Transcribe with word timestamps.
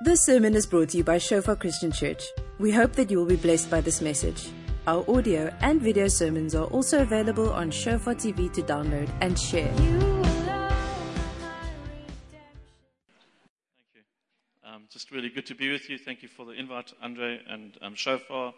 This 0.00 0.24
sermon 0.24 0.56
is 0.56 0.66
brought 0.66 0.88
to 0.90 0.96
you 0.98 1.04
by 1.04 1.18
Shofar 1.18 1.54
Christian 1.54 1.92
Church. 1.92 2.24
We 2.58 2.72
hope 2.72 2.94
that 2.94 3.12
you 3.12 3.18
will 3.18 3.26
be 3.26 3.36
blessed 3.36 3.70
by 3.70 3.80
this 3.80 4.00
message. 4.00 4.48
Our 4.88 5.08
audio 5.08 5.54
and 5.60 5.80
video 5.80 6.08
sermons 6.08 6.54
are 6.56 6.66
also 6.66 7.02
available 7.02 7.52
on 7.52 7.70
Shofar 7.70 8.16
TV 8.16 8.52
to 8.54 8.62
download 8.62 9.08
and 9.20 9.38
share. 9.38 9.72
Thank 9.72 9.94
you. 13.94 14.02
Um, 14.66 14.82
just 14.90 15.12
really 15.12 15.28
good 15.28 15.46
to 15.46 15.54
be 15.54 15.70
with 15.70 15.88
you. 15.88 15.96
Thank 15.96 16.22
you 16.22 16.28
for 16.28 16.44
the 16.44 16.52
invite, 16.52 16.92
Andre 17.00 17.40
and 17.48 17.78
um, 17.80 17.94
Shofar. 17.94 18.52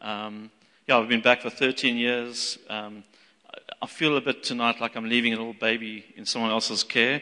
Um, 0.00 0.50
yeah, 0.88 0.96
I've 0.96 1.08
been 1.08 1.20
back 1.20 1.42
for 1.42 1.50
13 1.50 1.98
years. 1.98 2.58
Um, 2.70 3.04
I, 3.52 3.58
I 3.82 3.86
feel 3.86 4.16
a 4.16 4.20
bit 4.22 4.42
tonight 4.42 4.80
like 4.80 4.96
I'm 4.96 5.10
leaving 5.10 5.34
a 5.34 5.36
little 5.36 5.52
baby 5.52 6.06
in 6.16 6.24
someone 6.24 6.50
else's 6.50 6.82
care. 6.82 7.20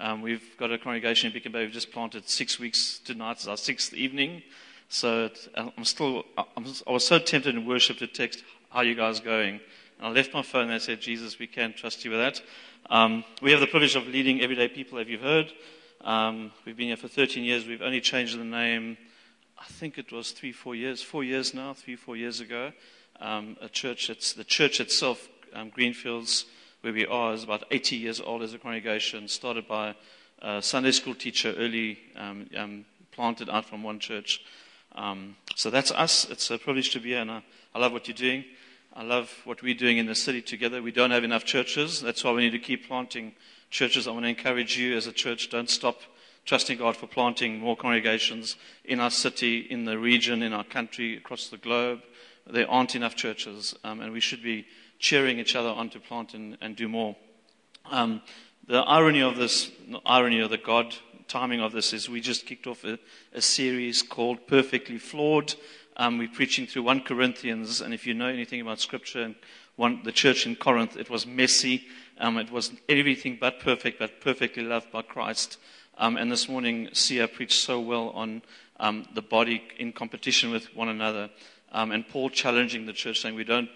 Um, 0.00 0.22
we've 0.22 0.56
got 0.56 0.70
a 0.70 0.78
congregation 0.78 1.32
in 1.32 1.42
and 1.42 1.52
Bay. 1.52 1.64
We've 1.64 1.72
just 1.72 1.90
planted 1.90 2.28
six 2.28 2.58
weeks. 2.58 3.00
Tonight 3.00 3.40
is 3.40 3.48
our 3.48 3.56
sixth 3.56 3.92
evening. 3.94 4.42
So 4.88 5.24
it, 5.24 5.48
I'm 5.56 5.84
still, 5.84 6.24
I'm, 6.36 6.64
I 6.86 6.92
was 6.92 7.06
so 7.06 7.18
tempted 7.18 7.54
in 7.54 7.66
worship 7.66 7.98
to 7.98 8.06
text, 8.06 8.44
how 8.70 8.78
are 8.78 8.84
you 8.84 8.94
guys 8.94 9.20
going? 9.20 9.60
And 9.98 10.06
I 10.06 10.10
left 10.10 10.32
my 10.32 10.42
phone 10.42 10.64
and 10.64 10.72
I 10.72 10.78
said, 10.78 11.00
Jesus, 11.00 11.38
we 11.38 11.46
can't 11.46 11.76
trust 11.76 12.04
you 12.04 12.12
with 12.12 12.20
that. 12.20 12.40
Um, 12.88 13.24
we 13.42 13.50
have 13.50 13.60
the 13.60 13.66
privilege 13.66 13.96
of 13.96 14.06
leading 14.06 14.40
everyday 14.40 14.68
people, 14.68 14.98
have 14.98 15.08
you 15.08 15.18
heard? 15.18 15.52
Um, 16.02 16.52
we've 16.64 16.76
been 16.76 16.88
here 16.88 16.96
for 16.96 17.08
13 17.08 17.42
years. 17.42 17.66
We've 17.66 17.82
only 17.82 18.00
changed 18.00 18.38
the 18.38 18.44
name, 18.44 18.96
I 19.60 19.64
think 19.64 19.98
it 19.98 20.12
was 20.12 20.30
three, 20.30 20.52
four 20.52 20.74
years, 20.76 21.02
four 21.02 21.24
years 21.24 21.52
now, 21.52 21.74
three, 21.74 21.96
four 21.96 22.16
years 22.16 22.40
ago. 22.40 22.72
Um, 23.20 23.56
a 23.60 23.68
church, 23.68 24.08
it's 24.08 24.32
the 24.32 24.44
church 24.44 24.80
itself, 24.80 25.28
um, 25.52 25.70
Greenfields, 25.70 26.46
where 26.80 26.92
we 26.92 27.06
are, 27.06 27.34
is 27.34 27.44
about 27.44 27.64
80 27.70 27.96
years 27.96 28.20
old 28.20 28.42
as 28.42 28.54
a 28.54 28.58
congregation, 28.58 29.28
started 29.28 29.66
by 29.66 29.94
a 30.40 30.62
Sunday 30.62 30.92
school 30.92 31.14
teacher 31.14 31.54
early, 31.58 31.98
um, 32.16 32.48
um, 32.56 32.84
planted 33.12 33.50
out 33.50 33.64
from 33.64 33.82
one 33.82 33.98
church. 33.98 34.44
Um, 34.94 35.36
so 35.54 35.70
that's 35.70 35.90
us. 35.90 36.28
It's 36.30 36.50
a 36.50 36.58
privilege 36.58 36.90
to 36.90 37.00
be 37.00 37.10
here, 37.10 37.20
and 37.20 37.30
I, 37.30 37.42
I 37.74 37.78
love 37.78 37.92
what 37.92 38.06
you're 38.08 38.14
doing. 38.14 38.44
I 38.94 39.02
love 39.02 39.32
what 39.44 39.62
we're 39.62 39.74
doing 39.74 39.98
in 39.98 40.06
the 40.06 40.14
city 40.14 40.42
together. 40.42 40.82
We 40.82 40.92
don't 40.92 41.10
have 41.10 41.24
enough 41.24 41.44
churches. 41.44 42.00
That's 42.00 42.24
why 42.24 42.32
we 42.32 42.42
need 42.42 42.50
to 42.50 42.58
keep 42.58 42.88
planting 42.88 43.32
churches. 43.70 44.08
I 44.08 44.12
want 44.12 44.24
to 44.24 44.28
encourage 44.28 44.78
you 44.78 44.96
as 44.96 45.06
a 45.06 45.12
church, 45.12 45.50
don't 45.50 45.70
stop 45.70 46.00
trusting 46.44 46.78
God 46.78 46.96
for 46.96 47.06
planting 47.06 47.58
more 47.58 47.76
congregations 47.76 48.56
in 48.84 49.00
our 49.00 49.10
city, 49.10 49.58
in 49.58 49.84
the 49.84 49.98
region, 49.98 50.42
in 50.42 50.52
our 50.52 50.64
country, 50.64 51.16
across 51.16 51.48
the 51.48 51.58
globe. 51.58 52.00
There 52.46 52.70
aren't 52.70 52.94
enough 52.94 53.14
churches, 53.14 53.74
um, 53.84 54.00
and 54.00 54.12
we 54.12 54.20
should 54.20 54.42
be 54.42 54.66
cheering 54.98 55.38
each 55.38 55.54
other 55.54 55.68
on 55.68 55.90
to 55.90 56.00
plant 56.00 56.34
and, 56.34 56.58
and 56.60 56.76
do 56.76 56.88
more. 56.88 57.16
Um, 57.90 58.22
the 58.66 58.80
irony 58.80 59.22
of 59.22 59.36
this, 59.36 59.70
irony 60.04 60.40
of 60.40 60.50
the 60.50 60.58
God 60.58 60.94
timing 61.28 61.60
of 61.60 61.72
this 61.72 61.92
is 61.92 62.08
we 62.08 62.20
just 62.20 62.46
kicked 62.46 62.66
off 62.66 62.84
a, 62.84 62.98
a 63.32 63.40
series 63.40 64.02
called 64.02 64.46
Perfectly 64.46 64.98
Flawed. 64.98 65.54
Um, 65.96 66.18
we're 66.18 66.28
preaching 66.28 66.66
through 66.66 66.82
1 66.82 67.02
Corinthians, 67.02 67.80
and 67.80 67.92
if 67.92 68.06
you 68.06 68.14
know 68.14 68.28
anything 68.28 68.60
about 68.60 68.80
Scripture 68.80 69.22
and 69.22 69.34
one, 69.76 70.00
the 70.04 70.12
church 70.12 70.46
in 70.46 70.56
Corinth, 70.56 70.96
it 70.96 71.08
was 71.08 71.26
messy. 71.26 71.86
Um, 72.18 72.36
it 72.38 72.50
was 72.50 72.72
everything 72.88 73.38
but 73.40 73.60
perfect, 73.60 73.98
but 73.98 74.20
perfectly 74.20 74.64
loved 74.64 74.90
by 74.90 75.02
Christ. 75.02 75.58
Um, 75.96 76.16
and 76.16 76.30
this 76.30 76.48
morning, 76.48 76.88
Sia 76.92 77.28
preached 77.28 77.60
so 77.60 77.80
well 77.80 78.10
on 78.10 78.42
um, 78.80 79.06
the 79.14 79.22
body 79.22 79.62
in 79.78 79.92
competition 79.92 80.50
with 80.50 80.74
one 80.74 80.88
another. 80.88 81.30
Um, 81.70 81.92
and 81.92 82.08
Paul 82.08 82.30
challenging 82.30 82.86
the 82.86 82.92
church, 82.92 83.20
saying, 83.20 83.34
We 83.34 83.44
don't 83.44 83.68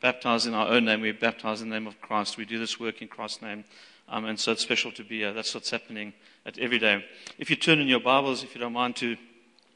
ba- 0.00 0.12
baptize 0.12 0.46
in 0.46 0.54
our 0.54 0.68
own 0.68 0.84
name, 0.84 1.00
we 1.00 1.12
baptize 1.12 1.62
in 1.62 1.68
the 1.68 1.74
name 1.74 1.86
of 1.86 2.00
Christ. 2.00 2.36
We 2.36 2.44
do 2.44 2.58
this 2.58 2.78
work 2.78 3.02
in 3.02 3.08
Christ's 3.08 3.42
name. 3.42 3.64
Um, 4.08 4.26
and 4.26 4.38
so 4.38 4.52
it's 4.52 4.62
special 4.62 4.92
to 4.92 5.04
be 5.04 5.18
here. 5.18 5.32
That's 5.32 5.54
what's 5.54 5.70
happening 5.70 6.12
at 6.44 6.58
every 6.58 6.78
day. 6.78 7.04
If 7.38 7.50
you 7.50 7.56
turn 7.56 7.78
in 7.78 7.88
your 7.88 8.00
Bibles, 8.00 8.42
if 8.42 8.54
you 8.54 8.60
don't 8.60 8.72
mind, 8.72 8.96
to 8.96 9.16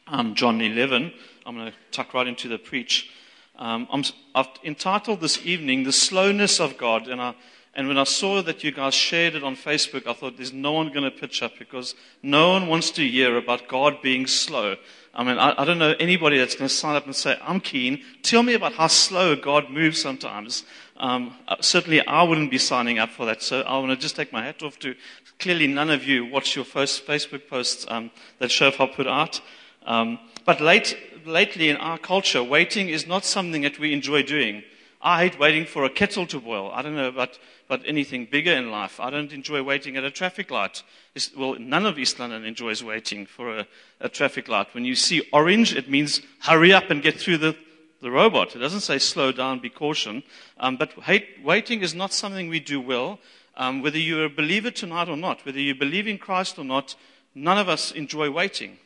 um, 0.06 0.34
John 0.34 0.60
11, 0.60 1.12
I'm 1.47 1.56
going 1.56 1.70
to 1.70 1.77
tuck 1.91 2.14
right 2.14 2.27
into 2.27 2.48
the 2.48 2.58
preach. 2.58 3.10
Um, 3.58 3.88
i 3.92 4.05
have 4.36 4.50
entitled 4.62 5.20
this 5.20 5.44
evening, 5.44 5.83
The 5.83 5.92
Slowness 5.92 6.60
of 6.60 6.78
God. 6.78 7.09
And, 7.09 7.21
I, 7.21 7.34
and 7.75 7.88
when 7.88 7.98
I 7.98 8.04
saw 8.04 8.42
that 8.42 8.62
you 8.62 8.71
guys 8.71 8.94
shared 8.94 9.34
it 9.34 9.42
on 9.42 9.56
Facebook, 9.56 10.06
I 10.06 10.12
thought 10.12 10.37
there's 10.37 10.53
no 10.53 10.72
one 10.72 10.92
going 10.92 11.10
to 11.10 11.10
pitch 11.10 11.42
up 11.42 11.59
because 11.59 11.94
no 12.22 12.50
one 12.50 12.69
wants 12.69 12.91
to 12.92 13.06
hear 13.06 13.37
about 13.37 13.66
God 13.66 14.00
being 14.03 14.26
slow. 14.26 14.76
I 15.14 15.24
mean, 15.24 15.38
I, 15.38 15.54
I 15.58 15.64
don't 15.64 15.78
know 15.78 15.94
anybody 15.98 16.38
that's 16.38 16.54
going 16.54 16.69
to 16.69 16.74
sign 16.74 16.94
up 16.94 17.06
and 17.06 17.14
say, 17.14 17.38
I'm 17.42 17.60
keen. 17.60 18.02
Tell 18.22 18.42
me 18.42 18.54
about 18.54 18.74
how 18.74 18.86
slow 18.86 19.34
God 19.34 19.70
moves 19.70 20.00
sometimes. 20.00 20.64
Um, 20.96 21.34
uh, 21.46 21.56
certainly, 21.60 22.06
I 22.06 22.22
wouldn't 22.22 22.50
be 22.50 22.58
signing 22.58 22.98
up 22.98 23.10
for 23.10 23.26
that. 23.26 23.42
So 23.42 23.62
I 23.62 23.78
want 23.78 23.91
to 23.91 23.97
just 23.97 24.16
take 24.16 24.32
my 24.32 24.44
hat 24.44 24.62
off 24.62 24.78
to 24.80 24.94
clearly 25.38 25.66
none 25.66 25.91
of 25.91 26.04
you 26.04 26.26
watch 26.26 26.56
your 26.56 26.64
first 26.64 27.06
Facebook 27.06 27.48
posts 27.48 27.86
um, 27.88 28.10
that 28.38 28.50
Shofar 28.50 28.88
put 28.88 29.06
out. 29.06 29.41
Um, 29.86 30.18
but 30.44 30.60
late, 30.60 30.97
lately 31.24 31.68
in 31.68 31.76
our 31.76 31.98
culture, 31.98 32.42
waiting 32.42 32.88
is 32.88 33.06
not 33.06 33.24
something 33.24 33.62
that 33.62 33.78
we 33.78 33.92
enjoy 33.92 34.22
doing. 34.22 34.62
I 35.00 35.22
hate 35.22 35.38
waiting 35.38 35.64
for 35.64 35.84
a 35.84 35.91
kettle 35.91 36.26
to 36.26 36.41
boil. 36.41 36.72
I 36.72 36.82
don't 36.82 36.97
know 36.97 37.06
about, 37.06 37.38
about 37.69 37.86
anything 37.86 38.26
bigger 38.31 38.53
in 38.53 38.72
life. 38.72 38.98
I 38.98 39.10
don't 39.10 39.32
enjoy 39.32 39.62
waiting 39.62 39.97
at 39.97 40.03
a 40.03 40.10
traffic 40.10 40.50
light. 40.50 40.82
It's, 41.14 41.34
well, 41.36 41.54
none 41.54 41.86
of 41.86 41.98
East 41.98 42.19
London 42.19 42.44
enjoys 42.44 42.82
waiting 42.82 43.25
for 43.25 43.59
a, 43.59 43.66
a, 44.00 44.09
traffic 44.09 44.48
light. 44.48 44.75
When 44.75 44.84
you 44.84 44.97
see 44.97 45.22
orange, 45.32 45.75
it 45.75 45.88
means 45.88 46.20
hurry 46.41 46.72
up 46.72 46.91
and 46.91 47.00
get 47.00 47.20
through 47.20 47.38
the, 47.38 47.56
the 48.03 48.10
robot. 48.10 48.56
It 48.56 48.59
doesn't 48.59 48.81
say 48.81 48.98
slow 48.98 49.31
down, 49.31 49.60
be 49.60 49.70
caution. 49.70 50.25
Um, 50.59 50.76
but 50.76 50.91
hate, 50.94 51.44
waiting 51.44 51.82
is 51.82 51.94
not 51.94 52.12
something 52.12 52.48
we 52.48 52.59
do 52.59 52.80
well. 52.80 53.20
Um, 53.56 53.82
whether 53.82 53.98
you're 53.98 54.25
a 54.25 54.30
believer 54.30 54.72
tonight 54.72 55.09
or 55.09 55.16
not, 55.16 55.47
whether 55.47 55.60
you 55.60 55.76
believe 55.76 56.09
in 56.09 56.19
Christ 56.19 56.59
or 56.59 56.65
not, 56.65 56.97
none 57.36 57.59
of 57.59 57.69
us 57.69 57.92
enjoy 57.92 58.30
waiting. 58.30 58.78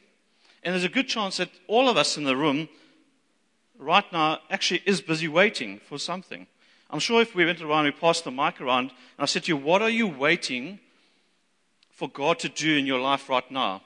And 0.63 0.75
there's 0.75 0.85
a 0.85 0.91
good 0.91 1.09
chance 1.09 1.39
that 1.39 1.51
all 1.69 1.89
of 1.89 1.97
us 1.97 2.19
in 2.19 2.25
the 2.25 2.37
room 2.37 2.69
right 3.83 4.11
now 4.13 4.39
actually 4.51 4.83
is 4.87 5.01
busy 5.01 5.29
waiting 5.29 5.81
for 5.81 5.99
something. 5.99 6.47
I'm 6.91 6.99
sure 6.99 7.23
if 7.23 7.35
we 7.35 7.45
went 7.45 7.61
around, 7.61 7.85
we 7.85 7.91
passed 7.91 8.25
the 8.25 8.31
mic 8.31 8.61
around, 8.61 8.91
and 8.91 9.21
I 9.21 9.27
said 9.27 9.45
to 9.45 9.49
you, 9.49 9.57
What 9.57 9.83
are 9.83 9.91
you 9.91 10.07
waiting 10.07 10.79
for 11.91 12.09
God 12.09 12.39
to 12.41 12.49
do 12.49 12.77
in 12.77 12.87
your 12.87 13.01
life 13.01 13.29
right 13.29 13.51
now? 13.51 13.83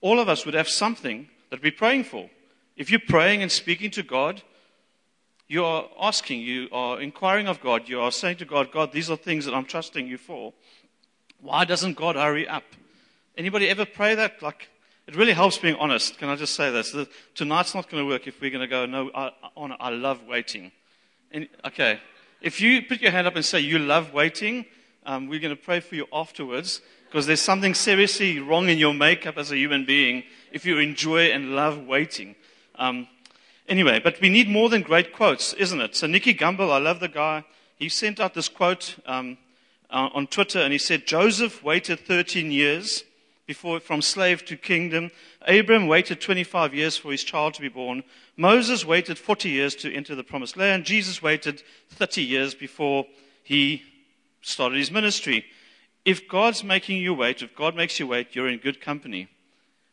All 0.00 0.18
of 0.18 0.28
us 0.28 0.44
would 0.44 0.54
have 0.54 0.68
something 0.68 1.28
that 1.50 1.62
we're 1.62 1.72
praying 1.72 2.04
for. 2.04 2.30
If 2.76 2.90
you're 2.90 3.00
praying 3.00 3.42
and 3.42 3.52
speaking 3.52 3.90
to 3.92 4.02
God, 4.02 4.42
you 5.48 5.64
are 5.64 5.88
asking, 6.00 6.40
you 6.40 6.68
are 6.72 7.00
inquiring 7.00 7.48
of 7.48 7.60
God, 7.60 7.88
you 7.88 8.00
are 8.00 8.12
saying 8.12 8.36
to 8.36 8.44
God, 8.44 8.72
God, 8.72 8.92
these 8.92 9.10
are 9.10 9.16
things 9.16 9.44
that 9.44 9.54
I'm 9.54 9.64
trusting 9.64 10.06
you 10.06 10.16
for. 10.16 10.54
Why 11.40 11.64
doesn't 11.64 11.96
God 11.96 12.16
hurry 12.16 12.48
up? 12.48 12.64
Anybody 13.36 13.68
ever 13.68 13.84
pray 13.84 14.14
that? 14.14 14.42
Like, 14.42 14.68
it 15.10 15.16
really 15.16 15.32
helps 15.32 15.58
being 15.58 15.74
honest. 15.74 16.18
Can 16.18 16.28
I 16.28 16.36
just 16.36 16.54
say 16.54 16.70
this? 16.70 16.94
tonight's 17.34 17.74
not 17.74 17.90
going 17.90 18.04
to 18.04 18.08
work 18.08 18.28
if 18.28 18.40
we're 18.40 18.48
going 18.50 18.60
to 18.60 18.68
go, 18.68 18.86
no, 18.86 19.10
I, 19.12 19.32
I, 19.56 19.76
I 19.80 19.90
love 19.90 20.24
waiting. 20.28 20.70
And, 21.32 21.48
okay. 21.66 21.98
If 22.40 22.60
you 22.60 22.82
put 22.82 23.00
your 23.00 23.10
hand 23.10 23.26
up 23.26 23.34
and 23.34 23.44
say 23.44 23.58
you 23.58 23.80
love 23.80 24.12
waiting, 24.12 24.66
um, 25.04 25.26
we're 25.26 25.40
going 25.40 25.56
to 25.56 25.60
pray 25.60 25.80
for 25.80 25.96
you 25.96 26.06
afterwards 26.12 26.80
because 27.06 27.26
there's 27.26 27.40
something 27.40 27.74
seriously 27.74 28.38
wrong 28.38 28.68
in 28.68 28.78
your 28.78 28.94
makeup 28.94 29.36
as 29.36 29.50
a 29.50 29.56
human 29.56 29.84
being 29.84 30.22
if 30.52 30.64
you 30.64 30.78
enjoy 30.78 31.32
and 31.32 31.56
love 31.56 31.84
waiting. 31.88 32.36
Um, 32.76 33.08
anyway, 33.68 33.98
but 33.98 34.20
we 34.20 34.28
need 34.28 34.48
more 34.48 34.68
than 34.68 34.82
great 34.82 35.12
quotes, 35.12 35.54
isn't 35.54 35.80
it? 35.80 35.96
So 35.96 36.06
Nicky 36.06 36.34
Gumbel, 36.34 36.70
I 36.70 36.78
love 36.78 37.00
the 37.00 37.08
guy. 37.08 37.44
He 37.74 37.88
sent 37.88 38.20
out 38.20 38.34
this 38.34 38.48
quote 38.48 38.94
um, 39.06 39.38
uh, 39.90 40.10
on 40.14 40.28
Twitter 40.28 40.60
and 40.60 40.72
he 40.72 40.78
said, 40.78 41.04
Joseph 41.04 41.64
waited 41.64 41.98
13 41.98 42.52
years 42.52 43.02
before 43.50 43.80
from 43.80 44.00
slave 44.00 44.44
to 44.44 44.56
kingdom. 44.56 45.10
Abram 45.42 45.88
waited 45.88 46.20
25 46.20 46.72
years 46.72 46.96
for 46.96 47.10
his 47.10 47.24
child 47.24 47.52
to 47.52 47.60
be 47.60 47.68
born. 47.68 48.04
Moses 48.36 48.84
waited 48.84 49.18
40 49.18 49.48
years 49.48 49.74
to 49.74 49.92
enter 49.92 50.14
the 50.14 50.22
promised 50.22 50.56
land. 50.56 50.84
Jesus 50.84 51.20
waited 51.20 51.60
30 51.88 52.22
years 52.22 52.54
before 52.54 53.06
he 53.42 53.82
started 54.40 54.78
his 54.78 54.92
ministry. 54.92 55.44
If 56.04 56.28
God's 56.28 56.62
making 56.62 56.98
you 56.98 57.12
wait, 57.12 57.42
if 57.42 57.56
God 57.56 57.74
makes 57.74 57.98
you 57.98 58.06
wait, 58.06 58.36
you're 58.36 58.46
in 58.46 58.60
good 58.60 58.80
company. 58.80 59.26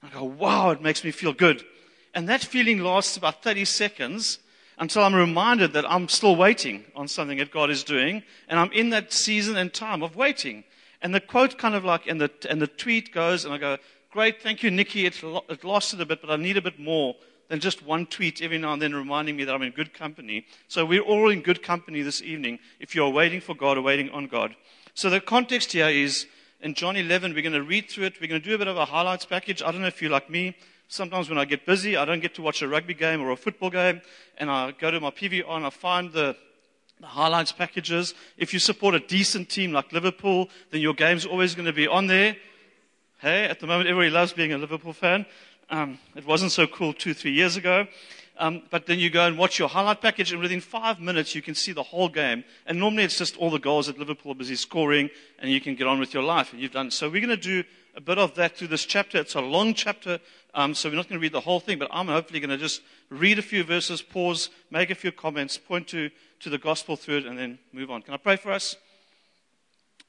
I 0.04 0.10
go, 0.10 0.24
wow, 0.24 0.70
it 0.70 0.84
makes 0.84 1.04
me 1.04 1.10
feel 1.10 1.34
good. 1.34 1.66
And 2.14 2.30
that 2.30 2.44
feeling 2.44 2.84
lasts 2.84 3.18
about 3.18 3.42
30 3.42 3.66
seconds 3.66 4.38
until 4.78 5.02
I'm 5.02 5.16
reminded 5.16 5.74
that 5.74 5.92
I'm 5.92 6.10
still 6.10 6.36
waiting 6.36 6.86
on 6.96 7.08
something 7.08 7.40
that 7.40 7.50
God 7.50 7.72
is 7.72 7.84
doing. 7.84 8.22
And 8.50 8.60
I'm 8.60 8.72
in 8.72 8.92
that 8.92 9.12
season 9.12 9.58
and 9.58 9.74
time 9.74 10.04
of 10.04 10.16
waiting. 10.16 10.64
And 11.02 11.14
the 11.14 11.20
quote 11.20 11.58
kind 11.58 11.76
of 11.76 11.86
like, 11.86 12.08
and 12.08 12.20
the, 12.20 12.32
and 12.50 12.62
the 12.62 12.68
tweet 12.68 13.14
goes, 13.14 13.46
and 13.46 13.54
I 13.54 13.58
go, 13.58 13.78
great, 14.12 14.42
thank 14.42 14.64
you, 14.64 14.72
Nicky. 14.72 15.06
It, 15.06 15.22
it 15.50 15.64
lasted 15.64 16.02
a 16.02 16.06
bit, 16.06 16.22
but 16.22 16.32
I 16.32 16.38
need 16.38 16.58
a 16.58 16.62
bit 16.62 16.80
more 16.80 17.16
than 17.50 17.60
just 17.60 17.86
one 17.86 18.06
tweet 18.06 18.42
every 18.42 18.58
now 18.58 18.74
and 18.74 18.82
then 18.82 18.94
reminding 18.94 19.36
me 19.36 19.44
that 19.46 19.56
I'm 19.56 19.62
in 19.62 19.72
good 19.72 19.94
company. 19.94 20.46
So 20.68 20.86
we're 20.86 21.02
all 21.02 21.30
in 21.30 21.42
good 21.42 21.64
company 21.64 22.02
this 22.02 22.22
evening 22.22 22.60
if 22.80 22.96
you're 22.96 23.10
waiting 23.10 23.42
for 23.42 23.56
God 23.56 23.78
or 23.78 23.82
waiting 23.82 24.10
on 24.10 24.28
God. 24.28 24.56
So 24.94 25.10
the 25.10 25.22
context 25.22 25.72
here 25.74 25.88
is 25.88 26.26
in 26.60 26.74
John 26.74 26.98
11, 26.98 27.34
we're 27.34 27.42
going 27.42 27.54
to 27.54 27.64
read 27.64 27.90
through 27.90 28.06
it. 28.06 28.20
We're 28.20 28.28
going 28.28 28.42
to 28.42 28.48
do 28.48 28.56
a 28.56 28.58
bit 28.58 28.68
of 28.68 28.78
a 28.78 28.86
highlights 28.86 29.26
package. 29.26 29.62
I 29.62 29.72
don't 29.72 29.82
know 29.82 29.88
if 29.88 30.02
you're 30.02 30.12
like 30.12 30.30
me. 30.30 30.56
Sometimes 30.88 31.30
when 31.30 31.38
I 31.38 31.46
get 31.46 31.66
busy, 31.66 31.96
I 31.96 32.06
don't 32.06 32.22
get 32.22 32.34
to 32.36 32.42
watch 32.42 32.62
a 32.62 32.68
rugby 32.68 32.94
game 32.94 33.22
or 33.22 33.32
a 33.32 33.36
football 33.36 33.70
game, 33.70 34.02
and 34.38 34.50
I 34.50 34.72
go 34.72 34.90
to 34.90 35.00
my 35.00 35.12
PVR 35.12 35.50
and 35.50 35.66
I 35.66 35.70
find 35.70 36.12
the 36.12 36.36
the 37.00 37.08
highlights 37.08 37.52
packages. 37.52 38.14
If 38.38 38.54
you 38.54 38.60
support 38.60 38.96
a 38.96 39.00
decent 39.00 39.50
team 39.50 39.72
like 39.72 39.92
Liverpool, 39.92 40.50
then 40.72 40.82
your 40.82 40.94
game's 40.94 41.26
always 41.26 41.54
going 41.54 41.68
to 41.68 41.74
be 41.74 41.88
on 41.88 42.08
there. 42.08 42.36
Hey, 43.20 43.46
at 43.46 43.60
the 43.60 43.68
moment, 43.68 43.90
everybody 43.90 44.10
loves 44.10 44.34
being 44.34 44.54
a 44.54 44.58
Liverpool 44.58 44.94
fan. 44.94 45.26
Um, 45.70 46.00
it 46.16 46.26
wasn't 46.26 46.52
so 46.52 46.66
cool 46.66 46.94
two, 46.94 47.14
three 47.14 47.32
years 47.32 47.56
ago. 47.56 47.88
Um, 48.40 48.62
but 48.70 48.86
then 48.86 49.00
you 49.00 49.10
go 49.10 49.26
and 49.26 49.38
watch 49.38 49.58
your 49.58 49.68
highlight 49.68 50.02
package, 50.02 50.32
and 50.32 50.42
within 50.42 50.62
five 50.62 51.00
minutes, 51.00 51.34
you 51.34 51.42
can 51.42 51.56
see 51.56 51.72
the 51.72 51.84
whole 51.84 52.10
game. 52.10 52.44
And 52.68 52.80
normally, 52.80 53.04
it's 53.04 53.18
just 53.18 53.36
all 53.38 53.50
the 53.50 53.60
goals 53.60 53.88
that 53.88 53.98
Liverpool 53.98 54.32
are 54.34 54.36
busy 54.36 54.56
scoring, 54.56 55.10
and 55.40 55.52
you 55.52 55.60
can 55.60 55.76
get 55.76 55.88
on 55.88 56.00
with 56.00 56.14
your 56.14 56.24
life. 56.24 56.54
And 56.54 56.62
you've 56.62 56.72
done. 56.72 56.92
So 56.92 57.10
we're 57.10 57.26
going 57.26 57.30
to 57.30 57.38
do 57.38 57.64
a 57.96 58.02
bit 58.02 58.20
of 58.20 58.36
that 58.36 58.56
through 58.56 58.68
this 58.68 58.86
chapter. 58.86 59.18
It's 59.18 59.34
a 59.34 59.42
long 59.42 59.74
chapter, 59.74 60.20
um, 60.58 60.74
so 60.74 60.90
we're 60.90 60.96
not 60.96 61.08
going 61.08 61.20
to 61.20 61.22
read 61.22 61.34
the 61.34 61.40
whole 61.40 61.60
thing, 61.60 61.78
but 61.78 61.88
I'm 61.92 62.08
hopefully 62.08 62.40
going 62.40 62.50
to 62.50 62.58
just 62.58 62.82
read 63.12 63.38
a 63.38 63.44
few 63.44 63.64
verses, 63.64 64.02
pause, 64.02 64.50
make 64.72 64.90
a 64.90 64.96
few 64.96 65.12
comments, 65.12 65.56
point 65.56 65.88
to, 65.90 66.10
to 66.40 66.50
the 66.50 66.58
gospel 66.58 66.96
through 66.96 67.18
it, 67.18 67.26
and 67.28 67.38
then 67.38 67.60
move 67.72 67.92
on. 67.92 68.02
Can 68.02 68.16
I 68.16 68.18
pray 68.18 68.38
for 68.38 68.52
us? 68.52 68.76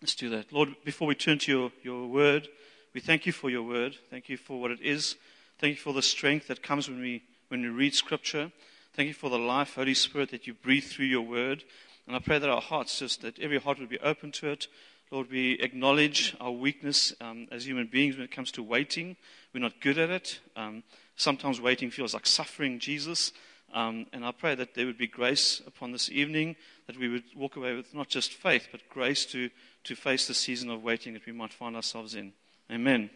Let's 0.01 0.15
do 0.15 0.31
that. 0.31 0.51
Lord, 0.51 0.71
before 0.87 1.07
we 1.07 1.15
turn 1.15 1.39
to 1.41 1.53
your, 1.53 1.73
your 1.83 2.07
word, 2.07 2.49
we 2.95 3.01
thank 3.01 3.27
you 3.27 3.33
for 3.33 3.51
your 3.51 3.63
word. 3.63 3.97
Thank 4.09 4.31
you 4.31 4.39
for 4.39 4.59
what 4.59 4.71
it 4.71 4.81
is. 4.81 5.17
Thank 5.59 5.73
you 5.77 5.81
for 5.83 5.93
the 5.93 6.01
strength 6.01 6.49
that 6.49 6.63
comes 6.63 6.89
when 6.89 7.03
we, 7.03 7.25
when 7.49 7.61
we 7.61 7.69
read 7.69 7.95
scripture. 7.95 8.51
Thank 8.95 9.09
you 9.09 9.15
for 9.15 9.29
the 9.29 9.39
life, 9.39 9.75
Holy 9.75 9.93
Spirit, 9.93 10.31
that 10.31 10.47
you 10.47 10.55
breathe 10.55 10.85
through 10.85 11.07
your 11.07 11.21
word. 11.21 11.63
And 12.07 12.17
I 12.17 12.21
pray 12.21 12.39
that 12.39 12.49
our 12.49 12.63
hearts, 12.63 13.01
just 13.01 13.21
that 13.21 13.39
every 13.39 13.59
heart 13.59 13.79
would 13.81 13.91
be 13.91 14.01
open 14.01 14.33
to 14.33 14.49
it. 14.49 14.67
Lord, 15.11 15.31
we 15.31 15.53
acknowledge 15.61 16.37
our 16.39 16.51
weakness 16.51 17.15
um, 17.21 17.49
as 17.51 17.67
human 17.67 17.87
beings 17.87 18.17
when 18.17 18.25
it 18.25 18.31
comes 18.31 18.51
to 18.53 18.63
waiting. 18.63 19.17
We're 19.53 19.61
not 19.61 19.81
good 19.81 19.99
at 19.99 20.11
it. 20.11 20.41
Um, 20.57 20.83
sometimes 21.17 21.61
waiting 21.61 21.91
feels 21.91 22.15
like 22.15 22.27
suffering, 22.27 22.79
Jesus. 22.79 23.33
Um, 23.73 24.07
and 24.13 24.25
I 24.25 24.33
pray 24.33 24.55
that 24.55 24.75
there 24.75 24.87
would 24.87 24.99
be 24.99 25.07
grace 25.07 25.61
upon 25.67 25.93
this 25.93 26.11
evening, 26.11 26.57
that 26.87 26.99
we 26.99 27.09
would 27.09 27.25
walk 27.37 27.57
away 27.57 27.75
with 27.75 27.95
not 27.95 28.09
just 28.09 28.33
faith, 28.33 28.69
but 28.71 28.89
grace 28.89 29.27
to, 29.27 29.51
to 29.85 29.95
face 29.95 30.27
the 30.27 30.35
season 30.35 30.71
of 30.71 30.83
waiting 30.83 31.15
that 31.15 31.27
we 31.27 31.33
might 31.33 31.53
find 31.53 31.77
ourselves 31.77 32.15
in. 32.15 32.33
Amen. 32.71 33.11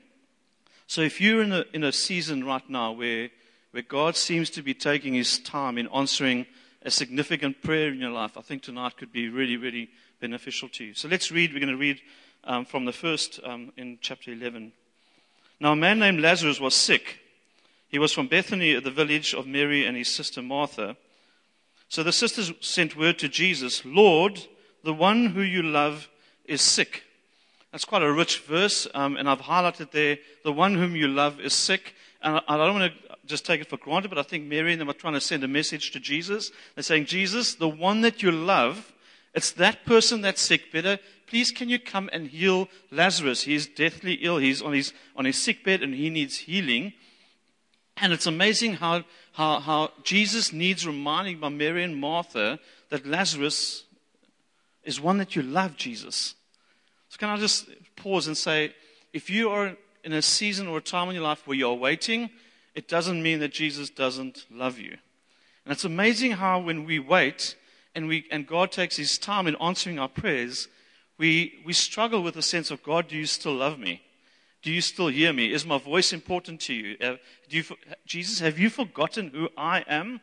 So 0.86 1.00
if 1.00 1.20
you're 1.20 1.42
in 1.42 1.52
a, 1.52 1.64
in 1.72 1.84
a 1.84 1.92
season 1.92 2.44
right 2.44 2.68
now 2.68 2.92
where, 2.92 3.30
where 3.70 3.82
God 3.82 4.16
seems 4.16 4.50
to 4.50 4.62
be 4.62 4.74
taking 4.74 5.14
his 5.14 5.38
time 5.38 5.78
in 5.78 5.88
answering 5.88 6.46
a 6.82 6.90
significant 6.90 7.62
prayer 7.62 7.88
in 7.88 7.98
your 7.98 8.10
life, 8.10 8.36
I 8.36 8.42
think 8.42 8.62
tonight 8.62 8.96
could 8.96 9.12
be 9.12 9.28
really, 9.28 9.56
really 9.56 9.88
beneficial 10.20 10.68
to 10.70 10.84
you. 10.84 10.94
So 10.94 11.08
let's 11.08 11.30
read. 11.30 11.52
We're 11.52 11.60
going 11.60 11.70
to 11.72 11.76
read 11.76 12.00
um, 12.44 12.64
from 12.64 12.84
the 12.84 12.92
first 12.92 13.40
um, 13.44 13.72
in 13.76 13.98
chapter 14.00 14.32
11. 14.32 14.72
Now, 15.62 15.74
a 15.74 15.76
man 15.76 16.00
named 16.00 16.20
Lazarus 16.20 16.58
was 16.58 16.74
sick. 16.74 17.20
He 17.86 18.00
was 18.00 18.12
from 18.12 18.26
Bethany, 18.26 18.80
the 18.80 18.90
village 18.90 19.32
of 19.32 19.46
Mary 19.46 19.86
and 19.86 19.96
his 19.96 20.12
sister 20.12 20.42
Martha. 20.42 20.96
So 21.88 22.02
the 22.02 22.10
sisters 22.10 22.52
sent 22.60 22.96
word 22.96 23.20
to 23.20 23.28
Jesus 23.28 23.84
Lord, 23.84 24.44
the 24.82 24.92
one 24.92 25.26
who 25.26 25.40
you 25.40 25.62
love 25.62 26.08
is 26.46 26.62
sick. 26.62 27.04
That's 27.70 27.84
quite 27.84 28.02
a 28.02 28.12
rich 28.12 28.40
verse, 28.40 28.88
um, 28.92 29.16
and 29.16 29.30
I've 29.30 29.42
highlighted 29.42 29.92
there 29.92 30.18
the 30.42 30.50
one 30.50 30.74
whom 30.74 30.96
you 30.96 31.06
love 31.06 31.38
is 31.38 31.52
sick. 31.52 31.94
And 32.22 32.38
I, 32.38 32.42
I 32.48 32.56
don't 32.56 32.80
want 32.80 32.92
to 32.92 33.16
just 33.26 33.46
take 33.46 33.60
it 33.60 33.68
for 33.68 33.76
granted, 33.76 34.08
but 34.08 34.18
I 34.18 34.24
think 34.24 34.46
Mary 34.46 34.72
and 34.72 34.80
them 34.80 34.90
are 34.90 34.94
trying 34.94 35.14
to 35.14 35.20
send 35.20 35.44
a 35.44 35.48
message 35.48 35.92
to 35.92 36.00
Jesus. 36.00 36.50
They're 36.74 36.82
saying, 36.82 37.06
Jesus, 37.06 37.54
the 37.54 37.68
one 37.68 38.00
that 38.00 38.20
you 38.20 38.32
love 38.32 38.92
it's 39.34 39.52
that 39.52 39.84
person 39.86 40.20
that's 40.20 40.40
sick. 40.40 40.70
Better, 40.72 40.98
please, 41.32 41.50
can 41.50 41.70
you 41.70 41.78
come 41.78 42.10
and 42.12 42.28
heal 42.28 42.68
Lazarus? 42.90 43.44
He's 43.44 43.66
deathly 43.66 44.18
ill. 44.20 44.36
He's 44.36 44.60
on 44.60 44.74
his, 44.74 44.92
on 45.16 45.24
his 45.24 45.42
sick 45.42 45.64
bed 45.64 45.82
and 45.82 45.94
he 45.94 46.10
needs 46.10 46.36
healing. 46.36 46.92
And 47.96 48.12
it's 48.12 48.26
amazing 48.26 48.74
how, 48.74 49.04
how, 49.32 49.60
how 49.60 49.92
Jesus 50.02 50.52
needs 50.52 50.86
reminding 50.86 51.40
by 51.40 51.48
Mary 51.48 51.84
and 51.84 51.96
Martha 51.96 52.58
that 52.90 53.06
Lazarus 53.06 53.84
is 54.84 55.00
one 55.00 55.16
that 55.16 55.34
you 55.34 55.40
love, 55.40 55.78
Jesus. 55.78 56.34
So, 57.08 57.16
can 57.16 57.30
I 57.30 57.38
just 57.38 57.66
pause 57.96 58.26
and 58.26 58.36
say, 58.36 58.74
if 59.14 59.30
you 59.30 59.48
are 59.48 59.74
in 60.04 60.12
a 60.12 60.20
season 60.20 60.68
or 60.68 60.78
a 60.78 60.82
time 60.82 61.08
in 61.08 61.14
your 61.14 61.24
life 61.24 61.46
where 61.46 61.56
you're 61.56 61.72
waiting, 61.72 62.28
it 62.74 62.88
doesn't 62.88 63.22
mean 63.22 63.40
that 63.40 63.54
Jesus 63.54 63.88
doesn't 63.88 64.44
love 64.50 64.78
you. 64.78 64.98
And 65.64 65.72
it's 65.72 65.84
amazing 65.84 66.32
how 66.32 66.60
when 66.60 66.84
we 66.84 66.98
wait, 66.98 67.56
and, 67.94 68.06
we, 68.06 68.26
and 68.30 68.46
God 68.46 68.70
takes 68.70 68.96
his 68.96 69.16
time 69.16 69.46
in 69.46 69.56
answering 69.56 69.98
our 69.98 70.08
prayers, 70.08 70.68
we, 71.18 71.60
we 71.64 71.72
struggle 71.72 72.22
with 72.22 72.34
the 72.34 72.42
sense 72.42 72.70
of 72.70 72.82
God, 72.82 73.08
do 73.08 73.16
you 73.16 73.26
still 73.26 73.54
love 73.54 73.78
me? 73.78 74.02
Do 74.62 74.70
you 74.70 74.80
still 74.80 75.08
hear 75.08 75.32
me? 75.32 75.52
Is 75.52 75.66
my 75.66 75.78
voice 75.78 76.12
important 76.12 76.60
to 76.62 76.74
you? 76.74 76.96
Uh, 77.00 77.16
do 77.48 77.56
you 77.56 77.64
Jesus, 78.06 78.38
have 78.38 78.58
you 78.58 78.70
forgotten 78.70 79.30
who 79.30 79.48
I 79.56 79.84
am? 79.88 80.20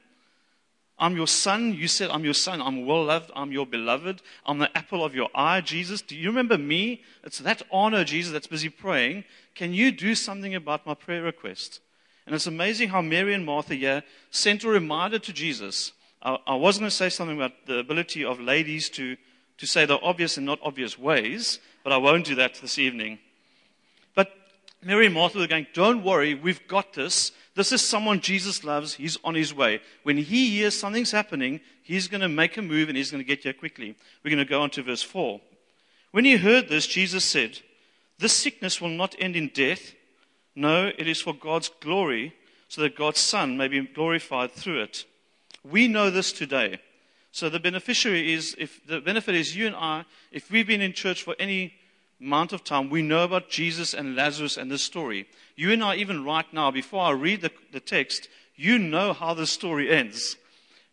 I'm 0.98 1.16
your 1.16 1.28
son. 1.28 1.74
You 1.74 1.88
said, 1.88 2.10
I'm 2.10 2.26
your 2.26 2.34
son. 2.34 2.62
I'm 2.62 2.86
well 2.86 3.04
loved. 3.06 3.32
I'm 3.36 3.52
your 3.52 3.66
beloved. 3.66 4.22
I'm 4.46 4.60
the 4.60 4.78
apple 4.78 5.04
of 5.04 5.16
your 5.16 5.30
eye, 5.34 5.62
Jesus. 5.62 6.02
Do 6.02 6.16
you 6.16 6.30
remember 6.30 6.58
me? 6.58 7.04
It's 7.24 7.40
that 7.40 7.62
honor, 7.72 8.04
Jesus, 8.04 8.34
that's 8.34 8.48
busy 8.48 8.70
praying. 8.70 9.24
Can 9.56 9.74
you 9.74 9.92
do 9.92 10.16
something 10.16 10.56
about 10.56 10.86
my 10.86 10.94
prayer 10.94 11.24
request? 11.24 11.80
And 12.26 12.36
it's 12.36 12.48
amazing 12.48 12.90
how 12.90 13.02
Mary 13.02 13.34
and 13.34 13.46
Martha 13.46 13.76
here 13.76 14.04
sent 14.30 14.64
a 14.64 14.70
reminder 14.70 15.20
to 15.20 15.34
Jesus 15.34 15.94
I, 16.22 16.38
I 16.48 16.56
was 16.56 16.78
going 16.78 16.90
to 16.90 16.96
say 16.96 17.10
something 17.10 17.38
about 17.38 17.66
the 17.66 17.80
ability 17.80 18.26
of 18.26 18.40
ladies 18.40 18.90
to, 18.92 19.16
to 19.60 19.68
say 19.68 19.86
the 19.86 20.00
obvious 20.02 20.38
and 20.38 20.46
not 20.46 20.60
obvious 20.64 20.98
ways, 20.98 21.60
but 21.84 21.94
I 21.94 21.98
won't 21.98 22.26
do 22.26 22.36
that 22.36 22.56
this 22.56 22.80
evening. 22.80 23.20
But 24.16 24.32
Mary 24.82 25.06
and 25.06 25.16
Martha 25.16 25.38
were 25.38 25.48
going, 25.48 25.68
Don't 25.74 26.04
worry, 26.04 26.34
we've 26.34 26.68
got 26.68 26.94
this. 26.94 27.32
This 27.56 27.72
is 27.72 27.82
someone 27.82 28.22
Jesus 28.22 28.64
loves. 28.64 28.94
He's 28.96 29.18
on 29.24 29.36
his 29.36 29.54
way. 29.54 29.82
When 30.04 30.18
he 30.18 30.50
hears 30.52 30.80
something's 30.80 31.12
happening, 31.12 31.60
he's 31.84 32.08
going 32.08 32.22
to 32.22 32.30
make 32.30 32.56
a 32.58 32.62
move 32.62 32.88
and 32.88 32.98
he's 32.98 33.12
going 33.12 33.24
to 33.24 33.28
get 33.28 33.44
here 33.44 33.54
quickly. 33.54 33.96
We're 34.24 34.32
going 34.32 34.46
to 34.46 34.50
go 34.50 34.62
on 34.62 34.70
to 34.72 34.84
verse 34.84 35.04
4. 35.04 35.42
When 36.12 36.26
he 36.26 36.38
heard 36.38 36.70
this, 36.70 36.88
Jesus 36.88 37.26
said, 37.26 37.60
This 38.18 38.34
sickness 38.34 38.80
will 38.80 38.90
not 38.90 39.16
end 39.20 39.36
in 39.36 39.52
death. 39.54 39.94
No, 40.56 40.92
it 40.98 41.08
is 41.08 41.22
for 41.22 41.34
God's 41.34 41.70
glory, 41.82 42.34
so 42.70 42.82
that 42.82 42.96
God's 42.96 43.20
Son 43.20 43.58
may 43.58 43.68
be 43.68 43.82
glorified 43.82 44.52
through 44.52 44.84
it. 44.84 45.06
We 45.64 45.88
know 45.88 46.10
this 46.10 46.32
today. 46.32 46.80
So 47.32 47.50
the 47.50 47.60
beneficiary 47.60 48.34
is, 48.34 48.56
if 48.58 48.86
the 48.86 49.02
benefit 49.02 49.36
is 49.36 49.56
you 49.56 49.68
and 49.68 49.76
I, 49.76 50.06
if 50.32 50.50
we've 50.50 50.68
been 50.68 50.82
in 50.82 50.94
church 50.94 51.24
for 51.24 51.36
any 51.40 51.74
amount 52.20 52.54
of 52.54 52.64
time, 52.64 52.90
we 52.90 53.02
know 53.02 53.24
about 53.24 53.50
Jesus 53.50 53.94
and 53.94 54.16
Lazarus 54.16 54.58
and 54.58 54.72
this 54.72 54.84
story. 54.84 55.28
You 55.56 55.72
and 55.72 55.84
I, 55.84 55.96
even 55.96 56.26
right 56.26 56.52
now, 56.52 56.72
before 56.72 57.04
I 57.04 57.12
read 57.12 57.42
the, 57.42 57.52
the 57.72 57.80
text, 57.80 58.28
you 58.56 58.78
know 58.78 59.14
how 59.14 59.34
the 59.34 59.48
story 59.48 59.90
ends. 59.90 60.36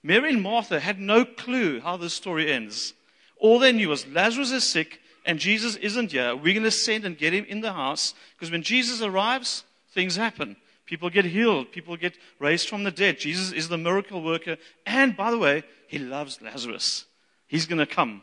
Mary 0.02 0.30
and 0.30 0.42
Martha 0.42 0.78
had 0.78 1.00
no 1.00 1.24
clue 1.24 1.80
how 1.80 1.96
the 1.96 2.10
story 2.10 2.52
ends. 2.52 2.94
All 3.38 3.58
they 3.58 3.72
knew 3.72 3.88
was 3.88 4.06
Lazarus 4.06 4.52
is 4.52 4.64
sick 4.64 5.00
and 5.24 5.38
Jesus 5.38 5.74
isn't 5.76 6.12
here. 6.12 6.36
We're 6.36 6.54
going 6.54 6.62
to 6.62 6.70
send 6.70 7.04
and 7.04 7.18
get 7.18 7.32
him 7.32 7.44
in 7.48 7.60
the 7.60 7.72
house 7.72 8.14
because 8.36 8.52
when 8.52 8.62
Jesus 8.62 9.02
arrives, 9.02 9.64
things 9.90 10.14
happen. 10.14 10.56
People 10.86 11.10
get 11.10 11.24
healed. 11.24 11.72
People 11.72 11.96
get 11.96 12.16
raised 12.38 12.68
from 12.68 12.84
the 12.84 12.92
dead. 12.92 13.18
Jesus 13.18 13.50
is 13.50 13.68
the 13.68 13.76
miracle 13.76 14.22
worker. 14.22 14.56
And 14.86 15.16
by 15.16 15.32
the 15.32 15.38
way, 15.38 15.64
he 15.86 15.98
loves 15.98 16.40
Lazarus. 16.42 17.04
He's 17.46 17.66
going 17.66 17.78
to 17.78 17.86
come. 17.86 18.22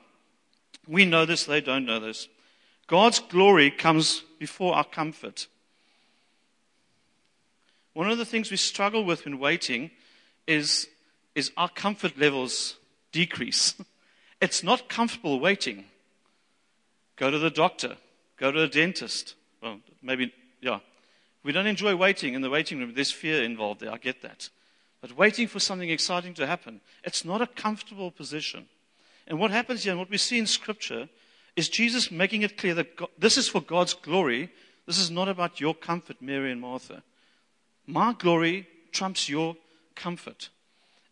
We 0.88 1.06
know 1.06 1.26
this. 1.26 1.46
They 1.46 1.62
don't 1.62 1.86
know 1.86 2.00
this. 2.00 2.28
God's 2.88 3.20
glory 3.20 3.72
comes 3.72 4.24
before 4.40 4.76
our 4.76 4.84
comfort. 4.84 5.48
One 7.94 8.10
of 8.10 8.18
the 8.18 8.26
things 8.26 8.52
we 8.52 8.58
struggle 8.58 9.06
with 9.06 9.26
when 9.26 9.40
waiting 9.40 9.92
is, 10.48 10.88
is 11.36 11.52
our 11.56 11.70
comfort 11.70 12.18
levels 12.18 12.78
decrease. 13.12 13.76
It's 14.42 14.62
not 14.62 14.90
comfortable 14.90 15.40
waiting. 15.40 15.86
Go 17.16 17.32
to 17.32 17.40
the 17.40 17.50
doctor. 17.50 17.96
Go 18.36 18.52
to 18.52 18.60
the 18.60 18.68
dentist. 18.68 19.36
Well, 19.62 19.80
maybe, 20.02 20.34
yeah. 20.60 20.80
We 21.44 21.54
don't 21.54 21.66
enjoy 21.66 21.96
waiting 21.96 22.34
in 22.34 22.42
the 22.42 22.50
waiting 22.50 22.80
room. 22.80 22.92
There's 22.94 23.10
fear 23.10 23.42
involved 23.42 23.80
there. 23.80 23.94
I 23.94 23.98
get 23.98 24.22
that. 24.22 24.50
But 25.04 25.18
waiting 25.18 25.50
for 25.50 25.60
something 25.60 25.90
exciting 25.90 26.34
to 26.36 26.48
happen, 26.48 26.80
it's 27.04 27.26
not 27.26 27.42
a 27.42 27.48
comfortable 27.48 28.10
position. 28.10 28.68
And 29.28 29.38
what 29.38 29.52
happens 29.52 29.84
here, 29.84 29.92
and 29.92 30.00
what 30.00 30.10
we 30.10 30.18
see 30.18 30.40
in 30.40 30.48
Scripture, 30.48 31.10
is 31.58 31.68
Jesus 31.68 32.10
making 32.10 32.42
it 32.42 32.58
clear 32.58 32.74
that 32.76 32.96
God, 32.96 33.10
this 33.18 33.38
is 33.38 33.50
for 33.50 33.60
God's 33.60 33.94
glory. 33.94 34.50
This 34.88 34.98
is 34.98 35.12
not 35.12 35.28
about 35.28 35.60
your 35.60 35.76
comfort, 35.76 36.22
Mary 36.22 36.54
and 36.54 36.62
Martha. 36.62 37.04
My 37.86 38.14
glory 38.14 38.66
trumps 38.94 39.28
your 39.28 39.58
comfort. 39.94 40.48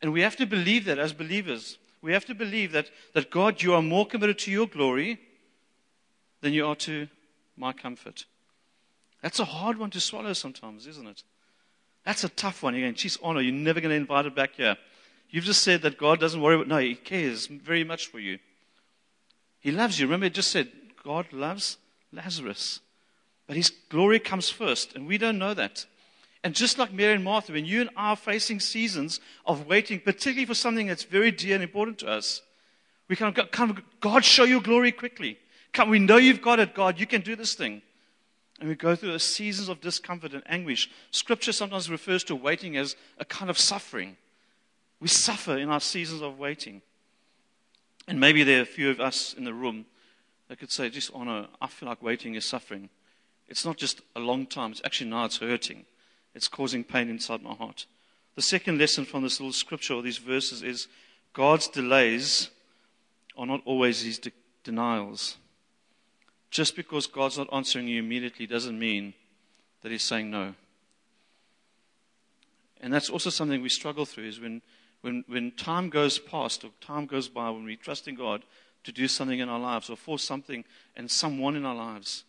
And 0.01 0.13
we 0.13 0.21
have 0.21 0.37
to 0.37 0.45
believe 0.45 0.85
that 0.85 0.97
as 0.97 1.11
believers. 1.11 1.77
We 2.01 2.13
have 2.13 2.23
to 2.27 2.33
believe 2.33 2.71
that, 2.71 2.89
that 3.13 3.29
God, 3.29 3.61
you 3.61 3.73
are 3.73 3.81
more 3.81 4.07
committed 4.07 4.39
to 4.39 4.51
your 4.51 4.67
glory 4.67 5.19
than 6.39 6.53
you 6.53 6.65
are 6.65 6.77
to 6.77 7.09
my 7.57 7.73
comfort. 7.73 8.23
That's 9.21 9.41
a 9.41 9.45
hard 9.45 9.77
one 9.77 9.89
to 9.89 9.99
swallow 9.99 10.31
sometimes, 10.31 10.87
isn't 10.87 11.09
it? 11.09 11.23
That's 12.05 12.23
a 12.23 12.29
tough 12.29 12.63
one. 12.63 12.73
You're 12.73 12.83
going, 12.83 12.95
geez, 12.95 13.17
honor, 13.21 13.41
you're 13.41 13.53
never 13.53 13.79
going 13.79 13.91
to 13.91 13.95
invite 13.95 14.25
it 14.25 14.35
back 14.35 14.55
here. 14.55 14.77
You've 15.29 15.45
just 15.45 15.61
said 15.61 15.81
that 15.83 15.97
God 15.97 16.19
doesn't 16.19 16.41
worry 16.41 16.55
about, 16.55 16.67
no, 16.67 16.77
He 16.77 16.95
cares 16.95 17.47
very 17.47 17.83
much 17.83 18.07
for 18.07 18.19
you. 18.19 18.39
He 19.59 19.71
loves 19.71 19.99
you. 19.99 20.07
Remember, 20.07 20.25
it 20.25 20.33
just 20.33 20.51
said 20.51 20.71
God 21.03 21.31
loves 21.31 21.77
Lazarus. 22.11 22.79
But 23.47 23.55
His 23.55 23.69
glory 23.89 24.19
comes 24.19 24.49
first, 24.49 24.95
and 24.95 25.07
we 25.07 25.17
don't 25.17 25.37
know 25.37 25.53
that. 25.53 25.85
And 26.43 26.55
just 26.55 26.79
like 26.79 26.91
Mary 26.91 27.13
and 27.13 27.23
Martha, 27.23 27.53
when 27.53 27.65
you 27.65 27.81
and 27.81 27.89
I 27.95 28.11
are 28.11 28.15
facing 28.15 28.59
seasons 28.59 29.19
of 29.45 29.67
waiting, 29.67 29.99
particularly 29.99 30.45
for 30.45 30.55
something 30.55 30.87
that's 30.87 31.03
very 31.03 31.29
dear 31.29 31.53
and 31.53 31.63
important 31.63 31.99
to 31.99 32.07
us, 32.07 32.41
we 33.07 33.15
kind 33.15 33.37
of 33.37 33.51
go, 33.51 33.75
God, 33.99 34.25
show 34.25 34.43
your 34.43 34.61
glory 34.61 34.91
quickly. 34.91 35.37
Come, 35.71 35.89
we 35.89 35.99
know 35.99 36.17
you've 36.17 36.41
got 36.41 36.59
it, 36.59 36.73
God. 36.73 36.99
You 36.99 37.05
can 37.05 37.21
do 37.21 37.35
this 37.35 37.53
thing. 37.53 37.81
And 38.61 38.69
we 38.69 38.75
go 38.75 38.95
through 38.95 39.09
those 39.09 39.23
seasons 39.23 39.69
of 39.69 39.81
discomfort 39.81 40.33
and 40.33 40.43
anguish. 40.45 40.87
Scripture 41.09 41.51
sometimes 41.51 41.89
refers 41.89 42.23
to 42.25 42.35
waiting 42.35 42.77
as 42.77 42.95
a 43.17 43.25
kind 43.25 43.49
of 43.49 43.57
suffering. 43.57 44.17
We 44.99 45.07
suffer 45.07 45.57
in 45.57 45.69
our 45.69 45.79
seasons 45.79 46.21
of 46.21 46.37
waiting. 46.37 46.83
And 48.07 48.19
maybe 48.19 48.43
there 48.43 48.59
are 48.59 48.61
a 48.61 48.65
few 48.65 48.91
of 48.91 49.01
us 49.01 49.33
in 49.33 49.45
the 49.45 49.53
room 49.53 49.87
that 50.47 50.59
could 50.59 50.71
say, 50.71 50.91
just 50.91 51.09
oh, 51.11 51.21
honor, 51.21 51.47
I 51.59 51.65
feel 51.65 51.89
like 51.89 52.03
waiting 52.03 52.35
is 52.35 52.45
suffering. 52.45 52.89
It's 53.47 53.65
not 53.65 53.77
just 53.77 54.01
a 54.15 54.19
long 54.19 54.45
time, 54.45 54.71
it's 54.71 54.81
actually 54.85 55.09
now 55.09 55.25
it's 55.25 55.37
hurting. 55.39 55.85
It's 56.35 56.47
causing 56.47 56.83
pain 56.83 57.09
inside 57.09 57.41
my 57.41 57.55
heart. 57.55 57.87
The 58.35 58.43
second 58.43 58.77
lesson 58.77 59.05
from 59.05 59.23
this 59.23 59.39
little 59.39 59.53
scripture 59.53 59.95
or 59.95 60.03
these 60.03 60.19
verses 60.19 60.61
is 60.61 60.87
God's 61.33 61.67
delays 61.67 62.51
are 63.35 63.47
not 63.47 63.61
always 63.65 64.03
his 64.03 64.19
de- 64.19 64.31
denials. 64.63 65.37
Just 66.51 66.75
because 66.75 67.07
God's 67.07 67.37
not 67.37 67.51
answering 67.53 67.87
you 67.87 67.99
immediately 67.99 68.45
doesn't 68.45 68.77
mean 68.77 69.13
that 69.81 69.91
he's 69.91 70.03
saying 70.03 70.29
no. 70.29 70.53
And 72.81 72.93
that's 72.93 73.09
also 73.09 73.29
something 73.29 73.61
we 73.61 73.69
struggle 73.69 74.05
through 74.05 74.27
is 74.27 74.39
when, 74.39 74.61
when, 75.01 75.23
when 75.27 75.51
time 75.51 75.89
goes 75.89 76.19
past 76.19 76.65
or 76.65 76.71
time 76.81 77.05
goes 77.05 77.29
by, 77.29 77.49
when 77.49 77.63
we 77.63 77.77
trust 77.77 78.07
in 78.07 78.15
God 78.15 78.43
to 78.83 78.91
do 78.91 79.07
something 79.07 79.39
in 79.39 79.49
our 79.49 79.59
lives 79.59 79.89
or 79.89 79.95
for 79.95 80.19
something 80.19 80.65
and 80.95 81.09
someone 81.09 81.55
in 81.55 81.65
our 81.65 81.75
lives, 81.75 82.25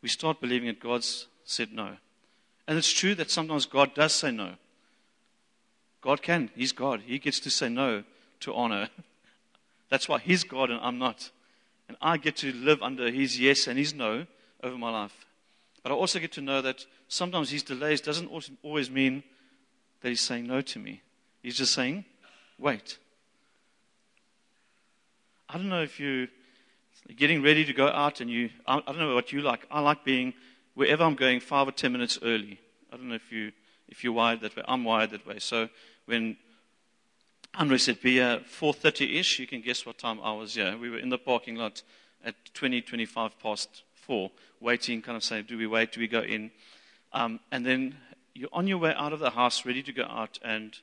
we 0.00 0.08
start 0.08 0.40
believing 0.40 0.68
that 0.68 0.80
God's 0.80 1.26
said 1.44 1.72
no. 1.72 1.96
And 2.68 2.78
it's 2.78 2.92
true 2.92 3.14
that 3.16 3.30
sometimes 3.30 3.66
God 3.66 3.94
does 3.94 4.12
say 4.12 4.30
no. 4.30 4.52
God 6.02 6.22
can. 6.22 6.50
He's 6.54 6.72
God. 6.72 7.02
He 7.06 7.18
gets 7.18 7.40
to 7.40 7.50
say 7.50 7.68
no 7.68 8.04
to 8.40 8.54
honor. 8.54 8.90
That's 9.88 10.08
why 10.08 10.18
He's 10.18 10.44
God 10.44 10.70
and 10.70 10.80
I'm 10.82 10.98
not. 10.98 11.30
And 11.88 11.96
I 12.00 12.16
get 12.16 12.36
to 12.36 12.52
live 12.52 12.82
under 12.82 13.10
His 13.10 13.38
yes 13.38 13.66
and 13.66 13.78
His 13.78 13.94
no 13.94 14.26
over 14.62 14.76
my 14.76 14.90
life. 14.90 15.26
But 15.82 15.92
I 15.92 15.94
also 15.94 16.18
get 16.18 16.32
to 16.32 16.40
know 16.40 16.60
that 16.62 16.84
sometimes 17.08 17.50
His 17.50 17.62
delays 17.62 18.00
doesn't 18.00 18.30
always 18.62 18.90
mean 18.90 19.22
that 20.00 20.08
He's 20.08 20.20
saying 20.20 20.46
no 20.46 20.60
to 20.60 20.78
me. 20.78 21.02
He's 21.42 21.56
just 21.56 21.74
saying, 21.74 22.04
wait. 22.58 22.98
I 25.48 25.58
don't 25.58 25.68
know 25.68 25.82
if 25.82 26.00
you 26.00 26.28
are 27.08 27.14
getting 27.14 27.42
ready 27.42 27.64
to 27.64 27.72
go 27.72 27.86
out 27.86 28.20
and 28.20 28.28
you, 28.28 28.50
I 28.66 28.80
don't 28.80 28.98
know 28.98 29.14
what 29.14 29.32
you 29.32 29.42
like. 29.42 29.64
I 29.70 29.80
like 29.80 30.04
being 30.04 30.34
wherever 30.74 31.04
I'm 31.04 31.14
going 31.14 31.40
five 31.40 31.68
or 31.68 31.72
ten 31.72 31.92
minutes 31.92 32.18
early. 32.22 32.58
I 32.92 32.96
don't 32.96 33.08
know 33.08 33.14
if 33.14 33.30
you 33.30 33.52
if 33.88 34.02
you're 34.02 34.12
wired 34.12 34.40
that 34.40 34.56
way. 34.56 34.62
I'm 34.66 34.84
wired 34.84 35.10
that 35.10 35.26
way. 35.26 35.38
So 35.38 35.68
when 36.06 36.36
Andre 37.58 37.78
said 37.78 38.02
be 38.02 38.14
here 38.14 38.40
4:30 38.46 39.18
ish, 39.18 39.38
you 39.38 39.46
can 39.46 39.62
guess 39.62 39.86
what 39.86 39.96
time 39.96 40.20
I 40.20 40.32
was 40.34 40.54
here. 40.54 40.76
We 40.76 40.90
were 40.90 40.98
in 40.98 41.08
the 41.08 41.16
parking 41.16 41.56
lot 41.56 41.82
at 42.22 42.34
20, 42.52 42.82
25 42.82 43.38
past 43.38 43.82
four, 43.94 44.30
waiting, 44.60 45.00
kind 45.00 45.16
of 45.16 45.24
saying, 45.24 45.46
do 45.48 45.56
we 45.56 45.66
wait? 45.66 45.92
Do 45.92 46.00
we 46.00 46.06
go 46.06 46.20
in? 46.20 46.50
Um, 47.14 47.40
and 47.50 47.64
then 47.64 47.96
you're 48.34 48.50
on 48.52 48.66
your 48.66 48.76
way 48.76 48.92
out 48.94 49.14
of 49.14 49.20
the 49.20 49.30
house, 49.30 49.64
ready 49.64 49.82
to 49.82 49.92
go 49.92 50.04
out, 50.04 50.38
and 50.44 50.76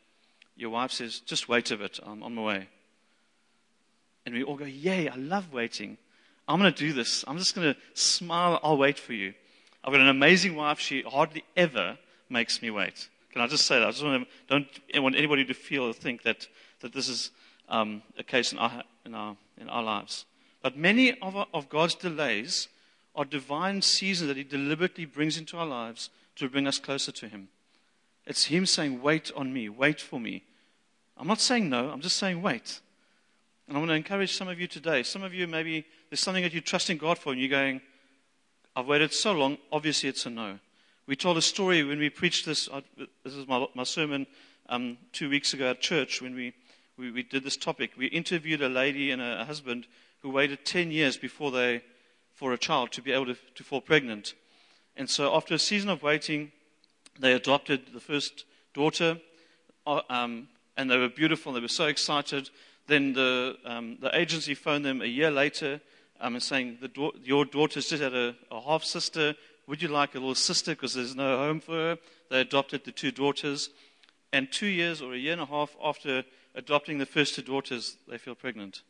your 0.56 0.72
wife 0.72 0.92
says, 0.92 1.20
just 1.20 1.48
wait 1.48 1.70
a 1.70 1.78
bit. 1.78 2.00
I'm 2.02 2.24
on 2.24 2.34
my 2.34 2.42
way. 2.42 2.68
And 4.26 4.34
we 4.34 4.44
all 4.44 4.56
go, 4.56 4.66
yay! 4.66 5.08
I 5.10 5.16
love 5.16 5.54
waiting. 5.54 5.98
I'm 6.48 6.60
going 6.60 6.74
to 6.74 6.78
do 6.78 6.92
this. 6.92 7.24
I'm 7.28 7.38
just 7.38 7.54
going 7.54 7.74
to 7.74 7.80
smile. 7.94 8.60
I'll 8.64 8.78
wait 8.78 8.98
for 8.98 9.14
you. 9.14 9.36
I've 9.84 9.92
got 9.92 10.02
an 10.02 10.08
amazing 10.08 10.56
wife. 10.56 10.80
She 10.80 11.04
hardly 11.04 11.44
ever 11.56 12.00
makes 12.30 12.62
me 12.64 12.72
wait. 12.72 13.10
Can 13.34 13.42
I 13.42 13.48
just 13.48 13.66
say 13.66 13.80
that? 13.80 13.88
I 13.88 13.92
just 13.92 14.04
want 14.04 14.28
to, 14.48 14.70
don't 14.94 15.04
want 15.04 15.16
anybody 15.16 15.44
to 15.46 15.56
feel 15.56 15.86
or 15.86 15.94
think 15.94 16.22
that, 16.22 16.48
that 16.82 16.94
this 16.94 17.10
is 17.10 17.32
um, 17.68 18.04
a 18.16 18.24
case 18.24 18.52
in 18.54 18.60
our, 18.60 18.84
in, 19.06 19.16
our, 19.16 19.36
in 19.60 19.70
our 19.70 19.82
lives. 19.82 20.26
But 20.62 20.78
many 20.78 21.20
of, 21.20 21.36
our, 21.36 21.48
of 21.52 21.68
God's 21.68 21.96
delays 21.96 22.68
are 23.16 23.26
divine 23.26 23.82
seasons 23.82 24.28
that 24.28 24.38
He 24.38 24.44
deliberately 24.44 25.06
brings 25.06 25.40
into 25.40 25.58
our 25.58 25.66
lives 25.66 26.12
to 26.36 26.48
bring 26.48 26.68
us 26.68 26.78
closer 26.78 27.12
to 27.12 27.28
Him. 27.28 27.48
It's 28.28 28.46
Him 28.46 28.68
saying, 28.68 29.02
Wait 29.02 29.32
on 29.36 29.52
me, 29.52 29.68
wait 29.68 30.00
for 30.00 30.20
me. 30.20 30.44
I'm 31.18 31.28
not 31.28 31.42
saying 31.42 31.70
no, 31.70 31.90
I'm 31.90 32.02
just 32.02 32.18
saying 32.18 32.40
wait. 32.42 32.82
And 33.68 33.76
I 33.76 33.80
want 33.80 33.90
to 33.90 33.96
encourage 33.96 34.36
some 34.36 34.48
of 34.48 34.60
you 34.60 34.68
today. 34.68 35.02
Some 35.02 35.24
of 35.24 35.34
you, 35.34 35.48
maybe 35.48 35.86
there's 36.10 36.20
something 36.20 36.44
that 36.44 36.54
you're 36.54 36.62
trusting 36.62 36.98
God 36.98 37.18
for, 37.18 37.32
and 37.32 37.42
you're 37.42 37.50
going, 37.50 37.82
I've 38.76 38.88
waited 38.88 39.12
so 39.12 39.32
long, 39.32 39.58
obviously 39.72 40.10
it's 40.10 40.26
a 40.28 40.30
no. 40.30 40.60
We 41.06 41.18
told 41.18 41.38
a 41.38 41.42
story 41.42 41.84
when 41.84 42.00
we 42.00 42.10
preached 42.10 42.46
this. 42.46 42.70
Uh, 42.72 42.80
this 43.26 43.34
is 43.34 43.46
my, 43.46 43.66
my 43.76 43.84
sermon 43.84 44.26
um, 44.70 44.98
two 45.12 45.30
weeks 45.30 45.54
ago 45.54 45.72
at 45.72 45.82
church 45.82 46.22
when 46.22 46.34
we, 46.34 46.54
we, 46.98 47.12
we, 47.12 47.24
did 47.24 47.44
this 47.44 47.58
topic. 47.58 47.92
We 47.98 48.06
interviewed 48.06 48.62
a 48.62 48.70
lady 48.70 49.12
and 49.12 49.22
a 49.22 49.44
husband 49.44 49.86
who 50.22 50.30
waited 50.30 50.64
10 50.64 50.92
years 50.92 51.18
before 51.18 51.52
they, 51.52 51.82
for 52.34 52.54
a 52.54 52.58
child 52.58 52.94
to 52.94 53.02
be 53.02 53.12
able 53.12 53.26
to, 53.26 53.36
to 53.56 53.64
fall 53.66 53.82
pregnant. 53.82 54.34
And 54.96 55.10
so 55.10 55.36
after 55.36 55.54
a 55.54 55.60
season 55.60 55.90
of 55.90 56.04
waiting, 56.04 56.54
they 57.20 57.34
adopted 57.34 57.88
the 57.94 58.00
first 58.00 58.46
daughter, 58.74 59.20
uh, 59.86 60.04
um, 60.10 60.48
and 60.78 60.90
they 60.90 60.98
were 60.98 61.10
beautiful. 61.10 61.52
They 61.52 61.60
were 61.60 61.68
so 61.68 61.88
excited. 61.88 62.50
Then 62.88 63.12
the, 63.12 63.58
um, 63.66 63.98
the 64.00 64.18
agency 64.18 64.56
phoned 64.56 64.86
them 64.86 65.02
a 65.02 65.06
year 65.06 65.32
later 65.32 65.82
um, 66.22 66.36
and 66.36 66.44
saying, 66.44 66.78
da- 66.94 67.12
Your 67.26 67.44
daughter's 67.44 67.90
just 67.90 68.02
had 68.02 68.14
a, 68.14 68.36
a 68.50 68.62
half 68.62 68.86
sister. 68.86 69.36
Would 69.68 69.82
you 69.82 69.88
like 69.88 70.16
a 70.16 70.20
little 70.20 70.36
sister? 70.36 70.72
Because 70.72 70.94
there's 70.94 71.16
no 71.16 71.38
home 71.38 71.60
for 71.60 71.74
her. 71.74 71.98
They 72.30 72.42
adopted 72.42 72.84
the 72.84 72.92
two 72.92 73.12
daughters. 73.12 73.70
And 74.32 74.52
two 74.52 74.68
years 74.68 75.02
or 75.02 75.14
a 75.14 75.18
year 75.18 75.34
and 75.34 75.42
a 75.42 75.46
half 75.46 75.76
after 75.84 76.24
adopting 76.56 76.98
the 76.98 77.06
first 77.06 77.36
two 77.36 77.42
daughters, 77.42 77.98
they 78.08 78.18
feel 78.18 78.36
pregnant. 78.36 78.82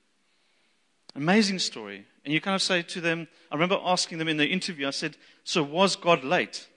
Amazing 1.15 1.59
story. 1.59 2.05
And 2.25 2.33
you 2.33 2.41
kind 2.41 2.55
of 2.55 2.61
say 2.61 2.81
to 2.81 3.01
them, 3.01 3.27
I 3.51 3.55
remember 3.55 3.79
asking 3.83 4.17
them 4.17 4.27
in 4.27 4.37
the 4.37 4.47
interview, 4.47 4.87
I 4.87 4.91
said, 4.91 5.17
So 5.43 5.61
was 5.61 5.95
God 5.95 6.23
late? 6.23 6.67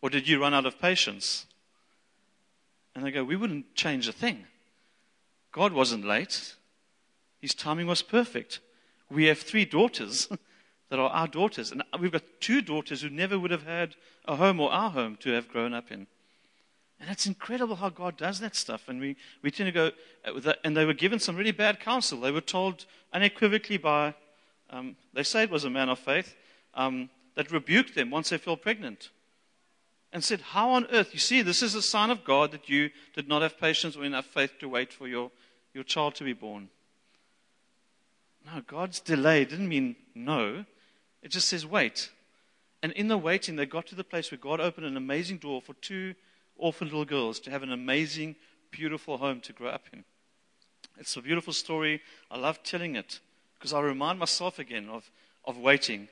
Or 0.00 0.08
did 0.08 0.26
you 0.26 0.40
run 0.40 0.54
out 0.54 0.66
of 0.66 0.80
patience? 0.80 1.46
And 2.94 3.04
they 3.04 3.10
go, 3.10 3.24
We 3.24 3.36
wouldn't 3.36 3.74
change 3.74 4.08
a 4.08 4.12
thing. 4.12 4.46
God 5.52 5.72
wasn't 5.72 6.06
late, 6.06 6.54
His 7.40 7.54
timing 7.54 7.86
was 7.86 8.00
perfect. 8.00 8.60
We 9.10 9.26
have 9.26 9.38
three 9.38 9.66
daughters 9.66 10.28
that 10.92 10.98
are 10.98 11.08
our 11.08 11.26
daughters. 11.26 11.72
And 11.72 11.82
we've 11.98 12.12
got 12.12 12.22
two 12.38 12.60
daughters 12.60 13.00
who 13.00 13.08
never 13.08 13.38
would 13.38 13.50
have 13.50 13.64
had 13.64 13.96
a 14.26 14.36
home 14.36 14.60
or 14.60 14.70
our 14.70 14.90
home 14.90 15.16
to 15.20 15.30
have 15.30 15.48
grown 15.48 15.72
up 15.72 15.90
in. 15.90 16.06
And 17.00 17.08
it's 17.08 17.24
incredible 17.24 17.76
how 17.76 17.88
God 17.88 18.18
does 18.18 18.40
that 18.40 18.54
stuff. 18.54 18.90
And 18.90 19.00
we, 19.00 19.16
we 19.40 19.50
tend 19.50 19.68
to 19.68 19.72
go, 19.72 19.90
uh, 20.26 20.52
and 20.62 20.76
they 20.76 20.84
were 20.84 20.92
given 20.92 21.18
some 21.18 21.34
really 21.34 21.50
bad 21.50 21.80
counsel. 21.80 22.20
They 22.20 22.30
were 22.30 22.42
told 22.42 22.84
unequivocally 23.10 23.78
by, 23.78 24.12
um, 24.68 24.96
they 25.14 25.22
say 25.22 25.44
it 25.44 25.50
was 25.50 25.64
a 25.64 25.70
man 25.70 25.88
of 25.88 25.98
faith, 25.98 26.34
um, 26.74 27.08
that 27.36 27.50
rebuked 27.50 27.94
them 27.94 28.10
once 28.10 28.28
they 28.28 28.36
fell 28.36 28.58
pregnant. 28.58 29.08
And 30.12 30.22
said, 30.22 30.42
How 30.42 30.72
on 30.72 30.86
earth? 30.92 31.14
You 31.14 31.20
see, 31.20 31.40
this 31.40 31.62
is 31.62 31.74
a 31.74 31.80
sign 31.80 32.10
of 32.10 32.22
God 32.22 32.50
that 32.50 32.68
you 32.68 32.90
did 33.14 33.28
not 33.28 33.40
have 33.40 33.58
patience 33.58 33.96
or 33.96 34.04
enough 34.04 34.26
faith 34.26 34.58
to 34.60 34.68
wait 34.68 34.92
for 34.92 35.08
your, 35.08 35.30
your 35.72 35.84
child 35.84 36.16
to 36.16 36.24
be 36.24 36.34
born. 36.34 36.68
No, 38.44 38.60
God's 38.66 39.00
delay 39.00 39.46
didn't 39.46 39.70
mean 39.70 39.96
no. 40.14 40.66
It 41.22 41.30
just 41.30 41.48
says 41.48 41.64
wait. 41.64 42.10
And 42.82 42.92
in 42.92 43.08
the 43.08 43.18
waiting, 43.18 43.56
they 43.56 43.66
got 43.66 43.86
to 43.86 43.94
the 43.94 44.04
place 44.04 44.30
where 44.30 44.38
God 44.38 44.60
opened 44.60 44.86
an 44.86 44.96
amazing 44.96 45.38
door 45.38 45.62
for 45.62 45.74
two 45.74 46.14
orphan 46.56 46.88
little 46.88 47.04
girls 47.04 47.38
to 47.40 47.50
have 47.50 47.62
an 47.62 47.72
amazing, 47.72 48.36
beautiful 48.70 49.18
home 49.18 49.40
to 49.40 49.52
grow 49.52 49.68
up 49.68 49.84
in. 49.92 50.04
It's 50.98 51.16
a 51.16 51.22
beautiful 51.22 51.52
story. 51.52 52.00
I 52.30 52.38
love 52.38 52.62
telling 52.62 52.96
it 52.96 53.20
because 53.54 53.72
I 53.72 53.80
remind 53.80 54.18
myself 54.18 54.58
again 54.58 54.88
of, 54.88 55.10
of 55.44 55.56
waiting. 55.56 56.08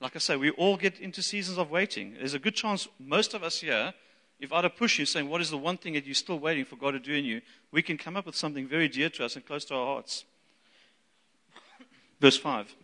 Like 0.00 0.16
I 0.16 0.18
say, 0.18 0.36
we 0.36 0.50
all 0.50 0.76
get 0.76 1.00
into 1.00 1.22
seasons 1.22 1.58
of 1.58 1.70
waiting. 1.70 2.14
There's 2.14 2.34
a 2.34 2.38
good 2.38 2.54
chance 2.54 2.88
most 2.98 3.34
of 3.34 3.42
us 3.42 3.60
here, 3.60 3.94
if 4.40 4.52
I'd 4.52 4.64
have 4.64 4.76
pushed 4.76 4.98
you 4.98 5.06
saying, 5.06 5.28
What 5.28 5.40
is 5.40 5.50
the 5.50 5.56
one 5.56 5.78
thing 5.78 5.94
that 5.94 6.04
you're 6.04 6.14
still 6.14 6.38
waiting 6.38 6.64
for 6.64 6.76
God 6.76 6.90
to 6.90 6.98
do 6.98 7.14
in 7.14 7.24
you? 7.24 7.40
we 7.70 7.80
can 7.80 7.96
come 7.96 8.16
up 8.16 8.26
with 8.26 8.36
something 8.36 8.66
very 8.66 8.88
dear 8.88 9.08
to 9.08 9.24
us 9.24 9.36
and 9.36 9.46
close 9.46 9.64
to 9.66 9.74
our 9.74 9.86
hearts. 9.86 10.24
Verse 12.20 12.36
5. 12.36 12.74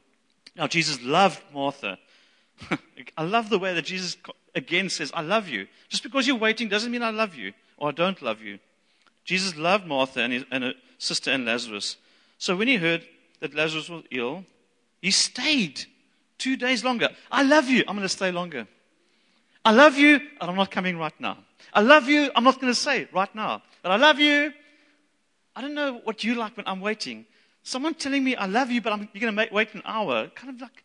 Now, 0.59 0.67
Jesus 0.67 1.00
loved 1.03 1.41
Martha. 1.55 1.99
I 3.17 3.23
love 3.23 3.49
the 3.49 3.59
way 3.59 3.73
that 3.75 3.85
Jesus 3.85 4.17
again 4.55 4.91
says, 4.91 5.12
I 5.15 5.23
love 5.23 5.49
you. 5.49 5.69
Just 5.88 6.03
because 6.03 6.27
you're 6.27 6.37
waiting 6.37 6.69
doesn't 6.69 6.91
mean 6.91 7.03
I 7.03 7.11
love 7.11 7.37
you 7.37 7.53
or 7.77 7.91
I 7.91 7.93
don't 7.93 8.21
love 8.21 8.43
you. 8.43 8.59
Jesus 9.25 9.57
loved 9.57 9.87
Martha 9.87 10.21
and, 10.21 10.33
his, 10.33 10.45
and 10.50 10.65
her 10.65 10.75
sister 10.99 11.31
and 11.31 11.45
Lazarus. 11.45 11.97
So 12.38 12.57
when 12.57 12.67
he 12.67 12.77
heard 12.77 13.07
that 13.41 13.55
Lazarus 13.55 13.88
was 13.88 14.03
ill, 14.11 14.45
he 15.00 15.12
stayed 15.12 15.85
two 16.38 16.57
days 16.57 16.83
longer. 16.83 17.11
I 17.31 17.45
love 17.45 17.69
you. 17.69 17.85
I'm 17.87 17.95
going 17.95 18.03
to 18.03 18.09
stay 18.09 18.33
longer. 18.33 18.67
I 19.65 19.73
love 19.73 19.97
you, 19.97 20.15
and 20.15 20.50
I'm 20.50 20.57
not 20.57 20.71
coming 20.71 20.99
right 20.99 21.12
now. 21.21 21.38
I 21.75 21.83
love 21.83 22.09
you. 22.09 22.31
I'm 22.35 22.45
not 22.45 22.61
going 22.61 22.73
to 22.73 22.79
say 22.79 23.07
right 23.12 23.33
now. 23.35 23.62
But 23.83 23.93
I 23.93 23.97
love 23.97 24.19
you. 24.19 24.53
I 25.55 25.61
don't 25.61 25.75
know 25.75 26.00
what 26.05 26.25
you 26.25 26.35
like 26.37 26.57
when 26.57 26.67
I'm 26.67 26.81
waiting. 26.81 27.27
Someone 27.68 27.94
telling 27.94 28.25
me 28.25 28.37
I 28.37 28.46
love 28.46 28.70
you, 28.70 28.80
but 28.80 28.92
I'm, 28.92 29.08
you're 29.12 29.30
going 29.30 29.48
to 29.48 29.54
wait 29.54 29.75
an 29.75 29.82
hour. 29.84 30.28
Kind 30.34 30.54
of 30.54 30.60
like, 30.60 30.84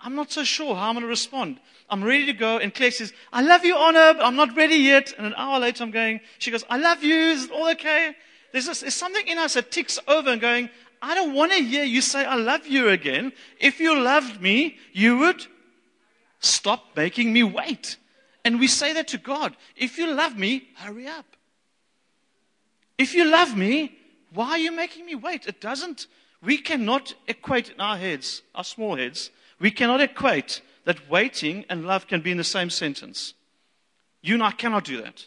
I'm 0.00 0.14
not 0.14 0.32
so 0.32 0.44
sure 0.44 0.74
how 0.74 0.88
I'm 0.88 0.94
going 0.94 1.02
to 1.02 1.08
respond. 1.08 1.60
I'm 1.88 2.02
ready 2.02 2.26
to 2.26 2.32
go. 2.32 2.58
And 2.58 2.74
Claire 2.74 2.90
says, 2.90 3.12
I 3.32 3.42
love 3.42 3.64
you, 3.64 3.76
Honor, 3.76 4.14
but 4.14 4.24
I'm 4.24 4.36
not 4.36 4.56
ready 4.56 4.76
yet. 4.76 5.12
And 5.16 5.26
an 5.26 5.34
hour 5.36 5.60
later, 5.60 5.84
I'm 5.84 5.90
going, 5.90 6.20
she 6.38 6.50
goes, 6.50 6.64
I 6.68 6.78
love 6.78 7.02
you. 7.02 7.14
Is 7.14 7.44
it 7.44 7.50
all 7.50 7.70
okay? 7.70 8.14
There's, 8.52 8.66
this, 8.66 8.80
there's 8.80 8.94
something 8.94 9.26
in 9.26 9.38
us 9.38 9.54
that 9.54 9.70
ticks 9.70 9.98
over 10.08 10.30
and 10.30 10.40
going, 10.40 10.70
I 11.00 11.14
don't 11.14 11.34
want 11.34 11.52
to 11.52 11.58
hear 11.58 11.84
you 11.84 12.00
say, 12.00 12.24
I 12.24 12.36
love 12.36 12.66
you 12.66 12.88
again. 12.88 13.32
If 13.60 13.80
you 13.80 13.98
loved 13.98 14.40
me, 14.40 14.78
you 14.92 15.18
would 15.18 15.46
Stop 16.42 16.96
making 16.96 17.32
me 17.32 17.44
wait. 17.44 17.96
And 18.44 18.58
we 18.58 18.66
say 18.66 18.92
that 18.94 19.06
to 19.08 19.18
God. 19.18 19.56
If 19.76 19.96
you 19.96 20.12
love 20.12 20.36
me, 20.36 20.68
hurry 20.74 21.06
up. 21.06 21.24
If 22.98 23.14
you 23.14 23.24
love 23.24 23.56
me, 23.56 23.96
why 24.34 24.50
are 24.50 24.58
you 24.58 24.72
making 24.72 25.06
me 25.06 25.14
wait? 25.14 25.46
It 25.46 25.60
doesn't, 25.60 26.08
we 26.44 26.58
cannot 26.58 27.14
equate 27.28 27.70
in 27.70 27.80
our 27.80 27.96
heads, 27.96 28.42
our 28.54 28.64
small 28.64 28.96
heads, 28.96 29.30
we 29.60 29.70
cannot 29.70 30.00
equate 30.00 30.60
that 30.84 31.08
waiting 31.08 31.64
and 31.68 31.86
love 31.86 32.08
can 32.08 32.20
be 32.20 32.32
in 32.32 32.36
the 32.36 32.44
same 32.44 32.68
sentence. 32.68 33.34
You 34.22 34.34
and 34.34 34.42
I 34.42 34.50
cannot 34.50 34.84
do 34.84 35.00
that. 35.02 35.26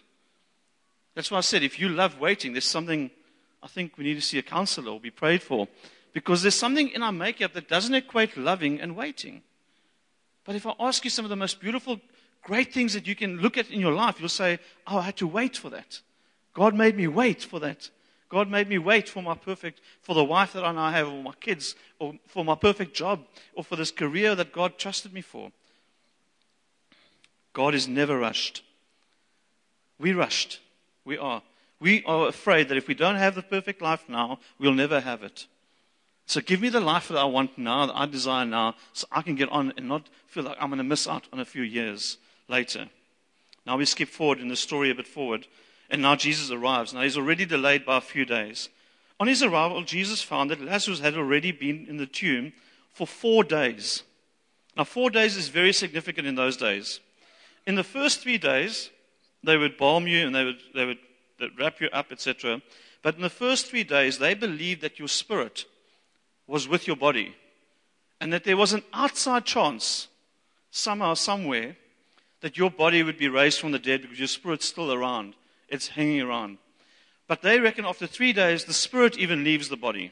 That's 1.16 1.32
why 1.32 1.38
I 1.38 1.42
said 1.42 1.64
if 1.64 1.80
you 1.80 1.88
love 1.88 2.20
waiting, 2.20 2.52
there's 2.52 2.66
something 2.66 3.10
I 3.64 3.68
think 3.68 3.98
we 3.98 4.04
need 4.04 4.16
to 4.16 4.22
see 4.22 4.38
a 4.38 4.44
counselor 4.44 4.92
or 4.92 5.00
be 5.00 5.10
prayed 5.10 5.42
for. 5.42 5.68
Because 6.14 6.42
there's 6.42 6.56
something 6.56 6.90
in 6.90 7.02
our 7.02 7.12
makeup 7.12 7.54
that 7.54 7.68
doesn't 7.68 7.96
equate 7.96 8.38
loving 8.38 8.80
and 8.80 8.96
waiting. 8.96 9.42
But 10.44 10.56
if 10.56 10.66
I 10.66 10.74
ask 10.80 11.04
you 11.04 11.10
some 11.10 11.26
of 11.26 11.30
the 11.30 11.36
most 11.36 11.60
beautiful, 11.60 12.00
great 12.44 12.74
things 12.74 12.94
that 12.94 13.08
you 13.08 13.16
can 13.16 13.38
look 13.38 13.58
at 13.58 13.70
in 13.70 13.80
your 13.80 13.94
life, 13.94 14.20
you'll 14.20 14.30
say, 14.30 14.60
Oh, 14.86 15.00
I 15.00 15.04
had 15.04 15.18
to 15.18 15.28
wait 15.28 15.58
for 15.58 15.70
that. 15.72 16.02
God 16.54 16.76
made 16.76 16.96
me 16.96 17.08
wait 17.08 17.44
for 17.44 17.60
that. 17.62 17.90
God 18.30 18.50
made 18.50 18.68
me 18.68 18.78
wait 18.78 19.08
for 19.08 19.22
my 19.22 19.36
perfect, 19.36 19.82
for 20.02 20.16
the 20.16 20.24
wife 20.24 20.54
that 20.54 20.64
I 20.64 20.72
now 20.72 20.90
have, 20.90 21.08
or 21.08 21.24
my 21.24 21.34
kids, 21.40 21.76
or 22.00 22.16
for 22.28 22.44
my 22.44 22.56
perfect 22.56 22.94
job, 22.94 23.22
or 23.54 23.64
for 23.64 23.76
this 23.76 23.92
career 23.92 24.36
that 24.36 24.52
God 24.52 24.78
trusted 24.78 25.14
me 25.14 25.22
for. 25.22 25.52
God 27.54 27.76
is 27.76 27.88
never 27.88 28.18
rushed. 28.18 28.64
We 30.00 30.14
rushed. 30.14 30.60
We 31.06 31.18
are. 31.18 31.42
We 31.80 32.04
are 32.06 32.28
afraid 32.28 32.70
that 32.70 32.78
if 32.78 32.88
we 32.88 32.96
don't 32.96 33.16
have 33.16 33.36
the 33.36 33.42
perfect 33.42 33.82
life 33.82 34.06
now, 34.10 34.40
we'll 34.60 34.74
never 34.74 35.00
have 35.00 35.24
it. 35.24 35.46
So 36.26 36.42
give 36.42 36.60
me 36.60 36.70
the 36.70 36.80
life 36.80 37.08
that 37.10 37.18
I 37.18 37.26
want 37.26 37.58
now, 37.58 37.86
that 37.86 37.96
I 37.96 38.08
desire 38.08 38.46
now, 38.46 38.76
so 38.94 39.08
I 39.12 39.22
can 39.22 39.36
get 39.36 39.50
on 39.50 39.74
and 39.78 39.88
not 39.88 40.10
feel 40.28 40.44
like 40.44 40.58
I'm 40.60 40.70
going 40.70 40.80
to 40.80 40.84
miss 40.84 41.08
out 41.08 41.28
on 41.32 41.40
a 41.40 41.46
few 41.46 41.62
years 41.62 42.18
later. 42.48 42.90
Now 43.66 43.78
we 43.78 43.86
skip 43.86 44.10
forward 44.10 44.40
in 44.40 44.48
the 44.48 44.56
story 44.56 44.90
a 44.90 44.96
bit 44.96 45.08
forward, 45.08 45.48
and 45.90 46.02
now 46.02 46.16
Jesus 46.16 46.52
arrives. 46.52 46.94
Now 46.94 47.02
he's 47.02 47.18
already 47.18 47.46
delayed 47.46 47.86
by 47.86 47.98
a 47.98 48.02
few 48.02 48.26
days. 48.26 48.70
On 49.20 49.28
his 49.28 49.44
arrival, 49.44 49.82
Jesus 49.84 50.22
found 50.22 50.52
that 50.52 50.62
Lazarus 50.62 51.00
had 51.00 51.16
already 51.16 51.52
been 51.52 51.86
in 51.88 51.98
the 51.98 52.06
tomb 52.06 52.54
for 52.92 53.08
four 53.08 53.44
days. 53.44 54.04
Now, 54.76 54.84
four 54.84 55.10
days 55.10 55.38
is 55.38 55.48
very 55.48 55.72
significant 55.72 56.28
in 56.28 56.36
those 56.36 56.58
days. 56.58 57.00
In 57.66 57.76
the 57.76 57.84
first 57.84 58.22
three 58.22 58.38
days, 58.38 58.90
they 59.44 59.58
would 59.58 59.78
balm 59.78 60.08
you 60.08 60.26
and 60.26 60.36
they 60.36 60.44
would, 60.44 60.60
they 60.74 60.86
would 60.86 60.98
wrap 61.58 61.80
you 61.80 61.88
up, 61.94 62.12
etc. 62.12 62.62
But 63.02 63.16
in 63.16 63.22
the 63.22 63.30
first 63.30 63.68
three 63.68 63.84
days, 63.84 64.18
they 64.18 64.34
believed 64.34 64.82
that 64.82 65.00
your 65.00 65.08
spirit 65.08 65.66
was 66.48 66.68
with 66.68 66.88
your 66.88 66.96
body 66.96 67.36
and 68.20 68.34
that 68.34 68.44
there 68.44 68.58
was 68.58 68.74
an 68.74 68.84
outside 68.94 69.46
chance, 69.46 70.08
somehow, 70.72 71.14
somewhere, 71.14 71.78
that 72.42 72.58
your 72.58 72.70
body 72.70 73.02
would 73.02 73.18
be 73.18 73.30
raised 73.30 73.60
from 73.60 73.72
the 73.72 73.80
dead 73.80 74.02
because 74.02 74.20
your 74.20 74.28
spirit's 74.28 74.68
still 74.68 74.92
around. 74.94 75.36
It's 75.70 75.90
hanging 75.90 76.22
around. 76.22 76.58
But 77.28 77.42
they 77.42 77.60
reckon 77.60 77.86
after 77.86 78.08
three 78.08 78.34
days, 78.34 78.66
the 78.66 78.74
spirit 78.74 79.18
even 79.18 79.44
leaves 79.44 79.70
the 79.70 79.78
body. 79.78 80.12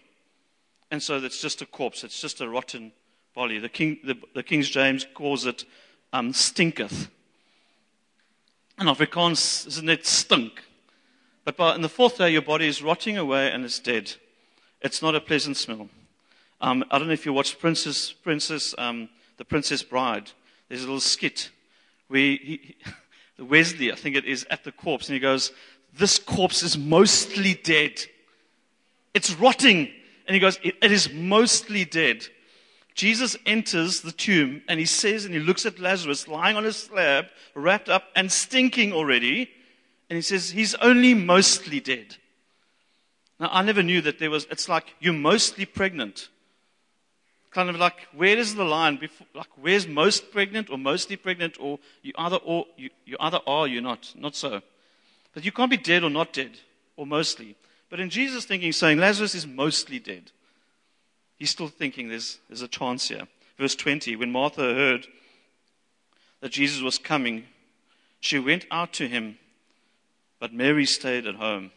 And 0.89 1.01
so 1.01 1.17
it's 1.17 1.41
just 1.41 1.61
a 1.61 1.65
corpse, 1.65 2.03
it's 2.03 2.19
just 2.19 2.41
a 2.41 2.49
rotten 2.49 2.91
body. 3.33 3.59
The, 3.59 3.69
King, 3.69 3.99
the, 4.03 4.15
the 4.35 4.43
King 4.43 4.61
James 4.61 5.05
calls 5.13 5.45
it 5.45 5.65
um, 6.11 6.33
stinketh. 6.33 7.09
In 8.79 8.87
Afrikaans, 8.87 9.67
isn't 9.67 9.89
it 9.89 10.05
stink? 10.05 10.63
But 11.45 11.57
by, 11.57 11.75
in 11.75 11.81
the 11.81 11.89
fourth 11.89 12.17
day, 12.17 12.29
your 12.31 12.41
body 12.41 12.67
is 12.67 12.81
rotting 12.81 13.17
away 13.17 13.51
and 13.51 13.65
it's 13.65 13.79
dead. 13.79 14.13
It's 14.81 15.01
not 15.01 15.15
a 15.15 15.21
pleasant 15.21 15.57
smell. 15.57 15.89
Um, 16.61 16.83
I 16.89 16.97
don't 16.97 17.07
know 17.07 17.13
if 17.13 17.25
you 17.25 17.33
watched 17.33 17.59
Princess, 17.59 18.11
Princess, 18.11 18.73
um, 18.77 19.09
The 19.37 19.45
Princess 19.45 19.83
Bride. 19.83 20.31
There's 20.69 20.83
a 20.83 20.85
little 20.85 20.99
skit 20.99 21.49
where 22.07 22.21
he, 22.21 22.37
he, 22.37 22.75
Westley, 23.39 23.91
I 23.91 23.95
think 23.95 24.15
it 24.15 24.25
is, 24.25 24.45
at 24.49 24.63
the 24.63 24.71
corpse, 24.71 25.07
and 25.07 25.13
he 25.13 25.19
goes, 25.19 25.51
This 25.97 26.19
corpse 26.19 26.63
is 26.63 26.77
mostly 26.77 27.55
dead. 27.55 28.01
It's 29.13 29.33
rotting. 29.35 29.89
And 30.27 30.33
he 30.33 30.39
goes, 30.39 30.57
it, 30.63 30.75
it 30.81 30.91
is 30.91 31.11
mostly 31.11 31.85
dead. 31.85 32.25
Jesus 32.95 33.35
enters 33.45 34.01
the 34.01 34.11
tomb 34.11 34.61
and 34.67 34.79
he 34.79 34.85
says, 34.85 35.25
and 35.25 35.33
he 35.33 35.39
looks 35.39 35.65
at 35.65 35.79
Lazarus 35.79 36.27
lying 36.27 36.55
on 36.55 36.63
his 36.63 36.77
slab, 36.77 37.25
wrapped 37.55 37.89
up 37.89 38.05
and 38.15 38.31
stinking 38.31 38.93
already. 38.93 39.49
And 40.09 40.15
he 40.15 40.21
says, 40.21 40.51
He's 40.51 40.75
only 40.75 41.13
mostly 41.13 41.79
dead. 41.79 42.17
Now, 43.39 43.49
I 43.51 43.63
never 43.63 43.81
knew 43.81 44.01
that 44.01 44.19
there 44.19 44.29
was, 44.29 44.45
it's 44.51 44.69
like 44.69 44.93
you're 44.99 45.13
mostly 45.13 45.65
pregnant. 45.65 46.29
Kind 47.53 47.69
of 47.69 47.75
like, 47.75 48.07
where 48.13 48.35
is 48.35 48.55
the 48.55 48.63
line? 48.63 48.97
Before, 48.97 49.27
like, 49.35 49.49
where's 49.61 49.87
most 49.87 50.31
pregnant 50.31 50.71
or 50.71 50.77
mostly 50.77 51.15
pregnant, 51.15 51.55
or 51.59 51.77
you 52.01 52.11
either, 52.17 52.37
or 52.37 52.65
you, 52.75 52.89
you 53.05 53.15
either 53.19 53.39
are 53.45 53.65
or 53.65 53.67
you're 53.67 53.81
not. 53.81 54.11
Not 54.17 54.35
so. 54.35 54.61
But 55.35 55.45
you 55.45 55.51
can't 55.51 55.69
be 55.69 55.77
dead 55.77 56.03
or 56.03 56.09
not 56.09 56.33
dead, 56.33 56.57
or 56.97 57.05
mostly. 57.05 57.55
But 57.91 57.99
in 57.99 58.09
Jesus' 58.09 58.45
thinking, 58.45 58.71
saying 58.71 58.97
Lazarus 58.97 59.35
is 59.35 59.45
mostly 59.45 59.99
dead. 59.99 60.31
He's 61.37 61.51
still 61.51 61.67
thinking 61.67 62.09
there's, 62.09 62.39
there's 62.49 62.63
a 62.63 62.67
chance 62.67 63.09
here. 63.09 63.27
Verse 63.59 63.75
20 63.75 64.15
When 64.15 64.31
Martha 64.31 64.73
heard 64.73 65.05
that 66.41 66.51
Jesus 66.51 66.81
was 66.81 66.97
coming, 66.97 67.43
she 68.19 68.39
went 68.39 68.65
out 68.71 68.93
to 68.93 69.07
him, 69.07 69.37
but 70.39 70.53
Mary 70.53 70.87
stayed 70.87 71.27
at 71.27 71.35
home. 71.35 71.71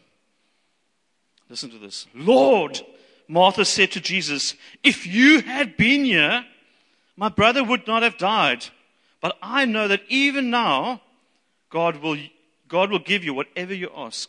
Listen 1.51 1.69
to 1.71 1.79
this. 1.79 2.07
Lord, 2.15 2.81
Martha 3.29 3.65
said 3.65 3.93
to 3.93 4.01
Jesus, 4.01 4.55
If 4.83 5.07
you 5.07 5.43
had 5.43 5.77
been 5.77 6.05
here, 6.05 6.45
my 7.17 7.29
brother 7.29 7.65
would 7.65 7.87
not 7.87 8.03
have 8.03 8.19
died. 8.19 8.67
But 9.21 9.37
I 9.43 9.65
know 9.65 9.89
that 9.89 10.03
even 10.09 10.51
now, 10.51 11.01
God 11.71 11.97
will, 11.97 12.19
God 12.69 12.91
will 12.91 12.99
give 13.01 13.25
you 13.25 13.35
whatever 13.35 13.75
you 13.75 13.91
ask. 13.97 14.29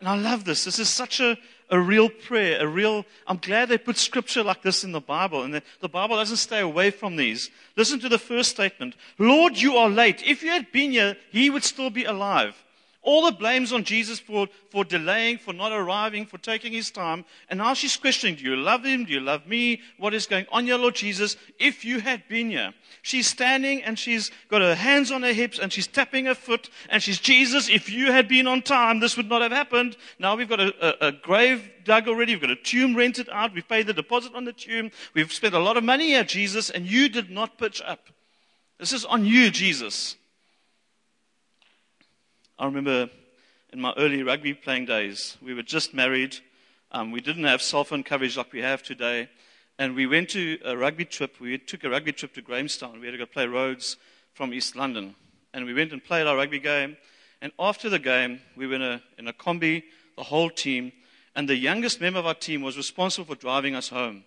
And 0.00 0.08
I 0.08 0.16
love 0.16 0.44
this. 0.44 0.64
This 0.64 0.78
is 0.78 0.88
such 0.88 1.20
a, 1.20 1.36
a 1.68 1.78
real 1.78 2.08
prayer, 2.08 2.60
a 2.60 2.66
real, 2.66 3.04
I'm 3.26 3.36
glad 3.36 3.68
they 3.68 3.78
put 3.78 3.98
scripture 3.98 4.42
like 4.42 4.62
this 4.62 4.82
in 4.82 4.92
the 4.92 5.00
Bible 5.00 5.42
and 5.42 5.54
the, 5.54 5.62
the 5.80 5.88
Bible 5.88 6.16
doesn't 6.16 6.38
stay 6.38 6.60
away 6.60 6.90
from 6.90 7.16
these. 7.16 7.50
Listen 7.76 8.00
to 8.00 8.08
the 8.08 8.18
first 8.18 8.50
statement. 8.50 8.96
Lord, 9.18 9.58
you 9.58 9.76
are 9.76 9.90
late. 9.90 10.22
If 10.24 10.42
you 10.42 10.50
had 10.50 10.72
been 10.72 10.92
here, 10.92 11.16
he 11.30 11.50
would 11.50 11.64
still 11.64 11.90
be 11.90 12.04
alive. 12.04 12.56
All 13.02 13.24
the 13.24 13.32
blames 13.32 13.72
on 13.72 13.84
Jesus 13.84 14.20
for, 14.20 14.46
for 14.68 14.84
delaying, 14.84 15.38
for 15.38 15.54
not 15.54 15.72
arriving, 15.72 16.26
for 16.26 16.36
taking 16.36 16.72
his 16.72 16.90
time. 16.90 17.24
And 17.48 17.56
now 17.56 17.72
she's 17.72 17.96
questioning, 17.96 18.34
do 18.34 18.44
you 18.44 18.56
love 18.56 18.84
him? 18.84 19.06
Do 19.06 19.12
you 19.12 19.20
love 19.20 19.46
me? 19.46 19.80
What 19.96 20.12
is 20.12 20.26
going 20.26 20.44
on 20.52 20.66
here, 20.66 20.76
Lord 20.76 20.96
Jesus? 20.96 21.36
If 21.58 21.82
you 21.82 22.00
had 22.00 22.28
been 22.28 22.50
here. 22.50 22.74
She's 23.00 23.26
standing 23.26 23.82
and 23.82 23.98
she's 23.98 24.30
got 24.48 24.60
her 24.60 24.74
hands 24.74 25.10
on 25.10 25.22
her 25.22 25.32
hips 25.32 25.58
and 25.58 25.72
she's 25.72 25.86
tapping 25.86 26.26
her 26.26 26.34
foot 26.34 26.68
and 26.90 27.02
she's, 27.02 27.18
Jesus, 27.18 27.70
if 27.70 27.88
you 27.88 28.12
had 28.12 28.28
been 28.28 28.46
on 28.46 28.60
time, 28.60 29.00
this 29.00 29.16
would 29.16 29.30
not 29.30 29.40
have 29.40 29.52
happened. 29.52 29.96
Now 30.18 30.36
we've 30.36 30.48
got 30.48 30.60
a, 30.60 31.06
a, 31.06 31.08
a 31.08 31.12
grave 31.12 31.70
dug 31.84 32.06
already. 32.06 32.34
We've 32.34 32.42
got 32.42 32.50
a 32.50 32.56
tomb 32.56 32.94
rented 32.94 33.30
out. 33.30 33.54
We've 33.54 33.66
paid 33.66 33.86
the 33.86 33.94
deposit 33.94 34.34
on 34.34 34.44
the 34.44 34.52
tomb. 34.52 34.90
We've 35.14 35.32
spent 35.32 35.54
a 35.54 35.58
lot 35.58 35.78
of 35.78 35.84
money 35.84 36.08
here, 36.08 36.24
Jesus, 36.24 36.68
and 36.68 36.84
you 36.84 37.08
did 37.08 37.30
not 37.30 37.56
pitch 37.56 37.80
up. 37.80 38.10
This 38.78 38.92
is 38.92 39.06
on 39.06 39.24
you, 39.24 39.50
Jesus. 39.50 40.16
I 42.60 42.66
remember 42.66 43.08
in 43.72 43.80
my 43.80 43.94
early 43.96 44.22
rugby 44.22 44.52
playing 44.52 44.84
days, 44.84 45.38
we 45.40 45.54
were 45.54 45.62
just 45.62 45.94
married. 45.94 46.36
Um, 46.92 47.10
we 47.10 47.22
didn't 47.22 47.44
have 47.44 47.62
cell 47.62 47.84
phone 47.84 48.02
coverage 48.02 48.36
like 48.36 48.52
we 48.52 48.60
have 48.60 48.82
today. 48.82 49.30
And 49.78 49.94
we 49.94 50.06
went 50.06 50.28
to 50.30 50.58
a 50.66 50.76
rugby 50.76 51.06
trip. 51.06 51.40
We 51.40 51.56
took 51.56 51.84
a 51.84 51.88
rugby 51.88 52.12
trip 52.12 52.34
to 52.34 52.42
Grahamstown. 52.42 53.00
We 53.00 53.06
had 53.06 53.12
to 53.12 53.18
go 53.18 53.24
play 53.24 53.46
Rhodes 53.46 53.96
from 54.34 54.52
East 54.52 54.76
London. 54.76 55.14
And 55.54 55.64
we 55.64 55.72
went 55.72 55.90
and 55.92 56.04
played 56.04 56.26
our 56.26 56.36
rugby 56.36 56.58
game. 56.58 56.98
And 57.40 57.50
after 57.58 57.88
the 57.88 57.98
game, 57.98 58.42
we 58.56 58.66
were 58.66 58.74
in 58.74 58.82
a, 58.82 59.02
in 59.16 59.26
a 59.26 59.32
combi, 59.32 59.82
the 60.18 60.24
whole 60.24 60.50
team. 60.50 60.92
And 61.34 61.48
the 61.48 61.56
youngest 61.56 61.98
member 61.98 62.18
of 62.18 62.26
our 62.26 62.34
team 62.34 62.60
was 62.60 62.76
responsible 62.76 63.34
for 63.34 63.40
driving 63.40 63.74
us 63.74 63.88
home. 63.88 64.24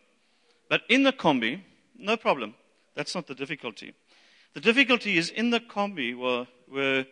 But 0.69 0.81
in 0.89 1.03
the 1.03 1.13
combi, 1.13 1.61
no 1.99 2.17
problem. 2.17 2.55
That's 2.95 3.13
not 3.13 3.27
the 3.27 3.35
difficulty. 3.35 3.93
The 4.55 4.59
difficulty 4.59 5.19
is 5.19 5.29
in 5.29 5.51
the 5.51 5.59
combi 5.59 6.17
were, 6.17 6.47
were 6.67 7.05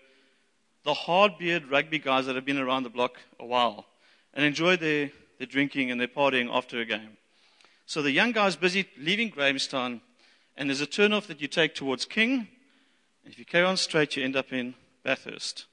the 0.83 0.93
hard 0.93 1.37
beard 1.37 1.69
rugby 1.69 1.99
guys 1.99 2.25
that 2.25 2.35
have 2.35 2.45
been 2.45 2.57
around 2.57 2.83
the 2.83 2.89
block 2.89 3.19
a 3.39 3.45
while 3.45 3.85
and 4.33 4.43
enjoy 4.45 4.77
their, 4.77 5.11
their 5.37 5.47
drinking 5.47 5.91
and 5.91 5.99
their 5.99 6.07
partying 6.07 6.49
after 6.51 6.79
a 6.79 6.85
game. 6.85 7.17
So 7.85 8.01
the 8.01 8.11
young 8.11 8.31
guy's 8.31 8.55
busy 8.55 8.87
leaving 8.97 9.29
Grahamstown, 9.29 10.01
and 10.55 10.69
there's 10.69 10.81
a 10.81 10.87
turnoff 10.87 11.27
that 11.27 11.41
you 11.41 11.47
take 11.47 11.75
towards 11.75 12.05
King. 12.05 12.47
If 13.25 13.37
you 13.37 13.45
carry 13.45 13.65
on 13.65 13.77
straight, 13.77 14.15
you 14.15 14.23
end 14.23 14.35
up 14.35 14.53
in 14.53 14.75
Bathurst. 15.03 15.65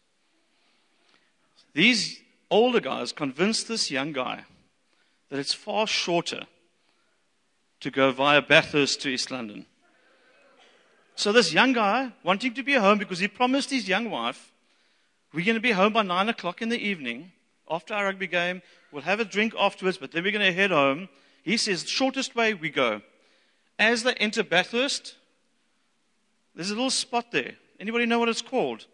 These 1.74 2.20
older 2.50 2.80
guys 2.80 3.12
convinced 3.12 3.68
this 3.68 3.90
young 3.90 4.12
guy 4.12 4.44
that 5.30 5.38
it's 5.38 5.54
far 5.54 5.86
shorter 5.86 6.42
to 7.80 7.90
go 7.90 8.10
via 8.10 8.42
Bathurst 8.42 9.00
to 9.02 9.08
East 9.08 9.30
London. 9.30 9.66
So 11.14 11.32
this 11.32 11.52
young 11.52 11.72
guy, 11.72 12.12
wanting 12.22 12.54
to 12.54 12.62
be 12.62 12.74
home 12.74 12.98
because 12.98 13.18
he 13.18 13.28
promised 13.28 13.70
his 13.70 13.88
young 13.88 14.10
wife 14.10 14.52
we're 15.32 15.44
going 15.44 15.56
to 15.56 15.60
be 15.60 15.72
home 15.72 15.92
by 15.92 16.02
nine 16.02 16.28
o'clock 16.28 16.62
in 16.62 16.68
the 16.68 16.78
evening 16.78 17.32
after 17.70 17.94
our 17.94 18.04
rugby 18.04 18.26
game. 18.26 18.62
We'll 18.92 19.02
have 19.02 19.20
a 19.20 19.24
drink 19.24 19.54
afterwards, 19.58 19.98
but 19.98 20.12
then 20.12 20.24
we're 20.24 20.32
going 20.32 20.44
to 20.44 20.52
head 20.52 20.70
home. 20.70 21.08
He 21.42 21.56
says, 21.56 21.88
shortest 21.88 22.34
way 22.34 22.54
we 22.54 22.70
go. 22.70 23.02
As 23.78 24.02
they 24.02 24.14
enter 24.14 24.42
Bathurst, 24.42 25.16
there's 26.54 26.70
a 26.70 26.74
little 26.74 26.90
spot 26.90 27.30
there. 27.30 27.52
Anybody 27.78 28.06
know 28.06 28.18
what 28.18 28.28
it's 28.28 28.42
called? 28.42 28.86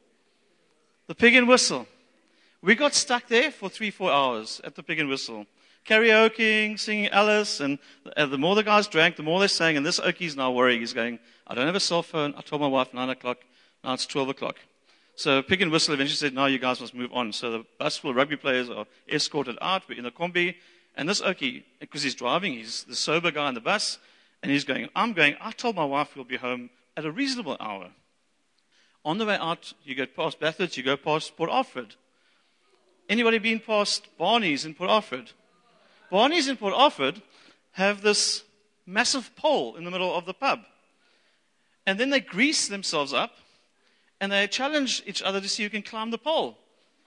The 1.07 1.15
Pig 1.15 1.35
and 1.35 1.49
Whistle. 1.49 1.87
We 2.61 2.75
got 2.75 2.95
stuck 2.95 3.29
there 3.29 3.51
for 3.51 3.69
three, 3.69 3.91
four 3.91 4.11
hours 4.11 4.61
at 4.65 4.75
the 4.75 4.83
Pig 4.83 4.99
and 4.99 5.09
Whistle. 5.09 5.47
Karaokeing, 5.87 6.79
singing 6.79 7.09
Alice, 7.09 7.61
and 7.61 7.79
uh, 8.17 8.27
the 8.27 8.39
more 8.39 8.55
the 8.55 8.63
guys 8.63 8.89
drank, 8.89 9.17
the 9.17 9.23
more 9.23 9.39
they 9.39 9.49
sang, 9.49 9.77
and 9.77 9.85
this 9.85 10.01
Okie's 10.01 10.35
now 10.35 10.51
worrying. 10.51 10.81
He's 10.81 10.95
going, 10.95 11.19
I 11.47 11.55
don't 11.55 11.67
have 11.67 11.75
a 11.75 11.81
cell 11.81 12.03
phone. 12.03 12.35
I 12.37 12.41
told 12.41 12.63
my 12.63 12.69
wife 12.69 12.95
9 12.95 13.11
o'clock. 13.11 13.39
Now 13.83 13.93
it's 13.93 14.07
12 14.07 14.31
o'clock. 14.31 14.57
So 15.17 15.43
Pig 15.43 15.63
and 15.63 15.71
Whistle 15.71 15.95
eventually 15.95 16.17
said, 16.17 16.35
now 16.35 16.47
you 16.47 16.59
guys 16.59 16.81
must 16.81 16.95
move 16.95 17.13
on. 17.13 17.33
So 17.33 17.51
the 17.51 17.65
bus 17.79 17.97
full 17.97 18.11
of 18.11 18.17
rugby 18.17 18.37
players 18.37 18.69
are 18.69 18.87
escorted 19.09 19.57
out. 19.61 19.89
We're 19.89 19.99
in 19.99 20.05
the 20.05 20.11
combi. 20.11 20.57
And 20.97 21.09
this 21.09 21.21
Okie, 21.21 21.63
because 21.81 22.03
he's 22.03 22.15
driving, 22.15 22.55
he's 22.55 22.85
the 22.85 22.97
sober 22.97 23.31
guy 23.31 23.49
in 23.49 23.55
the 23.55 23.61
bus, 23.61 23.99
and 24.43 24.53
he's 24.53 24.65
going, 24.65 24.89
I'm 24.95 25.13
going, 25.13 25.37
I 25.41 25.51
told 25.51 25.77
my 25.77 25.85
wife 25.85 26.15
we'll 26.15 26.25
be 26.25 26.37
home 26.37 26.71
at 26.97 27.05
a 27.05 27.11
reasonable 27.11 27.57
hour. 27.59 27.91
On 29.05 29.19
the 29.19 29.27
way 29.27 29.37
out, 29.41 29.73
you 29.83 29.95
go 29.95 30.07
past 30.07 30.41
Bathurst, 30.41 30.77
you 30.77 30.83
go 30.83 30.97
past 30.97 31.37
Port 31.37 31.51
Alfred. 31.51 31.97
Anybody 33.09 33.39
been 33.39 33.61
past 33.61 34.09
Barney's 34.17 34.65
in 34.65 34.75
Port 34.75 34.91
Alfred? 34.91 35.33
Barney's 36.11 36.49
in 36.49 36.57
Port 36.57 36.75
Alfred 36.75 37.21
have 37.73 38.03
this 38.03 38.45
massive 38.87 39.35
pole 39.37 39.77
in 39.77 39.85
the 39.85 39.91
middle 39.91 40.15
of 40.15 40.27
the 40.27 40.35
pub. 40.35 40.61
And 41.87 41.99
then 41.99 42.11
they 42.11 42.21
grease 42.21 42.69
themselves 42.69 43.13
up 43.13 43.33
and 44.21 44.31
they 44.33 44.47
challenge 44.47 45.03
each 45.07 45.23
other 45.23 45.41
to 45.41 45.49
see 45.49 45.63
who 45.63 45.71
can 45.71 45.83
climb 45.83 46.11
the 46.11 46.19
pole 46.19 46.59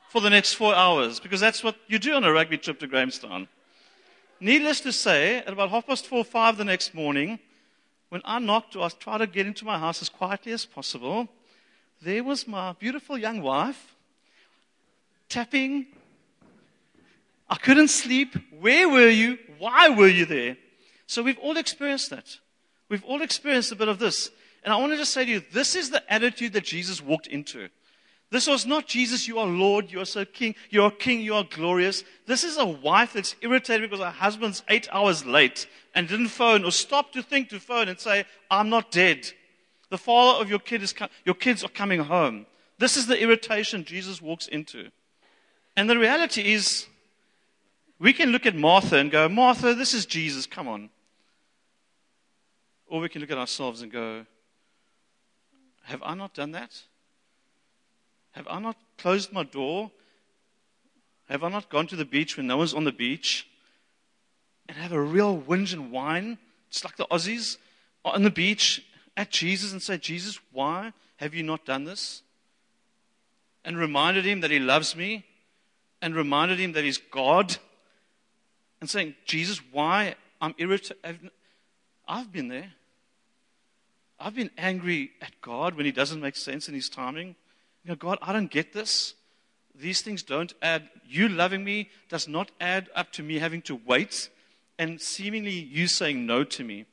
for 0.10 0.22
the 0.22 0.30
next 0.30 0.54
four 0.54 0.74
hours, 0.74 1.20
because 1.20 1.40
that's 1.40 1.64
what 1.64 1.76
you 1.88 2.00
do 2.00 2.14
on 2.14 2.24
a 2.24 2.32
rugby 2.32 2.58
trip 2.58 2.80
to 2.80 2.88
Grahamstown. 2.88 3.48
Needless 4.40 4.82
to 4.82 4.92
say, 4.92 5.38
at 5.38 5.50
about 5.50 5.70
half 5.70 5.88
past 5.88 6.08
four, 6.08 6.20
or 6.20 6.24
five 6.24 6.58
the 6.58 6.64
next 6.64 6.94
morning, 6.94 7.40
when 8.10 8.22
I 8.24 8.40
knocked 8.40 8.76
I 8.76 8.88
tried 8.90 9.18
to 9.18 9.28
get 9.28 9.48
into 9.48 9.66
my 9.66 9.78
house 9.78 10.02
as 10.02 10.10
quietly 10.10 10.52
as 10.54 10.66
possible, 10.66 11.28
there 12.02 12.24
was 12.24 12.48
my 12.48 12.74
beautiful 12.74 13.18
young 13.18 13.42
wife 13.42 13.96
tapping. 15.28 15.88
I 17.50 17.56
couldn't 17.56 17.90
sleep. 17.90 18.36
Where 18.60 18.88
were 18.88 19.10
you? 19.10 19.40
Why 19.58 19.90
were 19.90 20.08
you 20.08 20.26
there? 20.26 20.58
So 21.08 21.24
we've 21.24 21.40
all 21.40 21.58
experienced 21.58 22.12
that. 22.12 22.38
We've 22.90 23.04
all 23.04 23.22
experienced 23.22 23.72
a 23.72 23.76
bit 23.76 23.88
of 23.88 24.00
this. 24.00 24.30
And 24.68 24.74
I 24.74 24.80
want 24.80 24.92
to 24.92 24.98
just 24.98 25.14
say 25.14 25.24
to 25.24 25.32
you, 25.32 25.42
this 25.54 25.78
is 25.78 25.92
the 25.92 26.04
attitude 26.14 26.52
that 26.52 26.66
Jesus 26.66 27.02
walked 27.02 27.28
into. 27.28 27.70
This 28.32 28.48
was 28.48 28.66
not 28.66 28.86
Jesus, 28.86 29.26
you 29.26 29.40
are 29.40 29.48
Lord, 29.48 29.90
you 29.90 30.02
are 30.02 30.06
so 30.06 30.26
king, 30.26 30.56
you 30.70 30.84
are 30.84 30.92
king, 30.92 31.22
you 31.22 31.36
are 31.36 31.46
glorious. 31.46 32.04
This 32.26 32.44
is 32.44 32.58
a 32.58 32.66
wife 32.66 33.14
that's 33.14 33.38
irritated 33.40 33.90
because 33.90 34.04
her 34.04 34.12
husband's 34.12 34.64
eight 34.68 34.90
hours 34.92 35.26
late 35.26 35.68
and 35.96 36.10
didn't 36.10 36.28
phone 36.28 36.66
or 36.66 36.74
stop 36.74 37.14
to 37.14 37.24
think 37.24 37.48
to 37.48 37.62
phone 37.62 37.88
and 37.88 37.98
say, 37.98 38.26
I'm 38.52 38.68
not 38.68 38.92
dead. 38.92 39.32
The 39.90 39.98
father 39.98 40.42
of 40.42 40.50
your 40.50 40.60
kid 40.60 40.84
is, 40.84 40.94
your 41.24 41.36
kids 41.36 41.64
are 41.64 41.70
coming 41.70 42.02
home. 42.02 42.46
This 42.78 42.98
is 42.98 43.08
the 43.08 43.22
irritation 43.22 43.86
Jesus 43.86 44.22
walks 44.22 44.50
into. 44.50 44.90
And 45.78 45.90
the 45.90 45.98
reality 45.98 46.52
is, 46.52 46.88
we 48.00 48.12
can 48.12 48.32
look 48.32 48.46
at 48.46 48.54
Martha 48.54 48.98
and 48.98 49.12
go, 49.12 49.30
Martha, 49.30 49.74
this 49.74 49.94
is 49.94 50.06
Jesus, 50.06 50.46
come 50.46 50.68
on. 50.68 50.90
Or 52.88 53.00
we 53.00 53.08
can 53.08 53.22
look 53.22 53.32
at 53.32 53.38
ourselves 53.38 53.82
and 53.82 53.90
go, 53.90 54.26
Have 55.88 56.04
I 56.04 56.16
not 56.16 56.34
done 56.34 56.52
that? 56.52 56.82
Have 58.32 58.46
I 58.50 58.60
not 58.60 58.76
closed 58.98 59.32
my 59.32 59.44
door? 59.44 59.90
Have 61.30 61.46
I 61.46 61.50
not 61.50 61.70
gone 61.70 61.88
to 61.88 61.96
the 61.96 62.04
beach 62.04 62.36
when 62.36 62.46
no 62.46 62.58
one's 62.58 62.74
on 62.74 62.84
the 62.84 62.92
beach? 62.92 63.48
And 64.68 64.78
have 64.78 64.92
a 64.92 65.02
real 65.02 65.42
whinge 65.42 65.72
and 65.72 65.90
whine, 65.90 66.40
just 66.70 66.84
like 66.84 66.98
the 66.98 67.06
Aussies, 67.06 67.56
on 68.04 68.24
the 68.24 68.30
beach 68.30 68.86
at 69.16 69.32
Jesus 69.32 69.72
and 69.72 69.82
say, 69.82 69.98
Jesus, 69.98 70.40
why 70.52 70.92
have 71.18 71.34
you 71.34 71.42
not 71.42 71.64
done 71.64 71.86
this? 71.86 72.22
And 73.64 73.78
reminded 73.78 74.26
him 74.26 74.42
that 74.42 74.52
he 74.52 74.60
loves 74.60 74.94
me 74.94 75.26
and 76.02 76.16
reminded 76.16 76.60
him 76.60 76.74
that 76.74 76.84
he's 76.84 76.98
God 76.98 77.56
and 78.82 78.90
saying, 78.90 79.16
Jesus, 79.24 79.62
why 79.72 80.16
I'm 80.42 80.54
irritated. 80.58 81.32
I've 82.06 82.32
been 82.32 82.50
there. 82.50 82.74
I've 84.20 84.36
been 84.36 84.52
angry 84.58 85.12
at 85.22 85.40
God 85.42 85.76
when 85.76 85.86
he 85.86 85.92
doesn't 85.92 86.22
make 86.22 86.36
sense 86.36 86.68
in 86.68 86.74
his 86.74 86.90
timing. 86.90 87.36
You 87.84 87.90
know, 87.90 87.96
God, 87.96 88.18
I 88.22 88.34
don't 88.34 88.50
get 88.52 88.74
this. 88.74 89.14
These 89.76 90.02
things 90.02 90.24
don't 90.24 90.54
add. 90.62 90.90
You 91.08 91.30
loving 91.30 91.64
me 91.64 91.90
does 92.10 92.28
not 92.28 92.52
add 92.60 92.90
up 92.96 93.12
to 93.14 93.24
me 93.24 93.40
having 93.40 93.62
to 93.64 93.80
wait 93.86 94.30
and 94.80 95.00
seemingly 95.02 95.52
you 95.52 95.88
saying 95.88 96.26
no 96.26 96.44
to 96.44 96.64
me. 96.64 96.86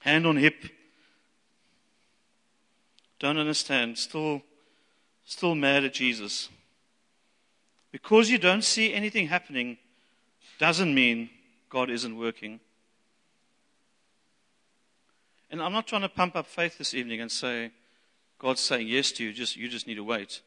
Hand 0.00 0.26
on 0.26 0.36
hip. 0.36 0.64
Don't 3.18 3.38
understand. 3.38 3.98
Still, 3.98 4.42
still 5.24 5.54
mad 5.54 5.84
at 5.84 5.92
Jesus. 5.92 6.48
Because 7.92 8.30
you 8.30 8.38
don't 8.38 8.64
see 8.64 8.94
anything 8.94 9.28
happening 9.28 9.76
doesn't 10.58 10.94
mean 10.94 11.30
God 11.68 11.90
isn't 11.90 12.16
working. 12.16 12.60
And 15.50 15.60
I'm 15.60 15.72
not 15.72 15.86
trying 15.86 16.02
to 16.02 16.08
pump 16.08 16.36
up 16.36 16.46
faith 16.46 16.78
this 16.78 16.94
evening 16.94 17.20
and 17.20 17.30
say, 17.30 17.72
God's 18.38 18.60
saying 18.60 18.88
yes 18.88 19.12
to 19.12 19.24
you, 19.24 19.32
just, 19.32 19.56
you 19.56 19.68
just 19.68 19.86
need 19.86 19.96
to 19.96 20.04
wait. 20.04 20.42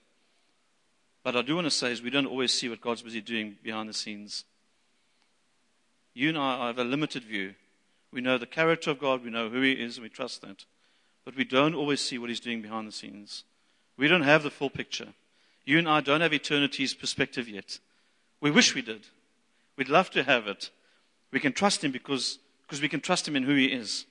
But 1.23 1.35
I 1.35 1.41
do 1.41 1.55
want 1.55 1.65
to 1.65 1.71
say 1.71 1.91
is 1.91 2.01
we 2.01 2.09
don't 2.09 2.25
always 2.25 2.53
see 2.53 2.69
what 2.69 2.81
God's 2.81 3.01
busy 3.01 3.21
doing 3.21 3.57
behind 3.63 3.87
the 3.87 3.93
scenes. 3.93 4.45
You 6.13 6.29
and 6.29 6.37
I 6.37 6.67
have 6.67 6.79
a 6.79 6.83
limited 6.83 7.23
view. 7.23 7.55
We 8.11 8.21
know 8.21 8.37
the 8.37 8.45
character 8.45 8.91
of 8.91 8.99
God, 8.99 9.23
we 9.23 9.31
know 9.31 9.49
who 9.49 9.61
He 9.61 9.71
is, 9.71 9.97
and 9.97 10.03
we 10.03 10.09
trust 10.09 10.41
that. 10.41 10.65
But 11.25 11.35
we 11.35 11.43
don't 11.43 11.75
always 11.75 12.01
see 12.01 12.17
what 12.17 12.29
He's 12.29 12.39
doing 12.39 12.61
behind 12.61 12.87
the 12.87 12.91
scenes. 12.91 13.43
We 13.97 14.07
don't 14.07 14.21
have 14.21 14.43
the 14.43 14.51
full 14.51 14.69
picture. 14.69 15.13
You 15.65 15.79
and 15.79 15.87
I 15.87 16.01
don't 16.01 16.21
have 16.21 16.33
eternity's 16.33 16.93
perspective 16.93 17.47
yet. 17.47 17.79
We 18.41 18.51
wish 18.51 18.75
we 18.75 18.81
did. 18.81 19.07
We'd 19.77 19.89
love 19.89 20.09
to 20.11 20.23
have 20.23 20.47
it. 20.47 20.69
We 21.31 21.39
can 21.39 21.53
trust 21.53 21.83
Him 21.83 21.91
because, 21.91 22.37
because 22.63 22.81
we 22.81 22.89
can 22.89 22.99
trust 22.99 23.27
Him 23.27 23.35
in 23.35 23.43
who 23.43 23.55
He 23.55 23.67
is. 23.67 24.05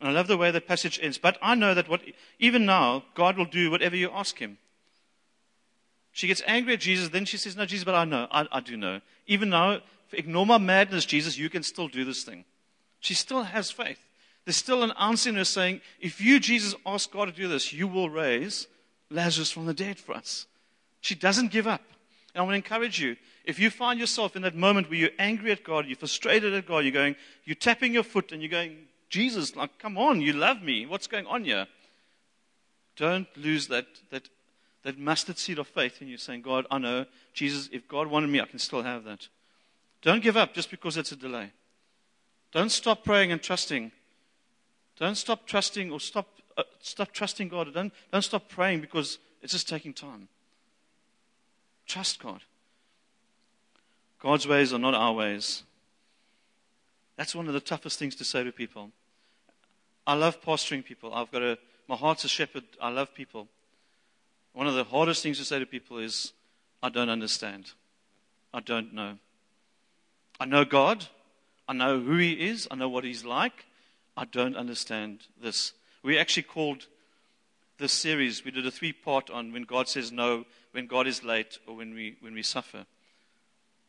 And 0.00 0.08
I 0.08 0.12
love 0.12 0.28
the 0.28 0.36
way 0.36 0.50
the 0.50 0.60
passage 0.60 0.98
ends. 1.02 1.18
But 1.18 1.38
I 1.42 1.54
know 1.54 1.74
that 1.74 1.88
what, 1.88 2.02
even 2.38 2.64
now, 2.64 3.04
God 3.14 3.36
will 3.36 3.44
do 3.44 3.70
whatever 3.70 3.96
you 3.96 4.10
ask 4.12 4.38
him. 4.38 4.58
She 6.12 6.26
gets 6.26 6.42
angry 6.46 6.74
at 6.74 6.80
Jesus, 6.80 7.10
then 7.10 7.24
she 7.24 7.36
says, 7.36 7.56
No, 7.56 7.64
Jesus, 7.64 7.84
but 7.84 7.94
I 7.94 8.04
know. 8.04 8.26
I, 8.30 8.46
I 8.50 8.60
do 8.60 8.76
know. 8.76 9.00
Even 9.26 9.50
now, 9.50 9.80
ignore 10.12 10.46
my 10.46 10.58
madness, 10.58 11.04
Jesus, 11.04 11.38
you 11.38 11.50
can 11.50 11.62
still 11.62 11.88
do 11.88 12.04
this 12.04 12.24
thing. 12.24 12.44
She 13.00 13.14
still 13.14 13.44
has 13.44 13.70
faith. 13.70 13.98
There's 14.44 14.56
still 14.56 14.82
an 14.82 14.92
answer 14.98 15.30
in 15.30 15.36
her 15.36 15.44
saying, 15.44 15.80
If 16.00 16.20
you, 16.20 16.40
Jesus, 16.40 16.74
ask 16.86 17.10
God 17.10 17.26
to 17.26 17.32
do 17.32 17.48
this, 17.48 17.72
you 17.72 17.86
will 17.86 18.10
raise 18.10 18.66
Lazarus 19.10 19.50
from 19.50 19.66
the 19.66 19.74
dead 19.74 19.98
for 19.98 20.14
us. 20.14 20.46
She 21.00 21.14
doesn't 21.14 21.52
give 21.52 21.66
up. 21.66 21.82
And 22.34 22.40
I 22.40 22.44
want 22.44 22.52
to 22.52 22.56
encourage 22.56 23.00
you. 23.00 23.16
If 23.44 23.58
you 23.58 23.70
find 23.70 23.98
yourself 23.98 24.36
in 24.36 24.42
that 24.42 24.54
moment 24.54 24.90
where 24.90 24.98
you're 24.98 25.10
angry 25.18 25.52
at 25.52 25.64
God, 25.64 25.86
you're 25.86 25.96
frustrated 25.96 26.52
at 26.54 26.66
God, 26.66 26.80
you're 26.80 26.92
going, 26.92 27.16
you're 27.44 27.54
tapping 27.54 27.94
your 27.94 28.02
foot 28.02 28.32
and 28.32 28.42
you're 28.42 28.50
going, 28.50 28.76
Jesus, 29.08 29.56
like, 29.56 29.78
come 29.78 29.96
on, 29.96 30.20
you 30.20 30.32
love 30.32 30.62
me. 30.62 30.86
What's 30.86 31.06
going 31.06 31.26
on 31.26 31.44
here? 31.44 31.66
Don't 32.96 33.28
lose 33.36 33.68
that, 33.68 33.86
that, 34.10 34.28
that 34.82 34.98
mustard 34.98 35.38
seed 35.38 35.58
of 35.58 35.68
faith 35.68 36.02
in 36.02 36.08
you 36.08 36.18
saying, 36.18 36.42
God, 36.42 36.66
I 36.70 36.78
know, 36.78 37.06
Jesus, 37.32 37.68
if 37.72 37.88
God 37.88 38.08
wanted 38.08 38.28
me, 38.28 38.40
I 38.40 38.46
can 38.46 38.58
still 38.58 38.82
have 38.82 39.04
that. 39.04 39.28
Don't 40.02 40.22
give 40.22 40.36
up 40.36 40.52
just 40.52 40.70
because 40.70 40.96
it's 40.96 41.12
a 41.12 41.16
delay. 41.16 41.52
Don't 42.52 42.70
stop 42.70 43.04
praying 43.04 43.32
and 43.32 43.42
trusting. 43.42 43.92
Don't 44.98 45.16
stop 45.16 45.46
trusting 45.46 45.92
or 45.92 46.00
stop, 46.00 46.26
uh, 46.56 46.64
stop 46.80 47.12
trusting 47.12 47.48
God. 47.48 47.72
Don't, 47.72 47.92
don't 48.12 48.22
stop 48.22 48.48
praying 48.48 48.80
because 48.80 49.18
it's 49.42 49.52
just 49.52 49.68
taking 49.68 49.94
time. 49.94 50.28
Trust 51.86 52.22
God. 52.22 52.42
God's 54.20 54.46
ways 54.48 54.72
are 54.72 54.78
not 54.78 54.94
our 54.94 55.12
ways. 55.12 55.62
That's 57.16 57.34
one 57.34 57.46
of 57.48 57.54
the 57.54 57.60
toughest 57.60 57.98
things 57.98 58.14
to 58.16 58.24
say 58.24 58.44
to 58.44 58.52
people. 58.52 58.90
I 60.08 60.14
love 60.14 60.40
pastoring 60.40 60.82
people. 60.82 61.12
I've 61.12 61.30
got 61.30 61.42
a, 61.42 61.58
my 61.86 61.94
heart's 61.94 62.24
a 62.24 62.28
shepherd. 62.28 62.64
I 62.80 62.88
love 62.88 63.14
people. 63.14 63.46
One 64.54 64.66
of 64.66 64.74
the 64.74 64.84
hardest 64.84 65.22
things 65.22 65.36
to 65.36 65.44
say 65.44 65.58
to 65.58 65.66
people 65.66 65.98
is, 65.98 66.32
I 66.82 66.88
don't 66.88 67.10
understand. 67.10 67.72
I 68.54 68.60
don't 68.60 68.94
know. 68.94 69.18
I 70.40 70.46
know 70.46 70.64
God. 70.64 71.04
I 71.68 71.74
know 71.74 72.00
who 72.00 72.16
He 72.16 72.32
is. 72.32 72.66
I 72.70 72.76
know 72.76 72.88
what 72.88 73.04
He's 73.04 73.22
like. 73.22 73.66
I 74.16 74.24
don't 74.24 74.56
understand 74.56 75.26
this. 75.40 75.74
We 76.02 76.16
actually 76.16 76.44
called 76.44 76.86
this 77.76 77.92
series, 77.92 78.44
we 78.44 78.50
did 78.50 78.66
a 78.66 78.70
three 78.70 78.92
part 78.92 79.30
on 79.30 79.52
when 79.52 79.62
God 79.62 79.88
says 79.88 80.10
no, 80.10 80.46
when 80.72 80.86
God 80.86 81.06
is 81.06 81.22
late, 81.22 81.58
or 81.66 81.76
when 81.76 81.94
we, 81.94 82.16
when 82.20 82.34
we 82.34 82.42
suffer. 82.42 82.86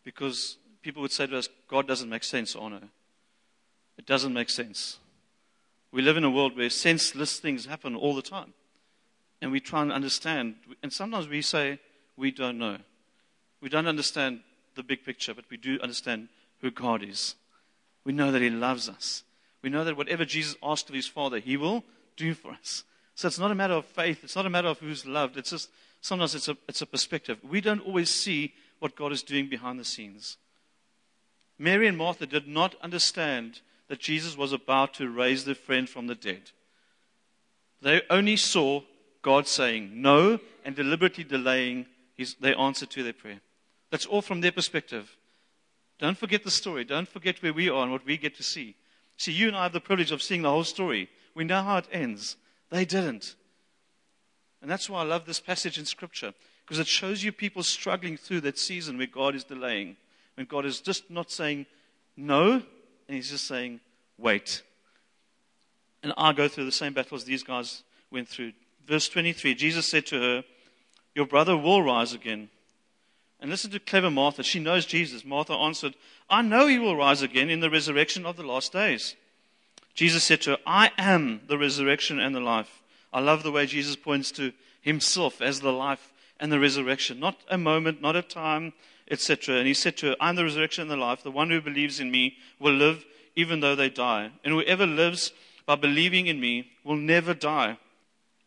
Because 0.03 0.57
people 0.81 1.01
would 1.01 1.11
say 1.11 1.27
to 1.27 1.37
us, 1.37 1.49
God 1.69 1.87
doesn't 1.87 2.09
make 2.09 2.23
sense, 2.23 2.55
honor. 2.57 2.89
It 3.97 4.05
doesn't 4.05 4.33
make 4.33 4.49
sense. 4.49 4.99
We 5.91 6.01
live 6.01 6.17
in 6.17 6.23
a 6.23 6.29
world 6.29 6.55
where 6.55 6.69
senseless 6.69 7.39
things 7.39 7.65
happen 7.65 7.95
all 7.95 8.15
the 8.15 8.21
time. 8.21 8.53
And 9.41 9.51
we 9.51 9.59
try 9.59 9.81
and 9.81 9.91
understand. 9.91 10.55
And 10.83 10.91
sometimes 10.91 11.27
we 11.27 11.41
say, 11.41 11.79
we 12.17 12.31
don't 12.31 12.57
know. 12.57 12.77
We 13.61 13.69
don't 13.69 13.87
understand 13.87 14.41
the 14.75 14.83
big 14.83 15.03
picture, 15.03 15.33
but 15.33 15.45
we 15.49 15.57
do 15.57 15.79
understand 15.81 16.29
who 16.61 16.71
God 16.71 17.03
is. 17.03 17.35
We 18.03 18.13
know 18.13 18.31
that 18.31 18.41
He 18.41 18.49
loves 18.49 18.87
us. 18.87 19.23
We 19.61 19.69
know 19.69 19.83
that 19.83 19.97
whatever 19.97 20.25
Jesus 20.25 20.55
asked 20.61 20.89
of 20.89 20.95
His 20.95 21.07
Father, 21.07 21.39
He 21.39 21.57
will 21.57 21.83
do 22.15 22.33
for 22.33 22.51
us. 22.51 22.83
So 23.15 23.27
it's 23.27 23.39
not 23.39 23.51
a 23.51 23.55
matter 23.55 23.73
of 23.73 23.85
faith. 23.85 24.23
It's 24.23 24.35
not 24.35 24.45
a 24.45 24.49
matter 24.49 24.69
of 24.69 24.79
who's 24.79 25.05
loved. 25.05 25.37
It's 25.37 25.49
just 25.49 25.69
sometimes 26.01 26.35
it's 26.35 26.47
a, 26.47 26.57
it's 26.67 26.81
a 26.81 26.85
perspective. 26.85 27.39
We 27.43 27.61
don't 27.61 27.85
always 27.85 28.09
see 28.09 28.53
what 28.79 28.95
God 28.95 29.11
is 29.11 29.23
doing 29.23 29.49
behind 29.49 29.79
the 29.79 29.85
scenes. 29.85 30.37
Mary 31.57 31.87
and 31.87 31.97
Martha 31.97 32.25
did 32.25 32.47
not 32.47 32.75
understand 32.81 33.59
that 33.89 33.99
Jesus 33.99 34.37
was 34.37 34.53
about 34.53 34.93
to 34.95 35.09
raise 35.09 35.43
their 35.43 35.55
friend 35.55 35.89
from 35.89 36.07
the 36.07 36.15
dead. 36.15 36.51
They 37.81 38.01
only 38.09 38.37
saw 38.37 38.81
God 39.21 39.47
saying 39.47 40.01
no 40.01 40.39
and 40.63 40.75
deliberately 40.75 41.23
delaying 41.23 41.85
his, 42.15 42.35
their 42.35 42.57
answer 42.57 42.85
to 42.85 43.03
their 43.03 43.13
prayer. 43.13 43.41
That's 43.91 44.05
all 44.05 44.21
from 44.21 44.41
their 44.41 44.51
perspective. 44.51 45.17
Don't 45.97 46.17
forget 46.17 46.43
the 46.43 46.51
story. 46.51 46.85
Don't 46.85 47.07
forget 47.07 47.41
where 47.41 47.53
we 47.53 47.69
are 47.69 47.83
and 47.83 47.91
what 47.91 48.05
we 48.05 48.17
get 48.17 48.35
to 48.35 48.43
see. 48.43 48.75
See, 49.17 49.33
you 49.33 49.47
and 49.47 49.57
I 49.57 49.63
have 49.63 49.73
the 49.73 49.81
privilege 49.81 50.11
of 50.11 50.21
seeing 50.21 50.43
the 50.43 50.49
whole 50.49 50.63
story. 50.63 51.09
We 51.35 51.43
know 51.43 51.61
how 51.61 51.77
it 51.77 51.87
ends. 51.91 52.37
They 52.69 52.85
didn't. 52.85 53.35
And 54.61 54.69
that's 54.69 54.89
why 54.89 55.01
I 55.01 55.05
love 55.05 55.25
this 55.25 55.39
passage 55.39 55.77
in 55.77 55.85
Scripture, 55.85 56.33
because 56.65 56.79
it 56.79 56.87
shows 56.87 57.23
you 57.23 57.31
people 57.31 57.63
struggling 57.63 58.17
through 58.17 58.41
that 58.41 58.57
season 58.57 58.97
where 58.97 59.07
God 59.07 59.35
is 59.35 59.43
delaying, 59.43 59.97
when 60.35 60.45
God 60.45 60.65
is 60.65 60.79
just 60.79 61.09
not 61.09 61.31
saying 61.31 61.65
no, 62.15 62.61
and 63.09 63.15
He's 63.15 63.31
just 63.31 63.47
saying 63.47 63.79
wait. 64.19 64.61
And 66.03 66.13
I 66.15 66.31
go 66.31 66.47
through 66.47 66.65
the 66.65 66.71
same 66.71 66.93
battles 66.93 67.25
these 67.25 67.43
guys 67.43 67.83
went 68.11 68.29
through. 68.29 68.53
Verse 68.85 69.09
23 69.09 69.55
Jesus 69.55 69.87
said 69.87 70.05
to 70.07 70.21
her, 70.21 70.43
Your 71.15 71.25
brother 71.25 71.57
will 71.57 71.81
rise 71.81 72.13
again. 72.13 72.49
And 73.41 73.49
listen 73.49 73.71
to 73.71 73.79
clever 73.79 74.11
Martha. 74.11 74.43
She 74.43 74.59
knows 74.59 74.85
Jesus. 74.85 75.25
Martha 75.25 75.53
answered, 75.53 75.95
I 76.29 76.41
know 76.41 76.67
he 76.67 76.77
will 76.77 76.95
rise 76.95 77.21
again 77.21 77.49
in 77.49 77.61
the 77.61 77.69
resurrection 77.69 78.25
of 78.25 78.35
the 78.35 78.43
last 78.43 78.73
days. 78.73 79.15
Jesus 79.93 80.23
said 80.23 80.41
to 80.41 80.51
her, 80.51 80.57
I 80.67 80.91
am 80.97 81.41
the 81.47 81.57
resurrection 81.57 82.19
and 82.19 82.35
the 82.35 82.41
life. 82.41 82.83
I 83.11 83.21
love 83.21 83.43
the 83.43 83.51
way 83.51 83.65
Jesus 83.65 83.95
points 83.95 84.31
to 84.33 84.53
himself 84.81 85.41
as 85.41 85.61
the 85.61 85.71
life 85.71 86.13
and 86.39 86.51
the 86.51 86.59
resurrection, 86.59 87.19
not 87.19 87.37
a 87.49 87.57
moment, 87.57 88.01
not 88.01 88.15
a 88.15 88.21
time, 88.21 88.73
etc. 89.09 89.55
And 89.55 89.67
he 89.67 89.73
said 89.73 89.97
to 89.97 90.07
her, 90.07 90.15
I'm 90.19 90.35
the 90.35 90.43
resurrection 90.43 90.83
and 90.83 90.91
the 90.91 90.97
life. 90.97 91.23
The 91.23 91.31
one 91.31 91.49
who 91.49 91.61
believes 91.61 91.99
in 91.99 92.11
me 92.11 92.37
will 92.59 92.73
live 92.73 93.05
even 93.35 93.59
though 93.59 93.75
they 93.75 93.89
die. 93.89 94.31
And 94.43 94.53
whoever 94.53 94.85
lives 94.85 95.31
by 95.65 95.75
believing 95.75 96.27
in 96.27 96.39
me 96.39 96.71
will 96.83 96.95
never 96.95 97.33
die. 97.33 97.77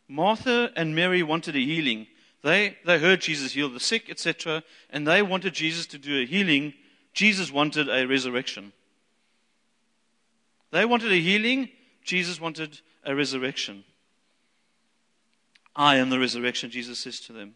Martha 0.09 0.70
and 0.77 0.94
Mary 0.94 1.22
wanted 1.22 1.57
a 1.57 1.61
healing. 1.61 2.07
They, 2.42 2.77
they 2.85 2.98
heard 2.98 3.20
Jesus 3.20 3.53
heal 3.53 3.68
the 3.68 3.81
sick, 3.81 4.11
etc., 4.11 4.62
and 4.90 5.07
they 5.07 5.22
wanted 5.22 5.55
Jesus 5.55 5.87
to 5.87 5.98
do 5.98 6.20
a 6.20 6.27
healing. 6.27 6.75
Jesus 7.14 7.53
wanted 7.53 7.88
a 7.88 8.07
resurrection. 8.07 8.72
They 10.72 10.85
wanted 10.85 11.12
a 11.12 11.20
healing. 11.20 11.68
Jesus 12.03 12.40
wanted 12.40 12.81
a 13.05 13.14
resurrection. 13.14 13.85
I 15.75 15.96
am 15.96 16.11
the 16.11 16.18
resurrection, 16.18 16.70
Jesus 16.70 16.98
says 16.98 17.20
to 17.20 17.33
them. 17.33 17.55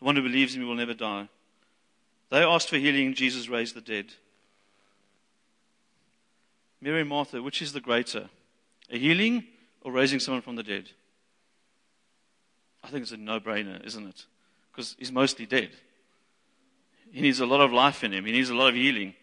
The 0.00 0.04
one 0.04 0.16
who 0.16 0.22
believes 0.22 0.54
in 0.54 0.60
me 0.60 0.66
will 0.66 0.74
never 0.74 0.94
die. 0.94 1.28
They 2.30 2.42
asked 2.42 2.68
for 2.68 2.76
healing, 2.76 3.14
Jesus 3.14 3.48
raised 3.48 3.74
the 3.74 3.80
dead. 3.80 4.06
Mary 6.80 7.00
and 7.00 7.08
Martha, 7.08 7.42
which 7.42 7.62
is 7.62 7.72
the 7.72 7.80
greater? 7.80 8.28
A 8.90 8.98
healing 8.98 9.44
or 9.82 9.92
raising 9.92 10.20
someone 10.20 10.42
from 10.42 10.56
the 10.56 10.62
dead? 10.62 10.90
I 12.82 12.88
think 12.88 13.02
it's 13.02 13.12
a 13.12 13.16
no 13.16 13.40
brainer, 13.40 13.84
isn't 13.84 14.06
it? 14.06 14.26
Because 14.70 14.94
he's 14.98 15.12
mostly 15.12 15.46
dead. 15.46 15.70
He 17.10 17.20
needs 17.20 17.40
a 17.40 17.46
lot 17.46 17.60
of 17.60 17.72
life 17.72 18.04
in 18.04 18.12
him, 18.12 18.24
he 18.24 18.32
needs 18.32 18.50
a 18.50 18.54
lot 18.54 18.68
of 18.68 18.74
healing. 18.74 19.14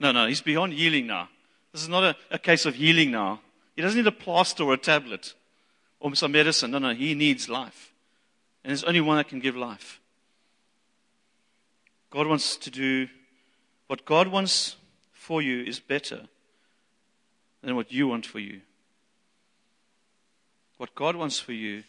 No, 0.00 0.12
no, 0.12 0.26
he's 0.26 0.40
beyond 0.40 0.72
healing 0.72 1.06
now. 1.06 1.28
This 1.72 1.82
is 1.82 1.88
not 1.88 2.04
a, 2.04 2.16
a 2.30 2.38
case 2.38 2.66
of 2.66 2.74
healing 2.74 3.10
now. 3.10 3.40
He 3.76 3.82
doesn't 3.82 3.98
need 3.98 4.06
a 4.06 4.12
plaster 4.12 4.64
or 4.64 4.74
a 4.74 4.78
tablet 4.78 5.34
or 6.00 6.14
some 6.14 6.32
medicine. 6.32 6.70
No, 6.70 6.78
no, 6.78 6.94
he 6.94 7.14
needs 7.14 7.48
life. 7.48 7.92
And 8.62 8.70
there's 8.70 8.84
only 8.84 9.00
one 9.00 9.16
that 9.16 9.28
can 9.28 9.40
give 9.40 9.56
life. 9.56 10.00
God 12.14 12.28
wants 12.28 12.56
to 12.58 12.70
do 12.70 13.08
what 13.88 14.04
God 14.04 14.28
wants 14.28 14.76
for 15.12 15.42
you 15.42 15.64
is 15.64 15.80
better 15.80 16.28
than 17.60 17.74
what 17.74 17.90
you 17.90 18.06
want 18.06 18.24
for 18.24 18.38
you. 18.38 18.60
What 20.76 20.94
God 20.94 21.16
wants 21.16 21.40
for 21.40 21.52
you 21.52 21.82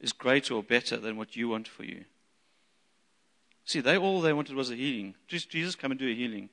is 0.00 0.12
greater 0.12 0.54
or 0.54 0.62
better 0.62 0.96
than 0.96 1.16
what 1.16 1.34
you 1.34 1.48
want 1.48 1.66
for 1.66 1.82
you. 1.82 2.04
See, 3.64 3.80
they 3.80 3.98
all 3.98 4.20
they 4.20 4.32
wanted 4.32 4.54
was 4.54 4.70
a 4.70 4.76
healing. 4.76 5.16
Just 5.26 5.50
Jesus 5.50 5.74
come 5.74 5.90
and 5.90 5.98
do 5.98 6.08
a 6.08 6.14
healing. 6.14 6.48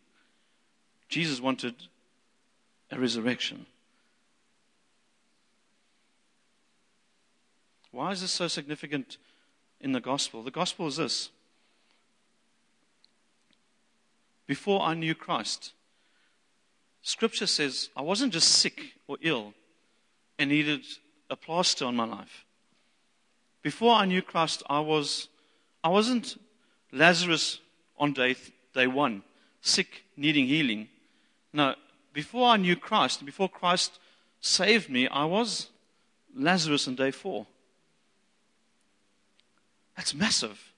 Jesus 1.09 1.39
wanted 1.39 1.75
a 2.89 2.99
resurrection. 2.99 3.67
Why 7.91 8.13
is 8.13 8.21
this 8.21 8.31
so 8.31 8.47
significant 8.47 9.17
in 9.79 9.91
the 9.91 10.01
gospel? 10.01 10.41
The 10.41 10.49
gospel 10.49 10.87
is 10.87 10.97
this. 10.97 11.29
Before 14.49 14.81
I 14.81 14.95
knew 14.95 15.13
Christ, 15.13 15.73
Scripture 17.03 17.45
says 17.45 17.89
I 17.95 18.01
wasn't 18.01 18.33
just 18.33 18.47
sick 18.47 18.93
or 19.07 19.17
ill 19.21 19.53
and 20.39 20.49
needed 20.49 20.81
a 21.29 21.35
plaster 21.35 21.85
on 21.85 21.95
my 21.95 22.05
life. 22.05 22.45
Before 23.61 23.93
I 23.93 24.05
knew 24.05 24.23
Christ, 24.23 24.63
I 24.67 24.79
was 24.79 25.27
I 25.83 25.89
wasn't 25.89 26.41
Lazarus 26.91 27.59
on 27.99 28.13
day 28.13 28.35
day 28.73 28.87
one, 28.87 29.21
sick, 29.61 30.03
needing 30.17 30.47
healing. 30.47 30.87
No, 31.53 31.75
before 32.11 32.49
I 32.49 32.57
knew 32.57 32.75
Christ, 32.75 33.23
before 33.23 33.49
Christ 33.49 33.99
saved 34.41 34.89
me, 34.89 35.07
I 35.09 35.25
was 35.25 35.67
Lazarus 36.35 36.87
on 36.87 36.95
day 36.95 37.11
four. 37.11 37.45
That's 39.95 40.15
massive. 40.15 40.73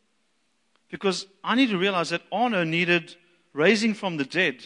Because 0.90 1.26
I 1.42 1.56
need 1.56 1.70
to 1.70 1.78
realize 1.78 2.10
that 2.10 2.24
honor 2.34 2.66
needed 2.66 3.16
raising 3.54 3.94
from 3.94 4.18
the 4.18 4.26
dead. 4.26 4.66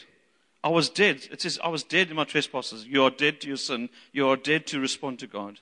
I 0.63 0.69
was 0.69 0.89
dead. 0.89 1.27
It 1.31 1.41
says, 1.41 1.59
I 1.63 1.67
was 1.67 1.83
dead 1.83 2.09
in 2.09 2.15
my 2.15 2.23
trespasses. 2.23 2.85
You 2.85 3.03
are 3.03 3.11
dead 3.11 3.41
to 3.41 3.47
your 3.47 3.57
sin. 3.57 3.89
You 4.11 4.29
are 4.29 4.35
dead 4.35 4.65
to 4.67 4.79
respond 4.79 5.19
to 5.19 5.27
God. 5.27 5.59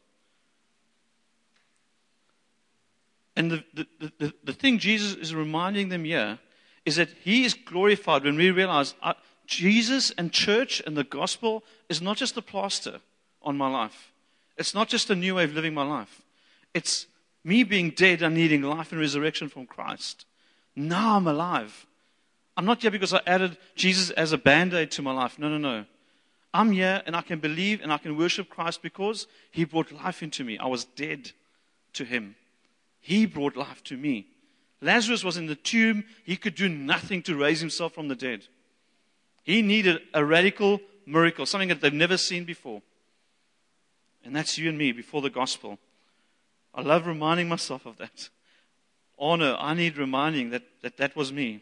And 3.36 3.52
the, 3.52 3.64
the, 3.74 4.12
the, 4.20 4.34
the 4.44 4.54
thing 4.54 4.78
Jesus 4.78 5.16
is 5.16 5.34
reminding 5.34 5.90
them 5.90 6.06
here 6.06 6.40
is 6.86 6.96
that 6.98 7.10
He 7.24 7.44
is 7.44 7.54
glorified 7.54 8.24
when 8.24 8.36
we 8.36 8.52
realize 8.52 8.94
uh, 9.02 9.14
Jesus 9.46 10.12
and 10.12 10.32
church 10.32 10.82
and 10.86 10.96
the 10.96 11.04
gospel 11.04 11.64
is 11.90 12.02
not 12.02 12.18
just 12.18 12.38
a 12.38 12.42
plaster 12.42 13.00
on 13.42 13.58
my 13.58 13.70
life. 13.70 14.12
It's 14.58 14.74
not 14.74 14.88
just 14.88 15.10
a 15.10 15.16
new 15.16 15.36
way 15.36 15.46
of 15.46 15.54
living 15.54 15.74
my 15.74 15.84
life. 15.84 16.22
It's 16.74 17.08
me 17.44 17.64
being 17.64 17.90
dead 17.90 18.22
and 18.22 18.36
needing 18.36 18.62
life 18.62 18.92
and 18.92 19.02
resurrection 19.02 19.50
from 19.50 19.66
Christ. 19.66 20.26
Now 20.76 21.18
I'm 21.18 21.28
alive. 21.28 21.86
I'm 22.56 22.66
not 22.66 22.82
here 22.82 22.92
because 22.92 23.14
I 23.14 23.22
added 23.26 23.58
Jesus 23.76 24.10
as 24.12 24.32
a 24.32 24.38
band 24.38 24.74
aid 24.74 24.92
to 24.92 25.02
my 25.02 25.12
life. 25.12 25.40
No, 25.40 25.50
no, 25.50 25.58
no. 25.58 25.86
I'm 26.54 26.72
here 26.72 27.02
and 27.06 27.16
I 27.16 27.22
can 27.22 27.40
believe 27.40 27.82
and 27.82 27.92
I 27.92 27.98
can 27.98 28.16
worship 28.16 28.50
Christ 28.50 28.82
because 28.82 29.28
He 29.52 29.66
brought 29.66 29.92
life 29.92 30.22
into 30.22 30.44
me. 30.44 30.58
I 30.60 30.68
was 30.68 30.86
dead 30.86 31.32
to 31.94 32.04
Him. 32.04 32.36
He 33.02 33.26
brought 33.26 33.58
life 33.58 33.84
to 33.86 33.98
me. 33.98 34.28
Lazarus 34.82 35.24
was 35.24 35.38
in 35.38 35.48
the 35.48 35.56
tomb. 35.56 36.04
He 36.24 36.36
could 36.36 36.56
do 36.56 36.70
nothing 36.70 37.24
to 37.24 37.36
raise 37.36 37.60
himself 37.60 37.94
from 37.94 38.08
the 38.08 38.16
dead. 38.16 38.46
He 39.44 39.62
needed 39.62 40.02
a 40.14 40.24
radical 40.24 40.80
miracle, 41.06 41.46
something 41.46 41.70
that 41.70 41.82
they've 41.82 41.94
never 41.94 42.18
seen 42.18 42.44
before. 42.44 42.82
And 44.24 44.36
that's 44.36 44.58
you 44.58 44.70
and 44.70 44.78
me 44.78 44.92
before 44.92 45.22
the 45.22 45.30
gospel. 45.30 45.80
I 46.74 46.82
love 46.82 47.08
reminding 47.08 47.50
myself 47.50 47.86
of 47.86 47.98
that. 47.98 48.30
Honor, 49.18 49.56
I 49.60 49.74
need 49.74 49.98
reminding 49.98 50.52
that 50.52 50.64
that, 50.82 50.98
that 50.98 51.16
was 51.16 51.32
me. 51.32 51.62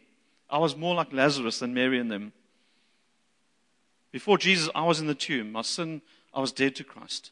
I 0.52 0.58
was 0.58 0.76
more 0.76 0.94
like 0.94 1.12
Lazarus 1.12 1.58
than 1.60 1.72
Mary 1.72 1.98
and 1.98 2.10
them. 2.10 2.32
Before 4.12 4.36
Jesus, 4.36 4.68
I 4.74 4.84
was 4.84 5.00
in 5.00 5.06
the 5.06 5.14
tomb. 5.14 5.50
My 5.50 5.62
sin, 5.62 6.02
I 6.34 6.40
was 6.40 6.52
dead 6.52 6.76
to 6.76 6.84
Christ. 6.84 7.30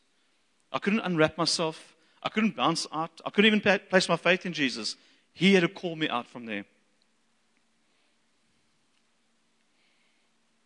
I 0.72 0.78
couldn't 0.78 1.00
unwrap 1.00 1.36
myself. 1.36 1.94
I 2.22 2.30
couldn't 2.30 2.56
bounce 2.56 2.86
out. 2.92 3.20
I 3.24 3.30
couldn't 3.30 3.54
even 3.54 3.80
place 3.90 4.08
my 4.08 4.16
faith 4.16 4.46
in 4.46 4.54
Jesus. 4.54 4.96
He 5.34 5.52
had 5.52 5.60
to 5.60 5.68
call 5.68 5.96
me 5.96 6.08
out 6.08 6.26
from 6.26 6.46
there. 6.46 6.64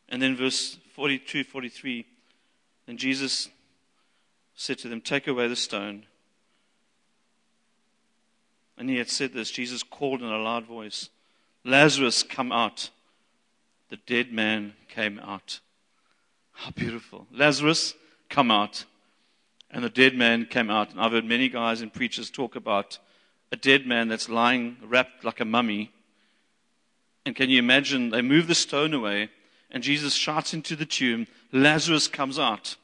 And 0.09 0.23
then 0.23 0.37
verse 0.37 0.79
42, 0.95 1.43
43, 1.43 2.07
then 2.87 2.97
Jesus 2.97 3.49
said 4.55 4.79
to 4.79 4.89
them, 4.89 5.01
Take 5.01 5.27
away 5.27 5.49
the 5.49 5.57
stone. 5.57 6.05
And 8.79 8.89
he 8.89 8.99
had 8.99 9.09
said 9.09 9.33
this. 9.33 9.51
Jesus 9.51 9.83
called 9.83 10.23
in 10.23 10.29
a 10.29 10.39
loud 10.39 10.67
voice, 10.67 11.09
Lazarus, 11.65 12.23
come 12.23 12.53
out. 12.53 12.91
The 13.91 13.97
dead 13.97 14.33
man 14.33 14.75
came 14.89 15.19
out. 15.19 15.61
How 16.53 16.71
beautiful. 16.71 17.27
Lazarus, 17.33 17.95
come 18.29 18.51
out 18.51 18.85
and 19.75 19.83
the 19.83 19.91
dead 19.91 20.15
man 20.15 20.47
came 20.47 20.71
out. 20.71 20.93
And 20.93 21.01
I've 21.01 21.13
heard 21.13 21.25
many 21.25 21.49
guys 21.49 21.83
and 21.83 21.93
preachers 21.93 22.31
talk 22.31 22.55
about 22.55 22.99
a 23.51 23.57
dead 23.57 23.87
man 23.87 24.09
that's 24.09 24.29
lying 24.29 24.77
wrapped 24.83 25.25
like 25.25 25.41
a 25.41 25.45
mummy. 25.45 25.91
And 27.27 27.35
can 27.35 27.51
you 27.51 27.59
imagine? 27.59 28.11
They 28.11 28.23
move 28.23 28.47
the 28.47 28.55
stone 28.55 28.95
away, 28.95 29.31
and 29.71 29.83
Jesus 29.83 30.15
shouts 30.15 30.55
into 30.55 30.77
the 30.77 30.87
tomb, 30.87 31.27
Lazarus 31.53 32.07
comes 32.07 32.39
out. 32.39 32.77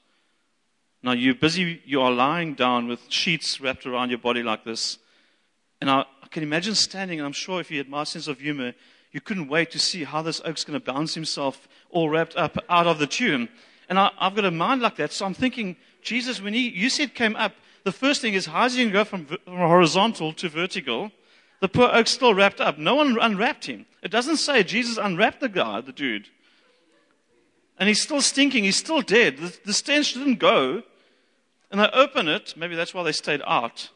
Now 1.02 1.12
you're 1.12 1.34
busy, 1.34 1.80
you 1.86 2.02
are 2.02 2.10
lying 2.10 2.54
down 2.54 2.88
with 2.88 3.00
sheets 3.08 3.60
wrapped 3.60 3.86
around 3.86 4.10
your 4.10 4.18
body 4.18 4.42
like 4.42 4.64
this. 4.64 4.98
And 5.80 5.88
I, 5.88 6.04
can 6.30 6.42
imagine 6.42 6.74
standing, 6.74 7.18
and 7.18 7.26
I'm 7.26 7.32
sure 7.32 7.60
if 7.60 7.70
you 7.70 7.78
had 7.78 7.88
my 7.88 8.04
sense 8.04 8.28
of 8.28 8.40
humor, 8.40 8.72
you 9.12 9.20
couldn't 9.20 9.48
wait 9.48 9.70
to 9.72 9.78
see 9.78 10.04
how 10.04 10.22
this 10.22 10.40
oak's 10.44 10.64
going 10.64 10.78
to 10.78 10.84
bounce 10.84 11.14
himself 11.14 11.68
all 11.90 12.08
wrapped 12.08 12.36
up 12.36 12.56
out 12.68 12.86
of 12.86 12.98
the 12.98 13.06
tomb. 13.06 13.48
And 13.88 13.98
I, 13.98 14.10
have 14.18 14.36
got 14.36 14.44
a 14.44 14.50
mind 14.50 14.82
like 14.82 14.96
that, 14.96 15.12
so 15.12 15.26
I'm 15.26 15.34
thinking, 15.34 15.76
Jesus, 16.02 16.40
when 16.40 16.54
he, 16.54 16.68
you 16.68 16.88
said 16.88 17.14
came 17.14 17.34
up, 17.36 17.52
the 17.82 17.92
first 17.92 18.20
thing 18.20 18.34
is, 18.34 18.46
how's 18.46 18.74
he 18.74 18.82
going 18.82 18.90
to 18.90 18.92
go 18.92 19.04
from, 19.04 19.26
from 19.26 19.38
horizontal 19.56 20.32
to 20.34 20.48
vertical? 20.48 21.10
The 21.60 21.68
poor 21.68 21.88
oak's 21.92 22.10
still 22.10 22.34
wrapped 22.34 22.60
up. 22.60 22.78
No 22.78 22.94
one 22.94 23.18
unwrapped 23.20 23.66
him. 23.66 23.86
It 24.02 24.10
doesn't 24.10 24.36
say 24.36 24.62
Jesus 24.62 24.96
unwrapped 24.96 25.40
the 25.40 25.48
guy, 25.48 25.80
the 25.80 25.92
dude. 25.92 26.28
And 27.78 27.88
he's 27.88 28.00
still 28.00 28.20
stinking. 28.20 28.64
He's 28.64 28.76
still 28.76 29.00
dead. 29.00 29.38
The, 29.38 29.58
the 29.66 29.72
stench 29.72 30.14
didn't 30.14 30.38
go. 30.38 30.82
And 31.70 31.80
I 31.80 31.90
open 31.92 32.28
it. 32.28 32.54
Maybe 32.56 32.76
that's 32.76 32.94
why 32.94 33.02
they 33.02 33.12
stayed 33.12 33.42
out. 33.46 33.90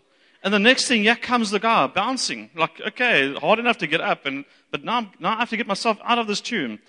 And 0.44 0.52
the 0.52 0.58
next 0.58 0.86
thing, 0.86 1.04
yeah, 1.04 1.14
comes 1.14 1.50
the 1.50 1.58
guy 1.58 1.86
bouncing. 1.86 2.50
Like, 2.54 2.78
okay, 2.88 3.32
hard 3.32 3.58
enough 3.58 3.78
to 3.78 3.86
get 3.86 4.02
up. 4.02 4.26
And, 4.26 4.44
but 4.70 4.84
now, 4.84 5.10
now 5.18 5.34
I 5.34 5.38
have 5.38 5.48
to 5.50 5.56
get 5.56 5.66
myself 5.66 5.98
out 6.04 6.18
of 6.18 6.26
this 6.26 6.42
tomb. 6.42 6.80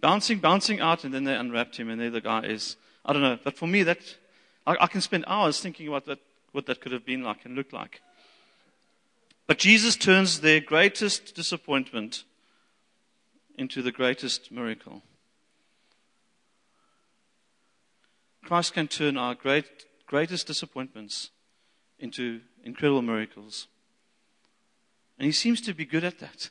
Bouncing, 0.00 0.38
bouncing 0.38 0.78
out. 0.78 1.02
And 1.02 1.12
then 1.12 1.24
they 1.24 1.34
unwrapped 1.34 1.76
him. 1.76 1.90
And 1.90 2.00
there 2.00 2.10
the 2.10 2.20
guy 2.20 2.42
is. 2.44 2.76
I 3.04 3.12
don't 3.12 3.22
know. 3.22 3.36
But 3.42 3.56
for 3.56 3.66
me, 3.66 3.82
that, 3.82 3.98
I, 4.64 4.76
I 4.82 4.86
can 4.86 5.00
spend 5.00 5.24
hours 5.26 5.58
thinking 5.58 5.88
about 5.88 6.06
that, 6.06 6.20
what 6.52 6.66
that 6.66 6.80
could 6.80 6.92
have 6.92 7.04
been 7.04 7.24
like 7.24 7.44
and 7.44 7.56
looked 7.56 7.72
like. 7.72 8.00
But 9.48 9.58
Jesus 9.58 9.96
turns 9.96 10.40
their 10.40 10.60
greatest 10.60 11.34
disappointment 11.34 12.22
into 13.58 13.82
the 13.82 13.92
greatest 13.92 14.52
miracle. 14.52 15.02
Christ 18.44 18.72
can 18.72 18.86
turn 18.86 19.16
our 19.16 19.34
great, 19.34 19.66
greatest 20.06 20.46
disappointments 20.46 21.30
into 22.04 22.42
incredible 22.62 23.02
miracles. 23.02 23.66
And 25.18 25.26
he 25.26 25.32
seems 25.32 25.60
to 25.62 25.72
be 25.72 25.86
good 25.86 26.04
at 26.04 26.18
that. 26.20 26.50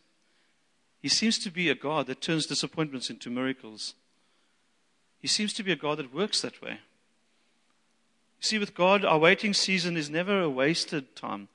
He 1.00 1.08
seems 1.08 1.38
to 1.39 1.52
be 1.52 1.70
a 1.70 1.76
God 1.76 2.08
that 2.08 2.22
turns 2.22 2.48
disappointments 2.48 3.10
into 3.10 3.30
miracles. 3.30 3.94
He 5.20 5.28
seems 5.28 5.54
to 5.54 5.63
be 5.63 5.72
a 5.72 5.78
God 5.78 6.00
that 6.00 6.13
works 6.13 6.42
that 6.42 6.62
way. 6.62 6.72
You 6.72 8.42
see, 8.42 8.58
with 8.58 8.74
God, 8.74 9.06
our 9.06 9.20
waiting 9.20 9.54
season 9.54 9.96
is 9.96 10.10
never 10.10 10.42
a 10.42 10.50
wasted 10.50 11.16
time. 11.16 11.48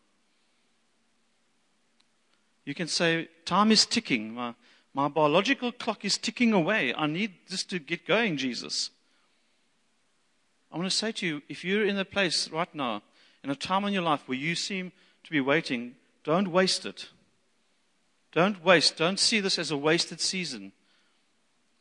You 2.64 2.74
can 2.74 2.86
say, 2.88 3.28
Time 3.44 3.72
is 3.72 3.84
ticking. 3.84 4.34
My, 4.34 4.54
my 4.94 5.08
biological 5.08 5.72
clock 5.72 6.04
is 6.04 6.18
ticking 6.18 6.52
away. 6.52 6.94
I 6.94 7.06
need 7.06 7.32
this 7.48 7.64
to 7.64 7.78
get 7.78 8.06
going, 8.06 8.36
Jesus. 8.36 8.90
I 10.70 10.76
want 10.76 10.88
to 10.88 10.96
say 10.96 11.12
to 11.12 11.26
you 11.26 11.42
if 11.48 11.64
you're 11.64 11.84
in 11.84 11.98
a 11.98 12.04
place 12.04 12.48
right 12.50 12.72
now, 12.74 13.02
in 13.44 13.50
a 13.50 13.56
time 13.56 13.84
in 13.84 13.92
your 13.92 14.02
life 14.02 14.22
where 14.26 14.38
you 14.38 14.54
seem 14.54 14.92
to 15.24 15.30
be 15.30 15.40
waiting, 15.40 15.94
don't 16.24 16.48
waste 16.48 16.84
it. 16.86 17.08
Don't 18.32 18.62
waste. 18.64 18.96
Don't 18.96 19.18
see 19.18 19.40
this 19.40 19.58
as 19.58 19.70
a 19.70 19.76
wasted 19.76 20.20
season 20.20 20.72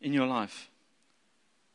in 0.02 0.13
your 0.13 0.28
life. 0.28 0.70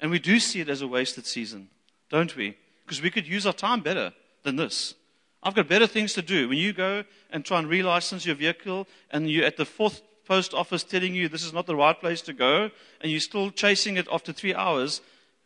And 0.01 0.11
we 0.11 0.19
do 0.19 0.41
see 0.41 0.61
it 0.61 0.69
as 0.69 0.83
a 0.83 0.89
wasted 0.89 1.27
season, 1.27 1.69
don't 2.11 2.35
we? 2.35 2.57
Because 2.85 3.03
we 3.03 3.11
could 3.11 3.27
use 3.27 3.47
our 3.47 3.53
time 3.53 3.81
better 3.81 4.13
than 4.43 4.57
this. 4.57 4.95
I've 5.43 5.55
got 5.55 5.69
better 5.69 5.87
things 5.87 6.13
to 6.15 6.23
do. 6.23 6.49
When 6.49 6.59
you 6.59 6.73
go 6.73 7.05
and 7.31 7.45
try 7.45 7.59
and 7.59 7.69
relicense 7.69 8.25
your 8.25 8.35
vehicle 8.35 8.87
and 9.11 9.31
you're 9.31 9.45
at 9.45 9.57
the 9.57 9.65
fourth 9.65 10.03
post 10.25 10.55
office 10.55 10.85
telling 10.85 11.15
you 11.15 11.29
this 11.29 11.45
is 11.45 11.53
not 11.53 11.67
the 11.67 11.77
right 11.77 11.99
place 11.99 12.23
to 12.23 12.33
go 12.33 12.71
and 13.01 13.11
you're 13.11 13.21
still 13.21 13.51
chasing 13.51 13.97
it 13.97 14.07
after 14.11 14.33
three 14.33 14.55
hours, 14.55 15.01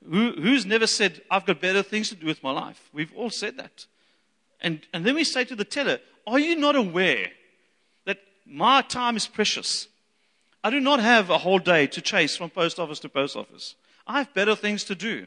who, 0.08 0.32
who's 0.32 0.66
never 0.66 0.86
said, 0.86 1.22
I've 1.30 1.46
got 1.46 1.60
better 1.60 1.82
things 1.82 2.10
to 2.10 2.14
do 2.14 2.26
with 2.26 2.42
my 2.42 2.52
life? 2.52 2.90
We've 2.92 3.12
all 3.14 3.30
said 3.30 3.56
that. 3.56 3.86
And, 4.60 4.86
and 4.92 5.04
then 5.04 5.14
we 5.14 5.24
say 5.24 5.44
to 5.44 5.56
the 5.56 5.64
teller, 5.64 5.98
Are 6.26 6.38
you 6.38 6.56
not 6.56 6.76
aware 6.76 7.28
that 8.04 8.18
my 8.46 8.82
time 8.82 9.16
is 9.16 9.26
precious? 9.26 9.88
I 10.64 10.70
do 10.70 10.80
not 10.80 11.00
have 11.00 11.30
a 11.30 11.38
whole 11.38 11.58
day 11.58 11.86
to 11.88 12.00
chase 12.00 12.36
from 12.36 12.50
post 12.50 12.78
office 12.78 12.98
to 13.00 13.08
post 13.08 13.36
office. 13.36 13.74
I 14.06 14.18
have 14.18 14.34
better 14.34 14.56
things 14.56 14.84
to 14.84 14.94
do. 14.94 15.26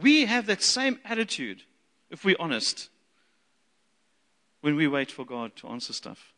We 0.00 0.24
have 0.26 0.46
that 0.46 0.62
same 0.62 0.98
attitude, 1.04 1.62
if 2.10 2.24
we're 2.24 2.36
honest 2.40 2.88
when 4.64 4.76
we 4.76 4.88
wait 4.88 5.10
for 5.10 5.26
God 5.26 5.54
to 5.56 5.68
answer 5.68 5.92
stuff. 5.92 6.32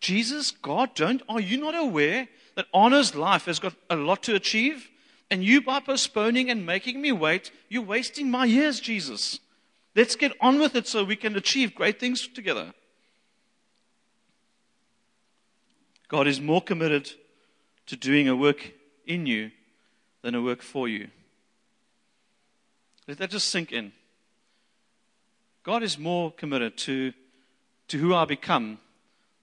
Jesus, 0.00 0.50
God, 0.50 0.94
don't, 0.94 1.20
are 1.28 1.38
you 1.38 1.58
not 1.58 1.74
aware 1.74 2.26
that 2.56 2.64
Anna's 2.74 3.14
life 3.14 3.44
has 3.44 3.58
got 3.58 3.74
a 3.90 3.96
lot 3.96 4.22
to 4.22 4.34
achieve? 4.34 4.88
And 5.30 5.44
you, 5.44 5.60
by 5.60 5.80
postponing 5.80 6.48
and 6.48 6.64
making 6.64 7.02
me 7.02 7.12
wait, 7.12 7.50
you're 7.68 7.82
wasting 7.82 8.30
my 8.30 8.46
years, 8.46 8.80
Jesus. 8.80 9.38
Let's 9.94 10.16
get 10.16 10.32
on 10.40 10.58
with 10.58 10.74
it 10.74 10.86
so 10.86 11.04
we 11.04 11.16
can 11.16 11.36
achieve 11.36 11.74
great 11.74 12.00
things 12.00 12.26
together. 12.26 12.72
God 16.08 16.26
is 16.26 16.40
more 16.40 16.62
committed 16.62 17.10
to 17.86 17.96
doing 17.96 18.28
a 18.28 18.36
work 18.36 18.72
in 19.06 19.26
you 19.26 19.50
than 20.22 20.34
a 20.34 20.42
work 20.42 20.62
for 20.62 20.88
you. 20.88 21.08
Let 23.06 23.18
that 23.18 23.30
just 23.30 23.48
sink 23.48 23.72
in. 23.72 23.92
God 25.62 25.82
is 25.82 25.98
more 25.98 26.32
committed 26.32 26.76
to 26.78 27.12
to 27.88 27.98
who 27.98 28.14
I 28.14 28.24
become 28.24 28.78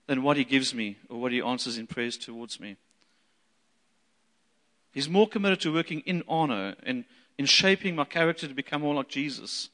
than 0.07 0.23
what 0.23 0.37
He 0.37 0.43
gives 0.43 0.73
me 0.73 0.97
or 1.07 1.21
what 1.21 1.31
He 1.31 1.41
answers 1.41 1.77
in 1.77 1.85
prayers 1.85 2.17
towards 2.17 2.59
me. 2.59 2.77
He's 4.91 5.07
more 5.07 5.27
committed 5.27 5.61
to 5.61 5.73
working 5.73 5.99
in 6.01 6.23
honor 6.27 6.75
and 6.83 7.05
in 7.37 7.45
shaping 7.45 7.95
my 7.95 8.05
character 8.05 8.47
to 8.47 8.53
become 8.55 8.81
more 8.81 8.95
like 8.95 9.07
Jesus 9.07 9.69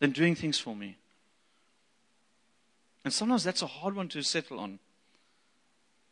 than 0.00 0.10
doing 0.10 0.34
things 0.34 0.58
for 0.58 0.74
me. 0.74 0.96
And 3.04 3.14
sometimes 3.14 3.44
that's 3.44 3.62
a 3.62 3.66
hard 3.66 3.94
one 3.94 4.08
to 4.08 4.22
settle 4.22 4.58
on. 4.58 4.78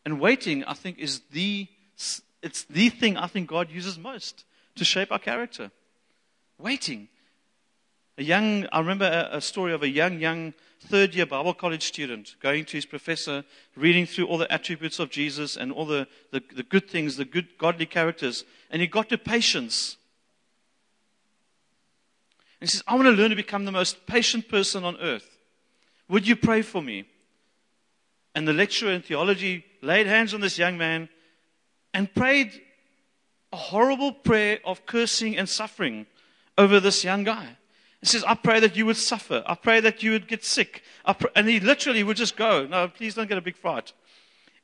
And 0.05 0.21
waiting, 0.21 0.65
I 0.65 0.75
think, 0.75 0.99
is 0.99 1.21
the 1.33 1.69
it's 2.43 2.65
the 2.65 2.89
thing 2.89 3.17
I 3.17 3.27
think 3.27 3.49
God 3.49 3.71
uses 3.71 3.99
most 3.99 4.45
to 4.77 4.85
shape 4.85 5.11
our 5.11 5.19
character. 5.19 5.71
Waiting. 6.59 7.09
A 8.17 8.23
young, 8.23 8.67
I 8.73 8.81
remember 8.81 9.07
a, 9.07 9.37
a 9.37 9.41
story 9.41 9.73
of 9.73 9.83
a 9.83 9.89
young, 9.89 10.21
young 10.21 10.55
third 10.81 11.15
year 11.15 11.27
Bible 11.27 11.55
college 11.55 11.85
student 11.85 12.37
going 12.41 12.65
to 12.67 12.77
his 12.77 12.87
professor, 12.87 13.45
reading 13.77 14.07
through 14.07 14.27
all 14.27 14.39
the 14.39 14.53
attributes 14.53 14.99
of 14.99 15.11
Jesus 15.11 15.57
and 15.57 15.73
all 15.73 15.87
the, 15.87 16.07
the, 16.31 16.43
the 16.55 16.63
good 16.63 16.89
things, 16.89 17.17
the 17.17 17.25
good 17.25 17.59
godly 17.59 17.87
characters. 17.87 18.45
And 18.71 18.81
he 18.81 18.89
got 18.89 19.09
to 19.11 19.19
patience. 19.19 19.98
And 22.61 22.69
he 22.69 22.73
says, 22.73 22.83
I 22.87 22.95
want 22.95 23.07
to 23.07 23.13
learn 23.13 23.31
to 23.31 23.37
become 23.37 23.65
the 23.65 23.73
most 23.73 24.07
patient 24.07 24.49
person 24.49 24.85
on 24.85 24.97
earth. 25.01 25.39
Would 26.09 26.27
you 26.27 26.37
pray 26.37 26.63
for 26.63 26.83
me? 26.83 27.05
And 28.35 28.47
the 28.47 28.53
lecturer 28.53 28.93
in 28.93 29.03
theology 29.03 29.65
laid 29.83 30.07
hands 30.07 30.35
on 30.35 30.41
this 30.41 30.59
young 30.59 30.79
man 30.79 31.09
and 31.95 32.13
prayed 32.13 32.61
a 33.53 33.57
horrible 33.57 34.13
prayer 34.13 34.59
of 34.65 34.87
cursing 34.87 35.37
and 35.37 35.49
suffering 35.49 36.07
over 36.57 36.81
this 36.81 37.05
young 37.05 37.25
guy. 37.25 37.57
He 38.01 38.07
says, 38.07 38.25
I 38.25 38.35
pray 38.35 38.61
that 38.61 38.77
you 38.77 38.87
would 38.87 38.97
suffer. 38.97 39.43
I 39.47 39.55
pray 39.55 39.81
that 39.81 40.03
you 40.03 40.13
would 40.13 40.29
get 40.29 40.45
sick. 40.45 40.83
and 41.35 41.49
he 41.49 41.59
literally 41.59 42.05
would 42.05 42.17
just 42.17 42.37
go, 42.37 42.67
No, 42.67 42.89
please 42.89 43.15
don't 43.15 43.29
get 43.29 43.39
a 43.39 43.43
big 43.43 43.57
fright. 43.57 43.93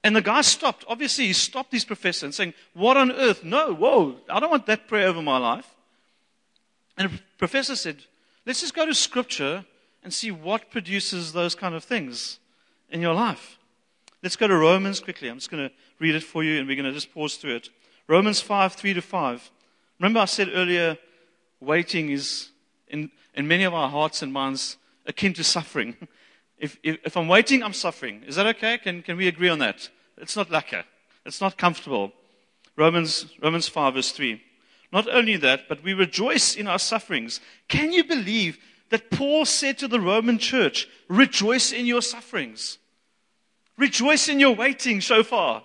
And 0.04 0.14
the 0.14 0.20
guy 0.20 0.42
stopped. 0.42 0.85
Obviously, 0.87 1.26
he 1.26 1.33
stopped 1.33 1.72
his 1.72 1.85
professor 1.85 2.26
and 2.26 2.35
saying, 2.35 2.54
What 2.74 2.96
on 2.96 3.11
earth? 3.11 3.42
No, 3.42 3.74
whoa, 3.74 4.16
I 4.28 4.38
don't 4.38 4.50
want 4.50 4.66
that 4.66 4.87
prayer 4.87 5.09
over 5.09 5.22
my 5.22 5.38
life. 5.38 5.73
And 6.96 7.11
the 7.11 7.20
professor 7.38 7.76
said, 7.76 8.04
Let's 8.46 8.61
just 8.61 8.74
go 8.74 8.85
to 8.85 8.94
scripture 8.94 9.64
and 10.02 10.12
see 10.12 10.30
what 10.30 10.70
produces 10.70 11.33
those 11.33 11.54
kind 11.54 11.74
of 11.74 11.83
things 11.83 12.38
in 12.90 13.00
your 13.00 13.14
life. 13.14 13.59
Let's 14.22 14.37
go 14.37 14.46
to 14.46 14.57
Romans 14.57 15.00
quickly. 15.00 15.28
I'm 15.28 15.37
just 15.37 15.50
going 15.50 15.68
to 15.68 15.74
read 15.98 16.14
it 16.14 16.22
for 16.22 16.44
you 16.44 16.59
and 16.59 16.68
we're 16.68 16.76
going 16.76 16.85
to 16.85 16.92
just 16.92 17.12
pause 17.12 17.37
through 17.37 17.57
it. 17.57 17.70
Romans 18.07 18.40
5, 18.40 18.74
3 18.74 18.94
to 18.94 19.02
5. 19.02 19.50
Remember, 19.98 20.20
I 20.20 20.24
said 20.26 20.50
earlier, 20.52 20.98
waiting 21.60 22.10
is 22.10 22.50
in, 22.88 23.10
in 23.35 23.48
many 23.48 23.64
of 23.64 23.73
our 23.73 23.88
hearts 23.88 24.21
and 24.21 24.33
minds 24.33 24.77
akin 25.06 25.33
to 25.35 25.44
suffering. 25.44 25.96
If, 26.56 26.79
if, 26.85 26.98
if, 27.04 27.16
I'm 27.16 27.27
waiting, 27.27 27.64
I'm 27.64 27.73
suffering. 27.73 28.23
Is 28.29 28.37
that 28.37 28.46
okay? 28.46 28.79
Can, 28.79 29.02
can 29.02 29.16
we 29.16 29.27
agree 29.27 29.48
on 29.48 29.58
that? 29.58 29.90
It's 30.16 30.37
not 30.37 30.50
lekker. 30.50 30.85
It's 31.27 31.40
not 31.40 31.58
comfortable. 31.58 32.12
Romans, 32.77 33.27
Romans 33.42 33.66
5 33.68 33.94
verse 33.94 34.12
3. 34.12 34.40
Not 34.94 35.08
only 35.08 35.36
that, 35.38 35.68
but 35.68 35.82
we 35.82 35.92
rejoice 35.92 36.54
in 36.54 36.68
our 36.68 36.78
sufferings. 36.78 37.40
Can 37.66 37.92
you 37.92 38.04
believe 38.04 38.58
that 38.90 39.10
Paul 39.10 39.44
said 39.44 39.76
to 39.78 39.88
the 39.88 39.98
Roman 39.98 40.38
church, 40.38 40.88
rejoice 41.08 41.72
in 41.72 41.84
your 41.84 42.00
sufferings? 42.00 42.78
Rejoice 43.76 44.28
in 44.28 44.38
your 44.38 44.54
waiting 44.54 45.00
so 45.00 45.24
far. 45.24 45.64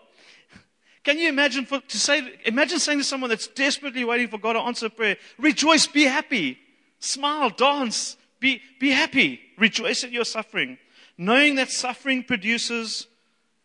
Can 1.04 1.20
you 1.20 1.30
imagine 1.30 1.66
for, 1.66 1.80
to 1.80 2.00
say, 2.00 2.28
imagine 2.44 2.80
saying 2.80 2.98
to 2.98 3.04
someone 3.04 3.30
that's 3.30 3.46
desperately 3.46 4.04
waiting 4.04 4.30
for 4.30 4.40
God 4.40 4.54
to 4.54 4.60
answer 4.62 4.90
prayer, 4.90 5.18
rejoice, 5.38 5.86
be 5.86 6.06
happy. 6.06 6.58
Smile, 6.98 7.52
dance, 7.52 8.18
be, 8.40 8.64
be 8.80 8.90
happy, 8.90 9.40
rejoice 9.60 10.04
at 10.04 10.12
your 10.12 10.26
suffering, 10.26 10.80
knowing 11.20 11.54
that 11.56 11.70
suffering 11.70 12.24
produces 12.24 13.06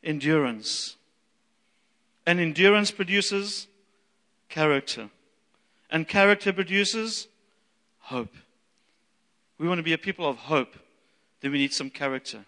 endurance. 0.03 0.97
And 2.27 2.39
endurance 2.39 2.91
produces 2.91 3.67
character. 4.51 5.09
And 5.95 6.09
character 6.09 6.53
produces 6.53 7.29
hope. 8.01 8.35
We 9.59 9.69
want 9.69 9.79
to 9.79 9.85
be 9.85 9.93
a 9.93 9.99
people 9.99 10.29
of 10.29 10.37
hope, 10.37 10.75
then 11.41 11.53
we 11.53 11.59
need 11.59 11.73
some 11.73 11.89
character. 11.89 12.45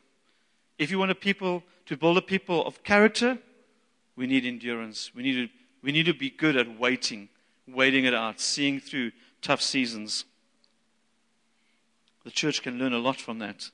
If 0.78 0.90
you 0.90 0.98
want 0.98 1.12
a 1.12 1.14
people 1.14 1.62
to 1.86 1.96
build 1.96 2.18
a 2.18 2.22
people 2.22 2.66
of 2.66 2.82
character, 2.82 3.38
we 4.16 4.26
need 4.26 4.44
endurance. 4.44 5.12
We 5.14 5.22
need 5.22 5.34
to, 5.34 5.48
we 5.80 5.92
need 5.92 6.06
to 6.06 6.12
be 6.12 6.28
good 6.28 6.56
at 6.56 6.76
waiting, 6.76 7.28
waiting 7.68 8.04
it 8.04 8.14
out, 8.14 8.40
seeing 8.40 8.80
through 8.80 9.12
tough 9.42 9.62
seasons. 9.62 10.24
The 12.24 12.32
church 12.32 12.62
can 12.62 12.80
learn 12.80 12.94
a 12.94 12.98
lot 12.98 13.20
from 13.20 13.38
that. 13.38 13.70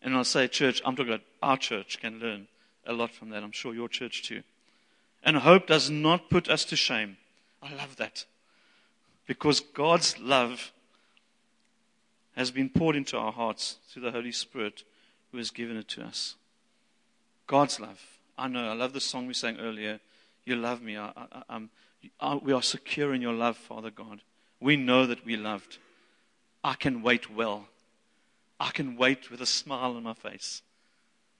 And 0.00 0.14
when 0.14 0.20
I 0.20 0.22
say 0.22 0.48
church, 0.48 0.80
I'm 0.82 0.96
talking 0.96 1.12
about 1.12 1.26
our 1.42 1.58
church 1.58 2.00
can 2.00 2.20
learn 2.20 2.48
a 2.86 2.94
lot 2.94 3.10
from 3.10 3.28
that. 3.30 3.42
I'm 3.42 3.52
sure 3.52 3.74
your 3.74 3.90
church 3.90 4.22
too. 4.22 4.42
And 5.22 5.36
hope 5.36 5.66
does 5.66 5.90
not 5.90 6.30
put 6.30 6.48
us 6.48 6.64
to 6.64 6.76
shame. 6.76 7.18
I 7.62 7.74
love 7.74 7.96
that. 7.96 8.24
Because 9.26 9.60
God's 9.60 10.18
love 10.18 10.72
has 12.36 12.50
been 12.50 12.68
poured 12.68 12.96
into 12.96 13.16
our 13.16 13.32
hearts 13.32 13.76
through 13.88 14.02
the 14.02 14.10
Holy 14.10 14.32
Spirit 14.32 14.82
who 15.30 15.38
has 15.38 15.50
given 15.50 15.76
it 15.76 15.88
to 15.88 16.02
us. 16.02 16.34
God's 17.46 17.80
love. 17.80 18.00
I 18.36 18.48
know. 18.48 18.68
I 18.68 18.74
love 18.74 18.92
the 18.92 19.00
song 19.00 19.26
we 19.26 19.34
sang 19.34 19.58
earlier. 19.58 20.00
You 20.44 20.56
love 20.56 20.82
me. 20.82 20.96
I, 20.96 21.12
I, 21.48 21.60
I, 22.20 22.34
we 22.36 22.52
are 22.52 22.62
secure 22.62 23.14
in 23.14 23.22
your 23.22 23.32
love, 23.32 23.56
Father 23.56 23.90
God. 23.90 24.20
We 24.60 24.76
know 24.76 25.06
that 25.06 25.24
we 25.24 25.36
loved. 25.36 25.78
I 26.62 26.74
can 26.74 27.02
wait 27.02 27.30
well. 27.30 27.68
I 28.58 28.70
can 28.70 28.96
wait 28.96 29.30
with 29.30 29.40
a 29.40 29.46
smile 29.46 29.96
on 29.96 30.02
my 30.02 30.14
face. 30.14 30.62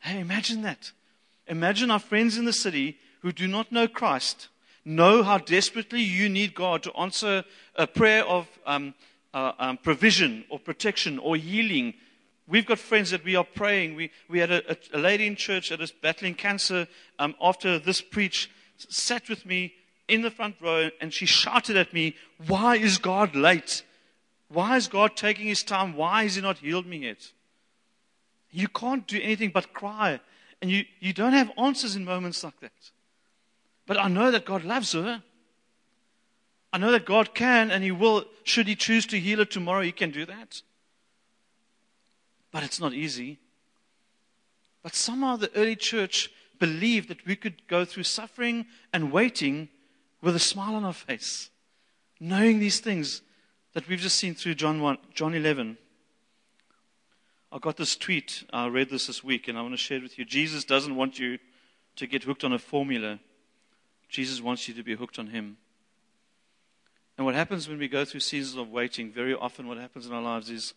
Hey, 0.01 0.20
imagine 0.20 0.62
that. 0.62 0.93
Imagine 1.47 1.91
our 1.91 1.99
friends 1.99 2.37
in 2.37 2.45
the 2.45 2.53
city 2.53 2.99
who 3.22 3.32
do 3.32 3.47
not 3.47 3.72
know 3.72 3.89
Christ 3.89 4.49
know 4.85 5.22
how 5.22 5.39
desperately 5.39 6.01
you 6.01 6.28
need 6.28 6.55
God 6.55 6.82
to 6.82 6.93
answer 6.95 7.45
a 7.74 7.87
prayer 7.87 8.24
of 8.24 8.47
um, 8.66 8.95
uh, 9.32 9.53
um, 9.59 9.76
provision 9.78 10.45
or 10.49 10.59
protection 10.59 11.18
or 11.18 11.37
healing. 11.37 11.95
We've 12.47 12.66
got 12.66 12.78
friends 12.78 13.11
that 13.11 13.24
we 13.24 13.37
are 13.37 13.45
praying. 13.45 13.95
We, 13.95 14.11
we 14.28 14.39
had 14.39 14.51
a, 14.51 14.76
a, 14.93 14.99
lady 14.99 15.26
in 15.26 15.37
church 15.37 15.70
that 15.70 15.80
is 15.80 15.91
battling 15.91 16.35
cancer 16.35 16.87
um, 17.18 17.35
after 17.41 17.78
this 17.78 18.01
preach, 18.01 18.51
sat 18.76 19.28
with 19.28 19.47
me 19.47 19.74
in 20.09 20.22
the 20.22 20.30
front 20.30 20.57
row, 20.61 20.91
and 21.01 21.12
she 21.12 21.24
shouted 21.24 21.76
at 21.76 21.95
me, 21.95 22.14
Why 22.47 22.76
is 22.76 22.99
God 22.99 23.35
late? 23.35 23.82
Why 24.49 24.76
is 24.76 24.89
God 24.89 25.16
taking 25.16 25.47
his 25.47 25.62
time? 25.62 25.97
Why 25.97 26.24
has 26.24 26.37
he 26.37 26.43
not 26.43 26.59
healed 26.59 26.87
me 26.87 26.99
yet? 26.99 27.32
You 28.51 28.68
can't 28.68 29.07
do 29.07 29.18
anything 29.20 29.51
but 29.53 29.72
cry. 29.72 30.20
And 30.61 30.70
you, 30.70 30.85
you 31.01 31.12
don't 31.12 31.32
have 31.32 31.51
answers 31.59 31.97
in 31.97 32.05
moments 32.05 32.45
like 32.45 32.61
that. 32.61 32.72
But 33.87 33.99
I 33.99 34.09
know 34.09 34.30
that 34.30 34.45
God 34.45 34.64
loves 34.64 34.93
her. 34.93 35.22
I 36.72 36.78
know 36.78 36.91
that 36.91 37.07
God 37.07 37.35
can 37.35 37.70
and 37.70 37.85
He 37.85 37.91
will, 37.91 38.24
should 38.43 38.66
He 38.66 38.74
choose 38.74 39.07
to 39.07 39.20
heal 39.20 39.39
her 39.39 39.45
tomorrow, 39.45 39.82
He 39.82 39.93
can 39.93 40.11
do 40.11 40.26
that. 40.26 40.62
But 42.51 42.62
it's 42.62 42.80
not 42.80 42.95
easy. 42.95 43.39
But 44.82 44.95
somehow 44.95 45.37
the 45.37 45.55
early 45.55 45.76
church 45.76 46.30
believed 46.59 47.09
that 47.09 47.26
we 47.26 47.37
could 47.37 47.66
go 47.68 47.85
through 47.85 48.05
suffering 48.05 48.66
and 48.93 49.12
waiting 49.12 49.68
with 50.20 50.37
a 50.37 50.41
smile 50.41 50.74
on 50.74 50.85
our 50.85 50.93
face, 50.93 51.51
knowing 52.20 52.59
these 52.59 52.80
things 52.80 53.22
that 53.74 53.89
we've 53.89 53.99
just 53.99 54.16
seen 54.16 54.35
through 54.35 54.55
John 54.55 54.80
1, 54.80 54.99
John 55.12 55.35
11. 55.35 55.76
I 57.53 57.59
got 57.59 57.76
this 57.76 57.97
tweet. 57.97 58.45
I 58.53 58.66
read 58.66 58.91
this 58.91 59.07
this 59.07 59.22
week, 59.22 59.49
and 59.49 59.57
I 59.57 59.62
want 59.62 59.74
to 59.74 59.78
share 59.78 59.99
it 59.99 60.03
with 60.03 60.18
you. 60.18 60.24
Jesus 60.24 60.64
doesn't 60.64 60.97
want 60.97 61.18
you 61.18 61.39
to 61.97 62.07
get 62.07 62.24
hooked 62.24 62.45
on 62.45 62.53
a 62.53 62.59
formula. 62.59 63.20
Jesus 64.09 64.41
wants 64.41 64.69
you 64.69 64.75
to 64.75 64.83
be 64.83 64.95
hooked 64.95 65.19
on 65.19 65.29
Him. 65.29 65.57
And 67.17 67.25
what 67.25 67.35
happens 67.35 67.69
when 67.69 67.79
we 67.79 67.89
go 67.89 68.05
through 68.05 68.21
seasons 68.21 68.59
of 68.59 68.71
waiting, 68.71 69.11
very 69.11 69.35
often 69.35 69.69
what 69.69 69.79
happens 69.79 70.07
in 70.07 70.13
our 70.13 70.23
lives 70.23 70.51
is, 70.51 70.75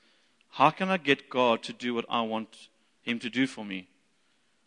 how 0.51 0.69
can 0.69 0.89
I 0.89 0.97
get 0.97 1.29
God 1.29 1.63
to 1.63 1.73
do 1.73 1.93
what 1.93 2.05
I 2.09 2.21
want 2.21 2.69
Him 3.01 3.19
to 3.19 3.29
do 3.29 3.47
for 3.47 3.65
me? 3.65 3.87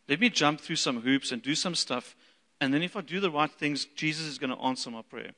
Let 0.08 0.20
me 0.20 0.28
jump 0.28 0.60
through 0.60 0.76
some 0.76 1.02
hoops 1.02 1.30
and 1.30 1.40
do 1.40 1.54
some 1.54 1.74
stuff, 1.74 2.16
and 2.60 2.74
then 2.74 2.82
if 2.82 2.96
I 2.96 3.00
do 3.00 3.20
the 3.20 3.30
right 3.30 3.50
things, 3.50 3.86
Jesus 3.94 4.26
is 4.26 4.38
going 4.38 4.50
to 4.50 4.62
answer 4.62 4.90
my 4.90 5.02
prayer. 5.02 5.32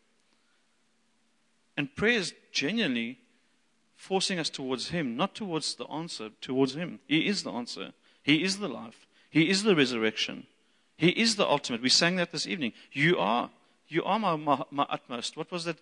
And 1.76 1.94
prayer 1.94 2.18
is 2.18 2.34
genuinely 2.52 3.18
forcing 3.96 4.38
us 4.38 4.50
towards 4.50 4.88
Him, 4.88 5.16
not 5.16 5.34
towards 5.34 5.74
the 5.74 5.86
answer, 5.86 6.30
towards 6.40 6.74
Him. 6.74 7.00
He 7.06 7.28
is 7.28 7.42
the 7.42 7.52
answer. 7.52 7.92
He 8.22 8.42
is 8.42 8.58
the 8.58 8.68
life. 8.68 9.06
He 9.30 9.48
is 9.48 9.62
the 9.62 9.76
resurrection. 9.76 10.46
He 11.02 11.08
is 11.08 11.34
the 11.34 11.44
ultimate. 11.44 11.82
We 11.82 11.88
sang 11.88 12.14
that 12.16 12.30
this 12.30 12.46
evening. 12.46 12.74
You 12.92 13.18
are. 13.18 13.50
You 13.88 14.04
are 14.04 14.20
my, 14.20 14.36
my, 14.36 14.62
my 14.70 14.86
utmost. 14.88 15.36
What 15.36 15.50
was 15.50 15.64
that? 15.64 15.76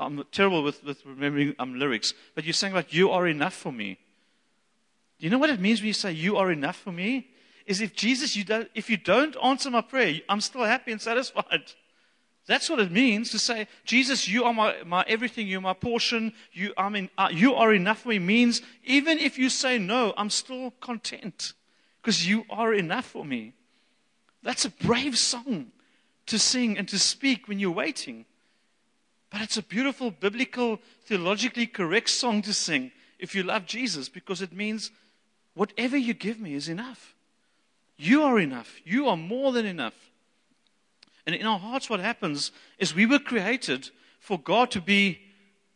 I'm 0.00 0.24
terrible 0.32 0.64
with, 0.64 0.82
with 0.82 1.06
remembering 1.06 1.54
um, 1.60 1.78
lyrics. 1.78 2.12
But 2.34 2.42
you 2.42 2.52
sang 2.52 2.72
about, 2.72 2.92
You 2.92 3.12
are 3.12 3.28
enough 3.28 3.54
for 3.54 3.70
me. 3.70 4.00
Do 5.20 5.26
you 5.26 5.30
know 5.30 5.38
what 5.38 5.50
it 5.50 5.60
means 5.60 5.78
when 5.78 5.86
you 5.86 5.92
say, 5.92 6.10
You 6.10 6.38
are 6.38 6.50
enough 6.50 6.74
for 6.74 6.90
me? 6.90 7.28
Is 7.66 7.80
if 7.80 7.94
Jesus, 7.94 8.34
you 8.34 8.42
don't, 8.42 8.68
if 8.74 8.90
you 8.90 8.96
don't 8.96 9.36
answer 9.44 9.70
my 9.70 9.80
prayer, 9.80 10.16
I'm 10.28 10.40
still 10.40 10.64
happy 10.64 10.90
and 10.90 11.00
satisfied. 11.00 11.72
That's 12.48 12.68
what 12.68 12.80
it 12.80 12.90
means 12.90 13.30
to 13.30 13.38
say, 13.38 13.68
Jesus, 13.84 14.26
you 14.26 14.42
are 14.42 14.52
my, 14.52 14.82
my 14.84 15.04
everything, 15.06 15.46
you're 15.46 15.60
my 15.60 15.72
portion, 15.74 16.32
you, 16.52 16.74
I 16.76 16.88
mean, 16.88 17.10
uh, 17.16 17.28
you 17.30 17.54
are 17.54 17.72
enough 17.72 18.00
for 18.00 18.08
me. 18.08 18.18
Means 18.18 18.60
even 18.82 19.20
if 19.20 19.38
you 19.38 19.50
say 19.50 19.78
no, 19.78 20.12
I'm 20.16 20.30
still 20.30 20.72
content 20.80 21.52
because 22.02 22.26
you 22.26 22.44
are 22.50 22.74
enough 22.74 23.06
for 23.06 23.24
me. 23.24 23.54
That's 24.44 24.66
a 24.66 24.70
brave 24.70 25.18
song 25.18 25.72
to 26.26 26.38
sing 26.38 26.78
and 26.78 26.86
to 26.88 26.98
speak 26.98 27.48
when 27.48 27.58
you're 27.58 27.70
waiting. 27.70 28.26
But 29.30 29.40
it's 29.40 29.56
a 29.56 29.62
beautiful, 29.62 30.10
biblical, 30.10 30.78
theologically 31.06 31.66
correct 31.66 32.10
song 32.10 32.42
to 32.42 32.54
sing 32.54 32.92
if 33.18 33.34
you 33.34 33.42
love 33.42 33.66
Jesus 33.66 34.08
because 34.08 34.42
it 34.42 34.52
means 34.52 34.92
whatever 35.54 35.96
you 35.96 36.14
give 36.14 36.38
me 36.38 36.54
is 36.54 36.68
enough. 36.68 37.14
You 37.96 38.22
are 38.22 38.38
enough. 38.38 38.80
You 38.84 39.08
are 39.08 39.16
more 39.16 39.50
than 39.50 39.66
enough. 39.66 39.94
And 41.26 41.34
in 41.34 41.46
our 41.46 41.58
hearts, 41.58 41.88
what 41.88 42.00
happens 42.00 42.52
is 42.78 42.94
we 42.94 43.06
were 43.06 43.18
created 43.18 43.90
for 44.20 44.38
God 44.38 44.70
to 44.72 44.80
be 44.80 45.20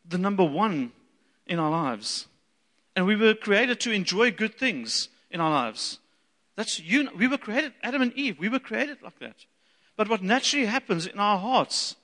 the 0.07 0.19
number 0.19 0.45
one 0.45 0.93
in 1.47 1.59
our 1.59 1.71
lives. 1.71 2.27
And 2.95 3.07
we 3.07 3.16
were 3.16 3.35
created 3.35 3.81
to 3.81 3.93
enjoy 3.93 4.31
good 4.31 4.59
things 4.59 5.09
in 5.31 5.41
our 5.41 5.51
lives. 5.51 6.01
That's 6.59 6.81
you. 6.81 7.09
We 7.17 7.29
were 7.29 7.39
created, 7.39 7.73
Adam 7.85 8.03
and 8.03 8.13
Eve, 8.15 8.37
we 8.41 8.49
were 8.49 8.59
created 8.59 9.01
like 9.01 9.21
that. 9.21 9.37
But 9.97 10.09
what 10.09 10.25
naturally 10.25 10.67
happens 10.67 11.07
in 11.07 11.21
our 11.21 11.39
hearts 11.39 11.95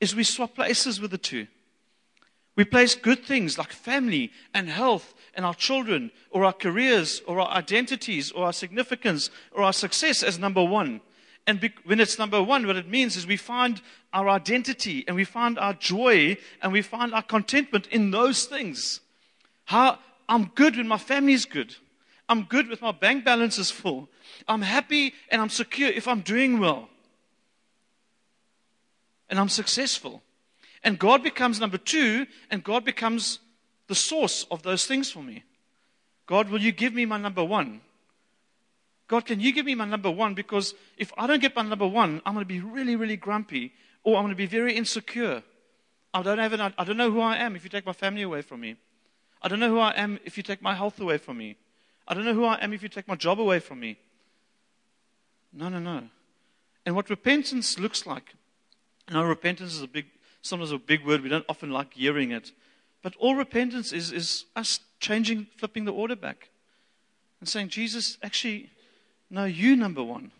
is 0.00 0.14
we 0.14 0.22
swap 0.22 0.54
places 0.54 1.00
with 1.00 1.10
the 1.10 1.18
two. 1.18 1.48
We 2.54 2.64
place 2.64 2.94
good 2.94 3.24
things 3.24 3.58
like 3.58 3.72
family 3.72 4.30
and 4.54 4.68
health 4.68 5.12
and 5.34 5.44
our 5.44 5.54
children 5.54 6.12
or 6.30 6.44
our 6.44 6.52
careers 6.52 7.20
or 7.26 7.40
our 7.40 7.48
identities 7.48 8.30
or 8.30 8.44
our 8.44 8.52
significance 8.52 9.28
or 9.50 9.64
our 9.64 9.72
success 9.72 10.22
as 10.22 10.38
number 10.38 10.62
one. 10.62 11.00
And 11.48 11.58
be, 11.58 11.72
when 11.84 11.98
it's 11.98 12.16
number 12.16 12.40
one, 12.40 12.64
what 12.64 12.76
it 12.76 12.88
means 12.88 13.16
is 13.16 13.26
we 13.26 13.36
find 13.36 13.82
our 14.12 14.28
identity 14.28 15.04
and 15.08 15.16
we 15.16 15.24
find 15.24 15.58
our 15.58 15.74
joy 15.74 16.36
and 16.62 16.72
we 16.72 16.80
find 16.80 17.12
our 17.12 17.22
contentment 17.22 17.88
in 17.88 18.12
those 18.12 18.44
things. 18.44 19.00
How 19.64 19.98
I'm 20.28 20.52
good 20.54 20.76
when 20.76 20.86
my 20.86 20.98
family 20.98 21.32
is 21.32 21.44
good. 21.44 21.74
I'm 22.28 22.44
good 22.44 22.68
with 22.68 22.82
my 22.82 22.92
bank 22.92 23.24
balance 23.24 23.58
is 23.58 23.70
full. 23.70 24.08
I'm 24.48 24.62
happy 24.62 25.14
and 25.30 25.40
I'm 25.40 25.48
secure 25.48 25.88
if 25.88 26.08
I'm 26.08 26.20
doing 26.20 26.58
well. 26.58 26.88
And 29.28 29.38
I'm 29.38 29.48
successful. 29.48 30.22
And 30.82 30.98
God 30.98 31.22
becomes 31.22 31.58
number 31.58 31.78
two, 31.78 32.26
and 32.50 32.62
God 32.62 32.84
becomes 32.84 33.40
the 33.88 33.94
source 33.94 34.46
of 34.50 34.62
those 34.62 34.86
things 34.86 35.10
for 35.10 35.22
me. 35.22 35.44
God, 36.26 36.48
will 36.48 36.60
you 36.60 36.72
give 36.72 36.94
me 36.94 37.06
my 37.06 37.18
number 37.18 37.44
one? 37.44 37.80
God, 39.08 39.24
can 39.24 39.40
you 39.40 39.52
give 39.52 39.66
me 39.66 39.74
my 39.74 39.84
number 39.84 40.10
one? 40.10 40.34
Because 40.34 40.74
if 40.96 41.12
I 41.16 41.26
don't 41.26 41.40
get 41.40 41.54
my 41.54 41.62
number 41.62 41.86
one, 41.86 42.20
I'm 42.26 42.34
going 42.34 42.44
to 42.44 42.48
be 42.48 42.60
really, 42.60 42.96
really 42.96 43.16
grumpy, 43.16 43.72
or 44.02 44.16
I'm 44.16 44.24
going 44.24 44.34
to 44.34 44.36
be 44.36 44.46
very 44.46 44.74
insecure. 44.74 45.42
I 46.12 46.22
don't, 46.22 46.38
have 46.38 46.52
an, 46.52 46.74
I 46.76 46.84
don't 46.84 46.96
know 46.96 47.10
who 47.10 47.20
I 47.20 47.36
am 47.36 47.54
if 47.56 47.62
you 47.62 47.70
take 47.70 47.86
my 47.86 47.92
family 47.92 48.22
away 48.22 48.42
from 48.42 48.60
me. 48.60 48.76
I 49.42 49.48
don't 49.48 49.60
know 49.60 49.70
who 49.70 49.78
I 49.78 49.92
am 49.92 50.18
if 50.24 50.36
you 50.36 50.42
take 50.42 50.62
my 50.62 50.74
health 50.74 51.00
away 51.00 51.18
from 51.18 51.38
me. 51.38 51.56
I 52.08 52.14
don't 52.14 52.24
know 52.24 52.34
who 52.34 52.44
I 52.44 52.58
am 52.62 52.72
if 52.72 52.82
you 52.82 52.88
take 52.88 53.08
my 53.08 53.16
job 53.16 53.40
away 53.40 53.58
from 53.58 53.80
me. 53.80 53.98
No, 55.52 55.68
no, 55.68 55.78
no. 55.78 56.04
And 56.84 56.94
what 56.94 57.10
repentance 57.10 57.78
looks 57.78 58.06
like. 58.06 58.34
Now, 59.10 59.24
repentance 59.24 59.74
is 59.74 59.82
a 59.82 59.88
big, 59.88 60.06
sometimes 60.42 60.72
a 60.72 60.78
big 60.78 61.04
word. 61.04 61.22
We 61.22 61.28
don't 61.28 61.44
often 61.48 61.70
like 61.70 61.94
hearing 61.94 62.30
it. 62.30 62.52
But 63.02 63.14
all 63.18 63.34
repentance 63.34 63.92
is, 63.92 64.12
is 64.12 64.44
us 64.54 64.80
changing, 65.00 65.46
flipping 65.56 65.84
the 65.84 65.92
order 65.92 66.16
back 66.16 66.50
and 67.40 67.48
saying, 67.48 67.68
Jesus, 67.68 68.18
actually, 68.22 68.70
no, 69.30 69.44
you, 69.44 69.76
number 69.76 70.02
one. 70.02 70.30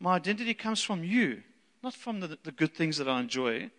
My 0.00 0.16
identity 0.16 0.54
comes 0.54 0.82
from 0.82 1.04
you, 1.04 1.42
not 1.82 1.94
from 1.94 2.20
the, 2.20 2.38
the 2.42 2.52
good 2.52 2.74
things 2.74 2.96
that 2.98 3.08
I 3.08 3.20
enjoy. 3.20 3.70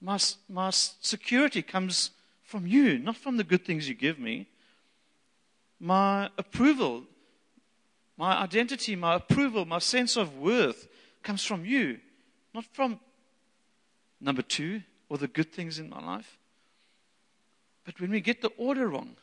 My, 0.00 0.18
my 0.48 0.70
security 0.70 1.62
comes 1.62 2.10
from 2.42 2.66
you, 2.66 2.98
not 2.98 3.16
from 3.16 3.36
the 3.36 3.44
good 3.44 3.64
things 3.64 3.88
you 3.88 3.94
give 3.94 4.18
me. 4.18 4.48
My 5.80 6.30
approval, 6.36 7.04
my 8.16 8.36
identity, 8.42 8.96
my 8.96 9.14
approval, 9.14 9.64
my 9.64 9.78
sense 9.78 10.16
of 10.16 10.38
worth 10.38 10.88
comes 11.22 11.44
from 11.44 11.64
you, 11.64 11.98
not 12.54 12.64
from 12.72 12.98
number 14.20 14.42
two 14.42 14.82
or 15.08 15.18
the 15.18 15.28
good 15.28 15.52
things 15.52 15.78
in 15.78 15.88
my 15.88 16.04
life. 16.04 16.38
But 17.84 18.00
when 18.00 18.10
we 18.10 18.20
get 18.20 18.42
the 18.42 18.52
order 18.56 18.88
wrong, 18.88 19.16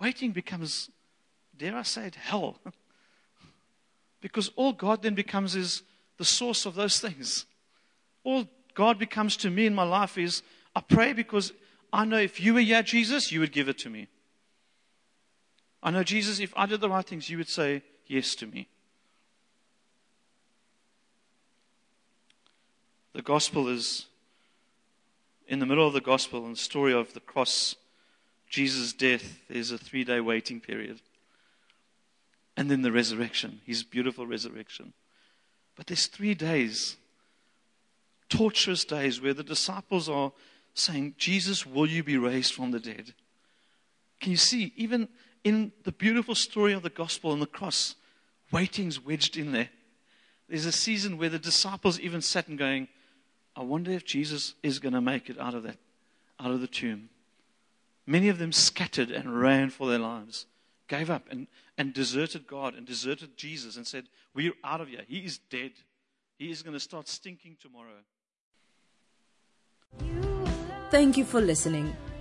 waiting 0.00 0.32
becomes, 0.32 0.90
dare 1.56 1.76
I 1.76 1.82
say 1.82 2.06
it, 2.06 2.14
hell. 2.16 2.58
because 4.20 4.50
all 4.56 4.72
God 4.72 5.02
then 5.02 5.14
becomes 5.14 5.54
is 5.54 5.82
the 6.16 6.24
source 6.24 6.66
of 6.66 6.74
those 6.74 7.00
things. 7.00 7.46
All 8.24 8.46
God 8.74 8.98
becomes 8.98 9.36
to 9.38 9.50
me 9.50 9.66
in 9.66 9.74
my 9.74 9.84
life 9.84 10.18
is 10.18 10.42
I 10.74 10.80
pray 10.80 11.12
because 11.12 11.52
I 11.92 12.04
know 12.04 12.18
if 12.18 12.40
you 12.40 12.54
were 12.54 12.60
here, 12.60 12.82
Jesus, 12.82 13.32
you 13.32 13.40
would 13.40 13.52
give 13.52 13.68
it 13.68 13.78
to 13.78 13.90
me. 13.90 14.08
I 15.82 15.90
know, 15.90 16.02
Jesus, 16.02 16.40
if 16.40 16.52
I 16.56 16.66
did 16.66 16.80
the 16.80 16.90
right 16.90 17.04
things, 17.04 17.30
you 17.30 17.38
would 17.38 17.48
say 17.48 17.82
yes 18.06 18.34
to 18.36 18.46
me. 18.46 18.68
The 23.12 23.22
gospel 23.22 23.68
is 23.68 24.06
in 25.50 25.58
the 25.58 25.66
middle 25.66 25.86
of 25.86 25.92
the 25.92 26.00
gospel 26.00 26.46
and 26.46 26.54
the 26.54 26.60
story 26.60 26.92
of 26.92 27.12
the 27.12 27.20
cross, 27.20 27.74
Jesus' 28.48 28.92
death, 28.92 29.40
there's 29.48 29.72
a 29.72 29.78
three 29.78 30.04
day 30.04 30.20
waiting 30.20 30.60
period. 30.60 31.00
And 32.56 32.70
then 32.70 32.82
the 32.82 32.92
resurrection, 32.92 33.60
his 33.66 33.82
beautiful 33.82 34.26
resurrection. 34.26 34.92
But 35.76 35.86
there's 35.86 36.06
three 36.06 36.34
days, 36.34 36.96
torturous 38.28 38.84
days, 38.84 39.20
where 39.20 39.34
the 39.34 39.42
disciples 39.42 40.08
are 40.08 40.32
saying, 40.74 41.14
Jesus, 41.18 41.66
will 41.66 41.88
you 41.88 42.04
be 42.04 42.16
raised 42.16 42.54
from 42.54 42.70
the 42.70 42.80
dead? 42.80 43.14
Can 44.20 44.30
you 44.30 44.36
see, 44.36 44.72
even 44.76 45.08
in 45.44 45.72
the 45.84 45.92
beautiful 45.92 46.34
story 46.34 46.72
of 46.72 46.82
the 46.82 46.90
gospel 46.90 47.32
and 47.32 47.40
the 47.40 47.46
cross, 47.46 47.94
waiting's 48.52 49.00
wedged 49.00 49.36
in 49.36 49.52
there. 49.52 49.70
There's 50.48 50.66
a 50.66 50.72
season 50.72 51.16
where 51.16 51.28
the 51.28 51.38
disciples 51.38 52.00
even 52.00 52.20
sat 52.20 52.48
and 52.48 52.58
going, 52.58 52.88
I 53.56 53.62
wonder 53.62 53.90
if 53.92 54.04
Jesus 54.04 54.54
is 54.62 54.78
going 54.78 54.94
to 54.94 55.00
make 55.00 55.30
it 55.30 55.38
out 55.38 55.54
of 55.54 55.62
that, 55.62 55.76
out 56.38 56.50
of 56.50 56.60
the 56.60 56.66
tomb. 56.66 57.08
Many 58.06 58.28
of 58.28 58.38
them 58.38 58.52
scattered 58.52 59.10
and 59.10 59.40
ran 59.40 59.70
for 59.70 59.88
their 59.88 59.98
lives, 59.98 60.46
gave 60.88 61.10
up 61.10 61.24
and, 61.30 61.46
and 61.78 61.94
deserted 61.94 62.46
God 62.46 62.74
and 62.74 62.86
deserted 62.86 63.36
Jesus 63.36 63.76
and 63.76 63.86
said, 63.86 64.06
We're 64.34 64.52
out 64.64 64.80
of 64.80 64.88
here. 64.88 65.02
He 65.06 65.18
is 65.18 65.38
dead. 65.38 65.72
He 66.38 66.50
is 66.50 66.62
going 66.62 66.74
to 66.74 66.80
start 66.80 67.06
stinking 67.06 67.58
tomorrow. 67.60 68.00
Thank 70.90 71.16
you 71.16 71.24
for 71.24 71.40
listening. 71.40 71.94